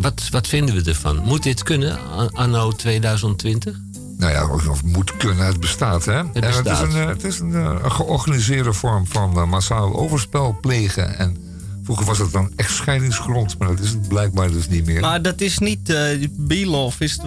[0.00, 1.16] Wat, wat vinden we ervan?
[1.24, 1.98] Moet dit kunnen,
[2.32, 3.80] anno 2020?
[4.18, 6.16] Nou ja, of, of moet kunnen, het bestaat, hè?
[6.16, 9.46] Het En het is een, eh, het is een, eh, een georganiseerde vorm van eh,
[9.46, 11.18] massaal overspel plegen.
[11.18, 11.36] En
[11.82, 15.00] vroeger was het dan echtscheidingsgrond, maar dat is het blijkbaar dus niet meer.
[15.00, 17.18] Maar dat is niet uh, Bilof, is,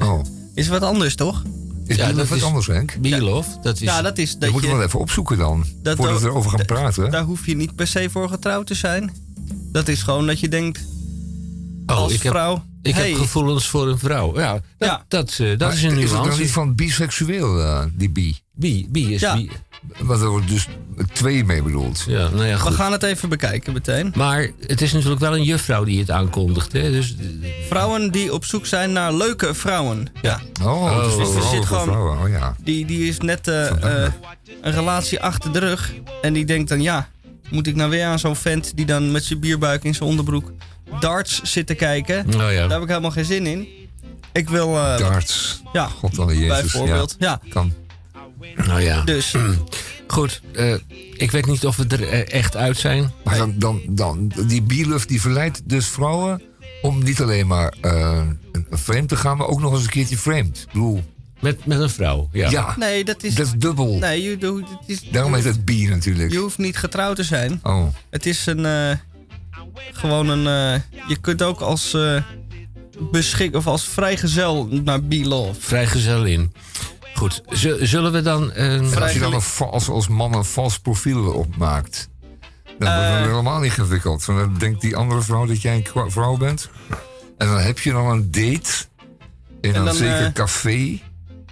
[0.00, 0.20] oh.
[0.54, 1.42] is wat anders toch?
[1.86, 2.96] Is Ja, dat wat is- anders, Henk?
[3.00, 3.80] Bierlof, dat is...
[3.80, 6.64] Ja, dat is Dat we je, wel even opzoeken dan, dat voordat we erover gaan
[6.64, 7.10] praten.
[7.10, 9.12] daar hoef je niet per se voor getrouwd te zijn.
[9.72, 10.80] Dat is gewoon dat je denkt
[11.86, 12.64] oh, als ik heb, vrouw...
[12.88, 14.38] ik hey, heb gevoelens voor een vrouw.
[14.38, 15.04] Ja, dat, Ja.
[15.08, 16.40] dat, eh, dat is een is het dan nuance.
[16.40, 18.36] niet van biseksueel, eh, die bi?
[18.54, 19.34] Bi, bi is Ja.
[19.36, 19.50] bi.
[19.98, 20.66] Want er wordt dus
[21.12, 22.04] twee mee bedoeld.
[22.08, 24.12] Ja, nou ja, we gaan het even bekijken meteen.
[24.16, 26.72] Maar het is natuurlijk wel een juffrouw die het aankondigt.
[26.72, 26.90] Hè?
[26.90, 27.14] Dus,
[27.68, 30.06] Vrouwen die op zoek zijn naar leuke vrouwen.
[30.22, 30.40] Ja.
[30.62, 30.96] Oh, Oh.
[31.04, 32.18] Er vooral zit gewoon- vrouwen.
[32.18, 32.56] Oh ja.
[32.64, 33.70] Die, die is net eh,
[34.62, 35.92] een relatie achter de rug.
[36.22, 37.08] En die denkt dan, ja,
[37.50, 40.52] moet ik nou weer aan zo'n vent die dan met zijn bierbuik in zijn onderbroek
[41.00, 42.26] darts zit te kijken.
[42.30, 42.60] nou ja.
[42.60, 43.68] Daar heb ik helemaal geen zin in.
[44.32, 45.62] Ik wil, eh, Darts.
[45.72, 46.60] ja, God dan Jezus.
[46.60, 47.16] bijvoorbeeld.
[47.18, 47.40] Ja.
[47.44, 47.72] Ja, kan.
[48.66, 49.02] nou ja.
[49.04, 49.34] Dus,
[50.06, 50.74] Goed, eh,
[51.12, 53.12] ik weet niet of we er eh, echt uit zijn.
[53.24, 56.42] Maar dan, dan, dan, die bierluf die verleidt dus vrouwen
[56.82, 58.22] om niet alleen maar eh,
[58.52, 60.58] een vreemd te gaan, maar ook nog eens een keertje vreemd.
[60.58, 61.02] Ik bedoel,
[61.40, 62.50] Met, met een vrouw, ja.
[62.50, 63.34] ja, nee, dat is...
[63.34, 63.98] dat is dubbel.
[63.98, 66.32] Nee, je, doet- het is, Daarom heet het bier natuurlijk.
[66.32, 67.60] je hoeft niet getrouwd te zijn.
[67.62, 68.66] Oh, Het is een...
[69.92, 70.46] gewoon een...
[70.74, 71.94] eh, je kunt ook als...
[71.94, 72.22] eh,
[73.10, 75.60] beschik of als vrijgezel naar Be-Love.
[75.60, 76.54] Vrijgezel in.
[77.14, 77.42] Goed,
[77.80, 78.52] zullen we dan...
[78.52, 82.08] en als je dan een vals, als man een vals profiel opmaakt,
[82.78, 83.26] dan wordt het Eh.
[83.26, 84.24] helemaal ingewikkeld.
[84.24, 86.68] Want dan denkt die andere vrouw dat jij een vrouw bent.
[87.38, 88.70] En dan heb je dan een date
[89.60, 91.00] in En een dan, zeker café.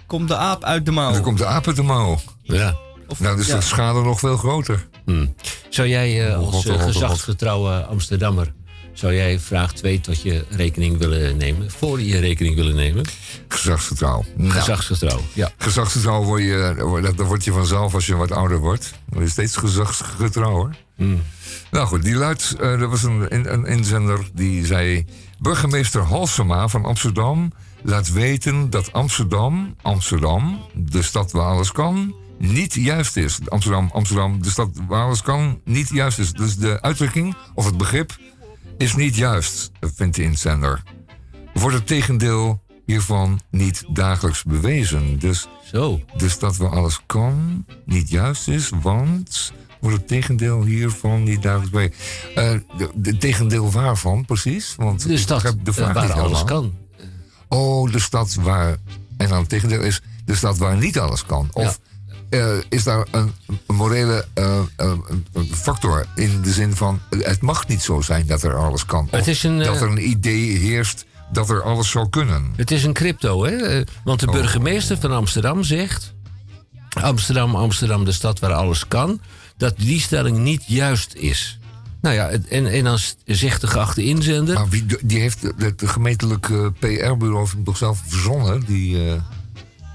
[0.05, 1.07] Komt de aap uit de mouw.
[1.07, 2.19] En dan komt de aap uit de mouw.
[2.41, 2.75] ja.
[3.07, 3.55] Of- Nou, dus ja.
[3.55, 4.87] de schade nog veel groter.
[5.05, 5.25] Hm.
[5.69, 8.53] Zou jij Oh, als oh, gezagsgetrouwe Amsterdammer...
[8.93, 11.71] zou jij vraag 2 tot je rekening willen nemen?
[11.71, 13.05] Voor je rekening willen nemen?
[13.47, 14.23] Gezagsgetrouw.
[14.35, 15.51] Nou, Gezagsgetrouw, ja.
[15.57, 18.93] gezagsgetrouw word je, dat dat word je vanzelf als je wat ouder wordt.
[19.09, 20.77] Dan je steeds gezagsgetrouwer.
[20.95, 21.17] Hm.
[21.71, 25.05] Nou goed, die luidt, eh, er was een, een inzender die zei...
[25.39, 27.51] Burgemeester Halsema van Amsterdam
[27.81, 33.39] laat weten dat Amsterdam, Amsterdam, de stad waar alles kan, niet juist is.
[33.49, 36.31] Amsterdam, Amsterdam, de stad waar alles kan, niet juist is.
[36.31, 38.17] Dus de uitdrukking of het begrip
[38.77, 40.83] is niet juist, vindt de inzender.
[41.53, 45.19] Wordt het tegendeel hiervan niet dagelijks bewezen.
[45.19, 46.01] Dus Zo.
[46.17, 51.71] de stad waar alles kan niet juist is, want wordt het tegendeel hiervan niet duidelijk
[51.73, 51.91] bij.
[52.35, 52.59] Eh
[52.95, 54.73] de tegendeel waarvan precies?
[54.77, 56.61] Want De ik stad begrijp de eh, vraag waar niet alles helemaal.
[56.61, 56.73] kan.
[57.47, 58.77] Oh, de stad waar.
[59.17, 61.49] En dan het tegendeel is de stad waar niet alles kan.
[61.53, 61.79] Of
[62.39, 63.31] eh, is daar een,
[63.67, 64.91] morele eh, eh,
[65.51, 69.07] factor in de zin van het mag niet zo zijn dat er alles kan.
[69.11, 72.53] Het Of is een, dat er een idee heerst dat er alles zou kunnen.
[72.55, 73.83] Het is een crypto, hè?
[74.03, 74.33] Want de Oh.
[74.33, 76.13] burgemeester van Amsterdam zegt...
[77.01, 79.21] Amsterdam, Amsterdam, de stad waar alles kan...
[79.57, 81.59] dat die stelling niet juist is.
[82.01, 84.55] Nou ja, het- en, en dan zegt de geachte inzender...
[84.55, 85.41] Maar wie, die heeft
[85.79, 88.97] de gemeentelijke PR-bureau toch zelf verzonnen, die,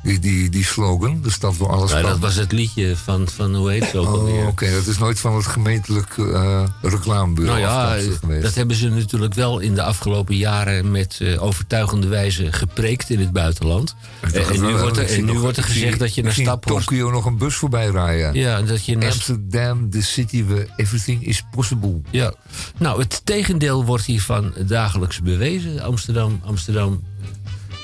[0.03, 2.03] die, die, die slogan, de stad waar alles kan.
[2.03, 4.47] dat was het liedje van, van hoe heet het ook Oh, alweer?
[4.47, 8.43] oké, dat is nooit van het gemeentelijk eh reclamebureau Nou ja, eh, geweest.
[8.43, 13.19] dat hebben ze natuurlijk wel in de afgelopen jaren met eh, overtuigende wijze gepreekt in
[13.21, 13.95] het buitenland.
[14.21, 16.87] En nu wordt er, en nu nog- wordt er zie- gezegd dat je naar Staphorst...
[16.87, 18.35] Tokio nog een bus voorbij rijden.
[18.35, 22.01] Ja, dat je naar Amsterdam, the city where everything is possible.
[22.11, 22.35] Ja,
[22.79, 25.81] nou, het tegendeel wordt hiervan dagelijks bewezen.
[25.83, 27.03] Amsterdam, Amsterdam,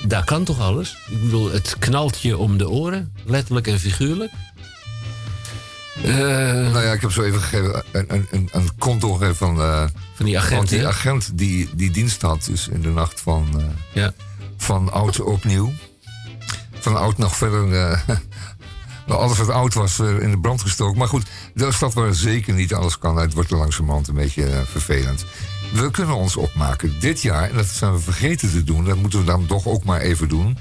[0.05, 0.97] daar kan toch alles?
[1.09, 4.31] Ik bedoel, het knalt je om de oren, letterlijk en figuurlijk.
[6.03, 6.13] Eh,
[6.71, 9.85] Nou ja, ik heb zo even gegeven, een, een, een, een konto gegeven van, eh,
[10.13, 10.77] van die van agenten.
[10.77, 13.63] die agent die, die dienst had dus in de nacht van, eh,
[13.93, 14.13] ja.
[14.57, 15.73] van oud opnieuw.
[16.79, 17.67] Van oud nog verder.
[19.07, 20.97] nou, alles wat oud was, in de brand gestoken.
[20.97, 23.17] Maar goed, de stad waar zeker niet alles kan.
[23.17, 25.25] Het wordt er langzamerhand een beetje vervelend.
[25.73, 29.19] We kunnen ons opmaken dit jaar, en dat zijn we vergeten te doen, dat moeten
[29.19, 30.57] we dan toch ook maar even doen.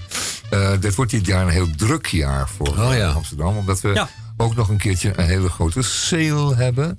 [0.50, 3.10] Eh, dit wordt dit jaar een heel druk jaar voor Oh ja.
[3.10, 4.08] Amsterdam, omdat we Ja.
[4.36, 6.98] ook nog een keertje een hele grote sale hebben.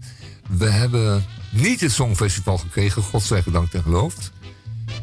[0.50, 4.32] We hebben niet het Songfestival gekregen, godzijdank en geloofd.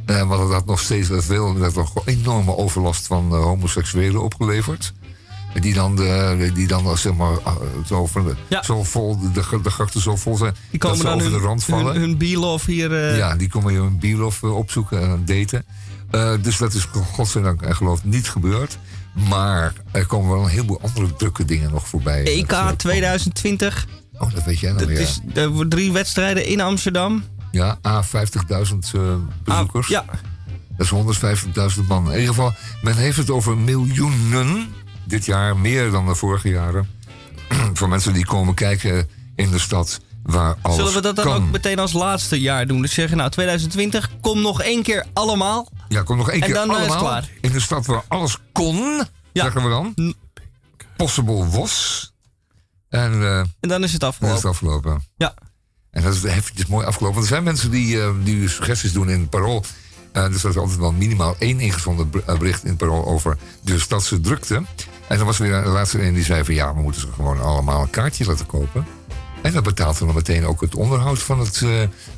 [0.07, 3.43] Eh, want dat had nog steeds dat veel, dat had nog enorme overlast van eh,
[3.43, 4.93] homoseksuelen opgeleverd.
[5.61, 7.57] Die dan, de, die dan eh, zeg maar, ah,
[7.87, 8.63] zo, de, Ja.
[8.63, 9.31] zo vol, de,
[9.63, 11.93] de, grachten zo vol zijn Die dat komen ze dan over hun, de rand vallen.
[11.93, 12.93] hun, hun Be-Love hier...
[13.11, 15.65] eh, Ja, die komen bierlof eh, opzoeken en daten.
[16.11, 18.79] Eh, dus dat is godzijdank en geloof niet gebeurd.
[19.29, 22.25] Maar er komen wel een heleboel andere drukke dingen nog voorbij.
[22.25, 23.87] EK Dat, eh, 2020.
[24.19, 25.01] Oh, dat weet jij nou Dat weer.
[25.01, 27.25] is, er worden drie wedstrijden in Amsterdam.
[27.51, 28.11] Ja, A 50.000
[28.95, 29.01] eh,
[29.45, 29.89] bezoekers.
[29.89, 30.05] Ja,
[30.77, 30.91] Dat is
[31.79, 32.05] 150.000 man.
[32.13, 32.53] In ieder geval,
[32.83, 34.67] men heeft het over miljoenen.
[35.05, 36.89] Dit jaar meer dan de vorige jaren.
[37.75, 41.35] Van mensen die komen kijken in de stad waar alles zullen we dat dan kan.
[41.35, 42.83] ook meteen als laatste jaar doen?
[42.83, 45.69] Dus zeggen, nou 2020, kom nog één keer allemaal.
[45.89, 47.29] Ja, kom nog één En keer dan, eh, is allemaal klaar.
[47.41, 49.03] in de stad waar alles kon,
[49.33, 50.15] zeggen we dan.
[50.97, 52.13] Possible was.
[52.89, 54.49] En eh, En dan is het dan is het afgelopen.
[54.51, 55.05] afgelopen.
[55.17, 55.35] Ja.
[55.91, 57.15] En dat is eventjes mooi afgelopen.
[57.17, 59.65] Want er zijn mensen die, eh, die suggesties doen in het parool.
[60.13, 63.39] Eh, dus er is altijd wel minimaal één ingezonden ber- bericht in het parool over
[63.63, 64.63] de stadse drukte.
[65.09, 67.07] En dan was er weer een laatste een die zei van ja, we moeten ze
[67.15, 68.87] gewoon allemaal een kaartje laten kopen.
[69.43, 71.71] En dat betaalt dan meteen ook het onderhoud van het, eh,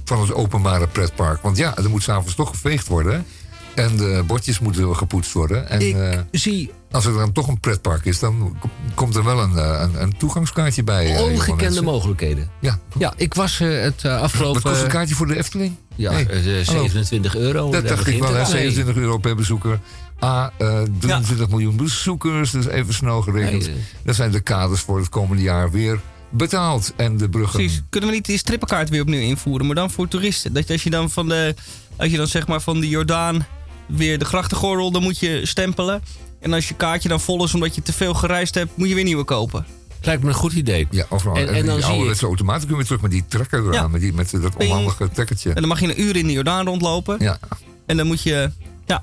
[0.04, 1.42] van het openbare pretpark.
[1.42, 3.26] Want ja, er moet s'avonds toch geveegd worden.
[3.74, 5.68] En de bordjes moeten gepoetst worden.
[5.68, 8.58] En Ik eh, zie als er dan toch een pretpark is, dan
[8.94, 11.18] komt er wel een, eh, een, een toegangskaartje bij.
[11.18, 12.50] ongekende mogelijkheden.
[12.60, 12.78] Ja.
[12.98, 14.62] Ja, ik was het eh, Wat afgelopen...
[14.62, 15.76] kost een kaartje voor de Efteling?
[15.94, 16.80] Ja, Hey, eh, hallo.
[16.80, 17.70] 27 euro.
[17.70, 18.38] Dat dacht ik wel, hè?
[18.38, 18.62] het mee.
[18.62, 19.80] 27 euro per bezoeker.
[20.24, 23.66] A, eh 23 miljoen bezoekers, dus even snel gerekend.
[23.66, 23.80] Nee, eh.
[24.04, 26.92] Dan zijn de kaders voor het komende jaar weer betaald.
[26.96, 27.58] En de bruggen.
[27.60, 27.82] Precies.
[27.90, 30.52] Kunnen we niet die strippenkaart weer opnieuw invoeren, maar dan voor toeristen?
[30.52, 31.54] Dat als je dan van de,
[31.96, 33.46] als je dan zeg maar van de Jordaan
[33.86, 36.02] weer de grachtengordel, dan moet je stempelen.
[36.40, 38.94] En als je kaartje dan vol is omdat je te veel gereisd hebt, moet je
[38.94, 39.66] weer nieuwe kopen.
[40.02, 40.86] Lijkt me een goed idee.
[40.90, 41.36] Ja, overal.
[41.36, 43.72] En- En, en dan die zie ouderwetse automaten kunnen we terug met die trekker eraan.
[43.72, 43.88] Ja.
[43.88, 45.48] Met, die, met dat onhandige trekkertje.
[45.48, 47.16] En dan mag je een uur in de Jordaan rondlopen.
[47.20, 47.38] Ja.
[47.86, 48.50] En dan moet je,
[48.86, 49.02] ja,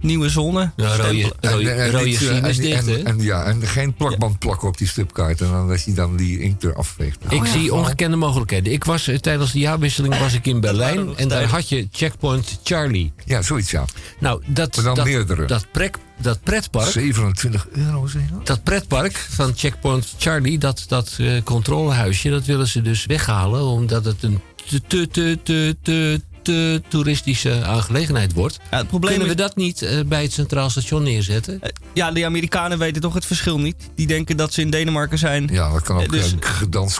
[0.00, 0.70] nieuwe zone.
[0.76, 3.94] Ja, rode, rode, En- en rode niet, sim is en- dicht, en- ja, en geen
[3.94, 5.40] plakband plakken op die stripkaart.
[5.40, 7.18] En dan dat je dan die inkt eraf veegt.
[7.28, 8.72] Ik zie ongekende mogelijkheden.
[8.72, 12.58] Ik was eh, tijdens de jaarwisseling was ik in Berlijn en daar had je Checkpoint
[12.62, 13.12] Charlie.
[13.24, 13.84] Ja, zoiets ja.
[14.20, 15.44] Nou, dat, dat, meerdere.
[15.46, 21.42] dat, prek, dat pretpark, 27 euro, zeg dat pretpark van Checkpoint Charlie, dat, dat eh,
[21.44, 27.64] controlehuisje, dat willen ze dus weghalen omdat het een te, te, te, te, te, toeristische
[27.64, 28.58] aangelegenheid wordt.
[28.70, 31.60] Ja, het probleem Kunnen we is, dat niet eh, bij het Centraal Station neerzetten?
[31.62, 33.76] eh, ja, de Amerikanen weten toch het verschil niet.
[33.94, 35.48] Die denken dat ze in Denemarken zijn.
[35.52, 36.34] Ja, dat kan ook Eh, dus-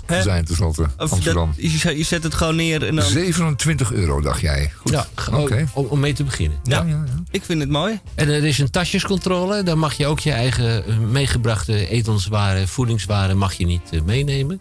[0.07, 0.23] Hè?
[0.23, 0.87] zijn tenslotte.
[0.97, 1.53] Amsterdam.
[1.57, 3.05] dat, je, je zet het gewoon neer en dan...
[3.05, 4.73] 27 euro, dacht jij.
[4.77, 4.91] Goed.
[4.93, 5.67] Ja, Oké.
[5.75, 6.59] om, om mee te beginnen.
[6.63, 7.23] Ja, ja, ja.
[7.31, 8.01] Ik vind het mooi.
[8.15, 9.63] En er is een tasjescontrole.
[9.63, 14.61] Daar mag je ook je eigen meegebrachte etenswaren, voedingswaren mag je niet meenemen.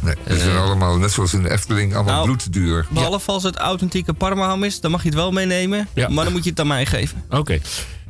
[0.00, 2.86] Nee, die zijn allemaal, net zoals in de Efteling, allemaal Nou, bloedduur.
[2.90, 5.88] Behalve als het authentieke parmaham is, dan mag je het wel meenemen.
[5.94, 6.08] Ja.
[6.08, 7.22] Maar dan moet je het aan mij geven.
[7.30, 7.58] Oké.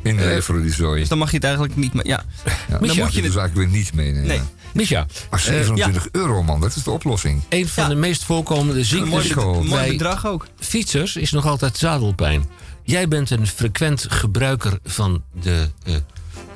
[0.02, 1.00] Inleveren die zooi.
[1.00, 2.06] Dus dan mag je het eigenlijk niet meer.
[2.06, 2.22] Ja.
[2.44, 3.22] Ja, dan moet je dus het.
[3.22, 4.26] eigenlijk weer niet meenemen.
[4.26, 4.40] Nee.
[4.72, 7.42] Misha, Maar 27 euro, man, dat is de oplossing.
[7.48, 7.88] een van Ja.
[7.88, 9.32] de meest voorkomende ziektes
[9.70, 10.46] bij bedrag ook.
[10.58, 12.48] fietsers is nog altijd zadelpijn.
[12.82, 15.94] Jij bent een frequent gebruiker van de, eh,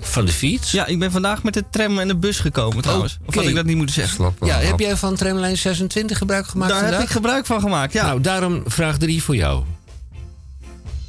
[0.07, 0.71] van de fiets.
[0.71, 3.19] Ja, ik ben vandaag met de tram en de bus gekomen trouwens.
[3.27, 4.15] Of had ik dat niet moeten zeggen?
[4.15, 6.99] Slap Ja, heb jij van tramlijn 26 gebruik gemaakt Daar vandaag?
[6.99, 8.05] heb ik gebruik van gemaakt, ja.
[8.07, 9.65] Nou, daarom vraag 3 voor jou.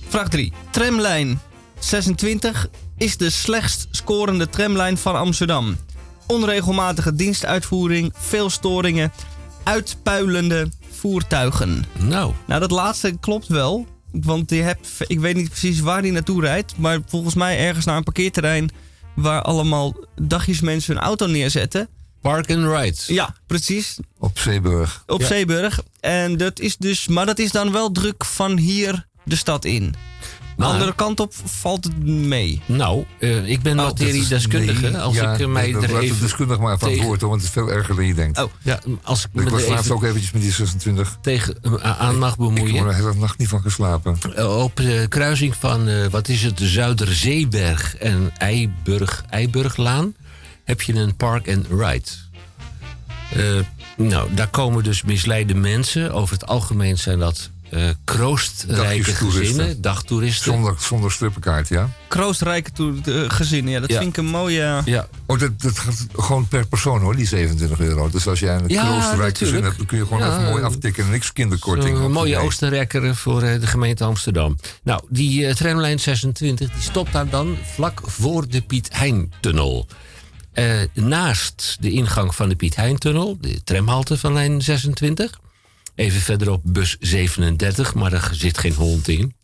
[0.07, 0.53] Vraag 3.
[0.71, 1.39] Tramlijn
[1.79, 2.67] 26
[2.97, 5.77] is de slechtst scorende tramlijn van Amsterdam.
[6.27, 9.11] Onregelmatige dienstuitvoering, veel storingen,
[9.63, 11.85] uitpuilende voertuigen.
[11.99, 13.87] Nou, Nou, dat laatste klopt wel.
[14.11, 16.73] Want je hebt, ik weet niet precies waar die naartoe rijdt.
[16.77, 18.69] Maar volgens mij ergens naar een parkeerterrein
[19.15, 21.87] waar allemaal dagjes mensen hun auto neerzetten.
[22.21, 23.13] park and ride.
[23.13, 23.97] Ja, precies.
[24.19, 25.03] Op Zeeburg.
[25.07, 25.27] Op Ja.
[25.27, 25.81] Zeeburg.
[25.99, 29.95] En dat is dus, maar dat is dan wel druk van hier de stad in.
[30.55, 32.61] De Maar- andere kant op valt het mee.
[32.65, 34.81] Nou, eh, ik ben Oh, materiedeskundige.
[34.81, 37.29] Nee, Als ja, ik eh, mij er laat even deskundige maar van tegen- woord, hoor,
[37.29, 38.41] want het is veel erger dan je denkt.
[38.41, 38.51] Oh.
[38.61, 41.17] Ja, als ik ik was laatst ook eventjes met die 26.
[41.21, 42.75] tegen eh, aan mag Ik heb bemoeien.
[42.75, 44.17] er de hele nacht niet van geslapen.
[44.47, 50.13] Op de kruising van, wat is het, de Zuiderzeeberg en Eiburg, Eiburglaan
[50.63, 52.09] heb je een park and ride.
[53.97, 56.11] Nou, daar komen dus misleide mensen.
[56.13, 60.53] Over het algemeen zijn dat eh kroostrijke gezinnen, dagtoeristen.
[60.53, 61.89] Zonder, zonder strippenkaart, ja?
[62.07, 62.71] Kroostrijke
[63.01, 63.97] de- gezinnen, ja, dat Ja.
[63.97, 64.81] vind ik een mooie...
[64.85, 68.09] Ja, Oh, dat, dat gaat gewoon per persoon hoor, die 27 euro.
[68.09, 70.61] Dus als jij een Ja, kroostrijk gezin hebt, dan kun je gewoon Ja, even mooi
[70.61, 71.97] eh, aftikken en niks kinderkorting.
[71.97, 72.43] Zo'n mooie Nee.
[72.45, 74.57] oostenrekker voor eh, de gemeente Amsterdam.
[74.83, 79.87] Nou, die eh, tramlijn 26 die stopt daar dan vlak voor de Piet Hein-tunnel.
[80.53, 85.39] Eh, naast de ingang van de Piet Hein-tunnel, de tramhalte van lijn 26.
[85.95, 89.35] Even verderop bus 37, maar daar zit geen hond in.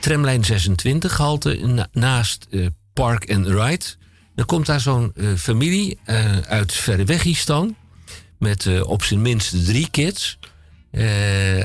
[0.00, 3.84] Tramlijn 26 halte na- naast eh, Park and Ride.
[4.34, 7.76] Dan komt daar zo'n eh, familie eh, uit Verwegistan
[8.38, 10.38] met op zijn minst drie kids.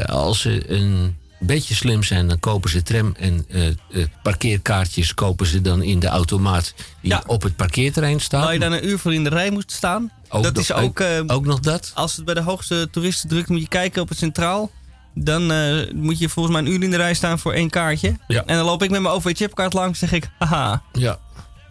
[0.05, 3.75] Als ze een beetje slim zijn, dan kopen ze tram- en eh, eh,
[4.23, 7.23] parkeerkaartjes kopen ze dan in de automaat die Ja.
[7.25, 8.43] op het parkeerterrein staat.
[8.43, 10.11] Waar je dan een uur voor in de rij moet staan.
[10.29, 10.99] Ook dat nog- is ook...
[10.99, 11.91] eh, Ook nog dat?
[11.93, 14.71] als het bij de hoogste toeristendruk moet je kijken op het centraal.
[15.19, 15.43] Dan
[15.95, 18.15] moet je volgens mij een uur in de rij staan voor één kaartje.
[18.27, 18.43] Ja.
[18.45, 20.81] En dan loop ik met mijn OV-chipkaart langs zeg ik, haha.
[20.93, 21.19] Ja.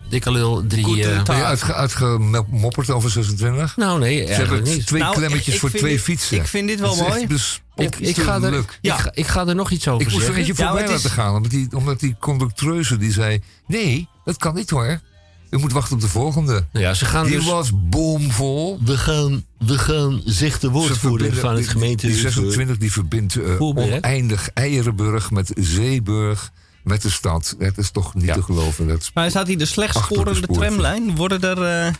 [0.09, 0.85] Dikke lul, drie...
[0.85, 3.77] Goed, eh, eh, Ben je uitge, uitgemopperd over 26?
[3.77, 4.87] nou nee, Ze hebben niet.
[4.87, 6.37] twee Nou, klemmetjes ik voor twee dit- fietsen.
[6.37, 7.27] ik vind dit wel Dat mooi.
[7.27, 8.97] Dus Ik, ik, ga er, ik, Ja.
[8.97, 10.55] ga, ik ga er nog iets over Ik moest er zeggen.
[10.57, 11.35] Ja, voorbij is- laten gaan.
[11.35, 13.43] Omdat die, omdat die conductreuse die zei...
[13.67, 15.01] Nee, dat kan niet hoor.
[15.51, 16.65] U moet wachten op de volgende.
[16.73, 17.45] Ja, ze gaan Die dus...
[17.45, 18.79] was bomvol.
[18.85, 22.07] We gaan, we gaan, zegt de woordvoerder van het die- gemeente...
[22.07, 23.87] Die 26 die verbindt eh, Voorburg.
[23.97, 26.51] oneindig Eierenburg met Zeeburg
[26.87, 27.55] met de stad.
[27.59, 28.35] Het is toch niet Ja.
[28.35, 28.89] te geloven.
[28.89, 31.17] Dat is Maar staat hier de slecht Achterlijke scorende tramlijn?
[31.17, 31.63] Worden er...
[31.87, 31.93] eh,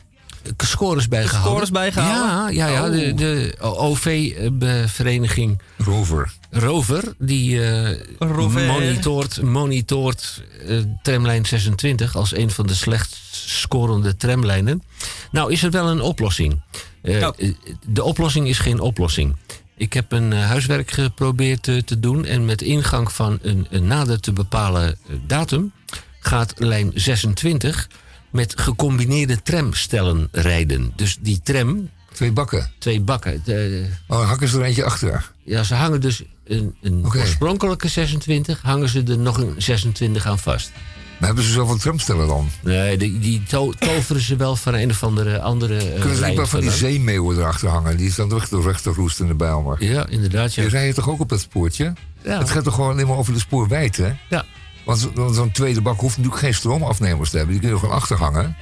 [0.57, 1.51] scores bijgehouden.
[1.53, 2.55] Scores bijgehouden?
[2.55, 2.91] Ja, ja, ja Oh.
[2.91, 6.33] de, de OV-vereniging Rover.
[6.51, 8.67] Rover, die eh, Rover.
[8.67, 14.83] monitort, monitort eh, tramlijn 26 als een van de slecht scorende tramlijnen.
[15.31, 16.61] Nou is er wel een oplossing.
[17.03, 17.35] Nou.
[17.39, 17.53] eh,
[17.87, 19.37] De oplossing is geen oplossing.
[19.77, 23.87] Ik heb een eh, huiswerk geprobeerd te, te doen en met ingang van een, een
[23.87, 25.73] nader te bepalen eh, datum
[26.21, 27.89] gaat lijn 26
[28.31, 30.93] met gecombineerde tramstellen rijden.
[30.97, 32.71] Dus die tram, Twee bakken.
[32.79, 35.31] twee bakken, de- Oh, hakken ze er eentje achter.
[35.45, 40.39] ja, ze hangen dus een, een oorspronkelijke 26, hangen ze er nog een 26 aan
[40.39, 40.71] vast.
[41.19, 42.49] Maar hebben ze zoveel tramstellen dan?
[42.63, 46.25] Nee, die, die to- toveren ze wel van een of andere andere eh, Kunnen ze
[46.27, 47.97] niet maar van die zeemeeuwen erachter hangen?
[47.97, 49.77] Die staan toch de rechter roestende bij me.
[49.79, 50.55] Ja, inderdaad.
[50.55, 50.63] Ja.
[50.63, 51.93] Die rijden toch ook op dat spoortje?
[52.23, 52.39] Ja.
[52.39, 54.03] Het gaat toch gewoon alleen maar over de spoorwijdte?
[54.03, 54.13] hè?
[54.29, 54.45] Ja.
[54.85, 57.55] Want zo- want zo'n tweede bak hoeft natuurlijk geen stroomafnemers te hebben.
[57.55, 58.57] Die kun je gewoon achter hangen.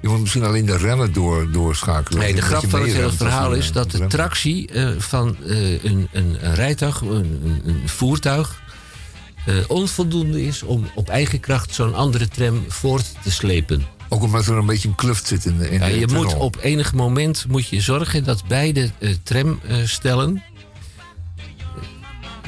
[0.00, 2.18] Je moet misschien alleen de remmen door, doorschakelen.
[2.20, 6.08] Nee, de grap van het hele verhaal is dat de tractie eh, van eh, een,
[6.12, 8.62] een, een rijtuig, een, een voertuig,
[9.48, 13.86] eh, onvoldoende is om op eigen kracht zo'n andere tram voort te slepen.
[14.08, 16.34] Ook omdat er een beetje een kluft zit in de in Ja, de je moet
[16.34, 20.42] op enig moment moet je zorgen dat beide eh, tramstellen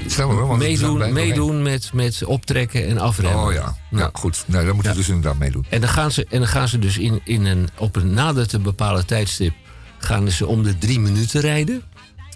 [0.05, 0.17] is
[0.57, 3.45] meedoen, meedoen met, met optrekken en afremmen.
[3.45, 4.45] Oh ja, ja goed.
[4.47, 5.67] Nee, daar moet je dus inderdaad meedoen.
[5.69, 8.49] En dan gaan ze, en dan gaan ze dus in, in een, op een nader
[8.49, 9.55] te bepalen tijdstip...
[9.99, 11.83] gaan ze om de drie minuten rijden.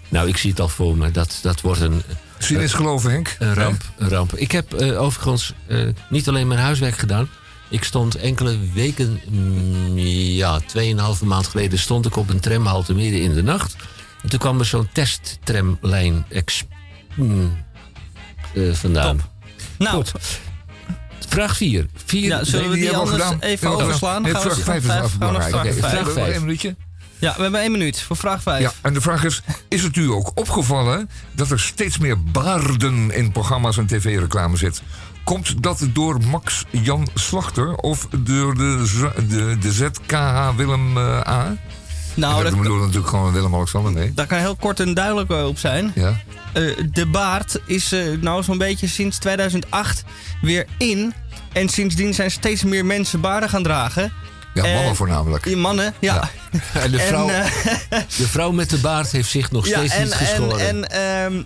[0.09, 1.11] Nou, ik zie het al voor me.
[1.11, 2.01] Dat, dat wordt een,
[2.45, 3.35] Zin is eh, geloven, Henk.
[3.39, 4.35] Een ramp, een ramp.
[4.35, 7.29] Ik heb eh, overigens eh, niet alleen mijn huiswerk gedaan.
[7.69, 11.79] Ik stond enkele weken, mm, ja, tweeënhalve maand geleden...
[11.79, 13.75] stond ik op een tramhalte midden in de nacht.
[14.21, 16.25] En toen kwam er zo'n testtramlijn
[17.15, 17.57] mm,
[18.71, 19.17] vandaan.
[19.17, 19.29] Top.
[19.77, 20.11] Nou, Goed.
[21.27, 21.85] Vraag 4.
[22.05, 22.27] Vier.
[22.27, 24.21] Ja, zullen we die, anders even overslaan?
[24.21, 25.73] Nee, vraag 5 is afbelangrijk.
[25.73, 26.75] Vraag 5
[27.19, 28.61] ja, we hebben één minuut voor vraag 5.
[28.61, 33.11] Ja, en de vraag is: is het u ook opgevallen dat er steeds meer baarden
[33.11, 34.81] in programma's en tv-reclame zit?
[35.23, 41.19] Komt dat door Max Jan Slachter of door de, Z- de, de ZKH Willem eh,
[41.27, 41.57] A?
[42.13, 44.13] Nou, dat, bedoel natuurlijk gewoon Willem-Alexander, nee.
[44.13, 45.91] daar kan heel kort en duidelijk eh, op zijn.
[45.95, 46.21] Ja.
[46.53, 50.03] Eh, de baard is nou zo'n beetje sinds 2008
[50.41, 51.13] weer in.
[51.51, 54.13] En sindsdien zijn steeds meer mensen baarden gaan dragen.
[54.55, 55.43] Ja, Eh, mannen voornamelijk.
[55.43, 56.29] Die mannen, ja.
[56.73, 57.43] En de vrouw, En,
[57.89, 60.59] eh, de vrouw met de baard heeft zich nog ja, steeds en, niet en, geschoren.
[60.67, 61.41] en ehm,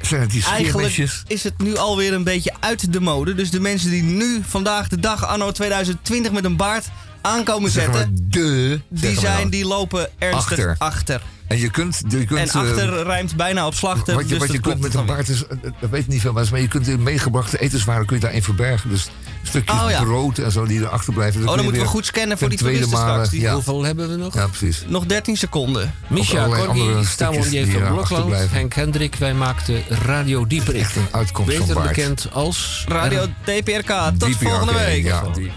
[0.00, 0.96] Zijn het die eigenlijk
[1.26, 3.34] is het nu alweer een beetje uit de mode.
[3.34, 6.86] Dus de mensen die nu, vandaag de dag, anno 2020, met een baard
[7.20, 8.26] aankomen Zeg maar zetten...
[8.30, 8.80] de.
[8.88, 10.74] Die, zijn, die lopen ernstig Achter.
[10.78, 11.22] achter.
[11.46, 12.00] En je kunt.
[12.08, 14.14] Je kunt En eh, achter rijmt bijna op slachten.
[14.14, 16.20] Wat je, dus wat je kunt met een baard is, eh, dat weet ik niet
[16.20, 18.90] veel mensen, maar je kunt de meegebrachte etenswaren kun je daarin verbergen.
[18.90, 19.08] Dus
[19.42, 20.02] stukjes Oh, ja.
[20.02, 21.48] brood en zo die erachter blijven.
[21.48, 23.28] Oh, dan moeten we goed scannen voor die tweede toeristen straks.
[23.28, 24.34] Die- Ja, Hoeveel hebben we nog?
[24.34, 24.84] ja, precies.
[24.86, 25.94] Nog 13 seconden.
[26.10, 28.34] Andere Corny, Stamon, die heeft er blokland.
[28.50, 30.80] Henk Hendrik, wij maakten Radio Dieperik.
[30.80, 31.88] Echt een uitkomst van Beter baard.
[31.88, 32.84] bekend als...
[32.88, 33.90] Radio DPRK.
[34.18, 35.04] Tot DPRK, volgende week.
[35.04, 35.52] Ja, die-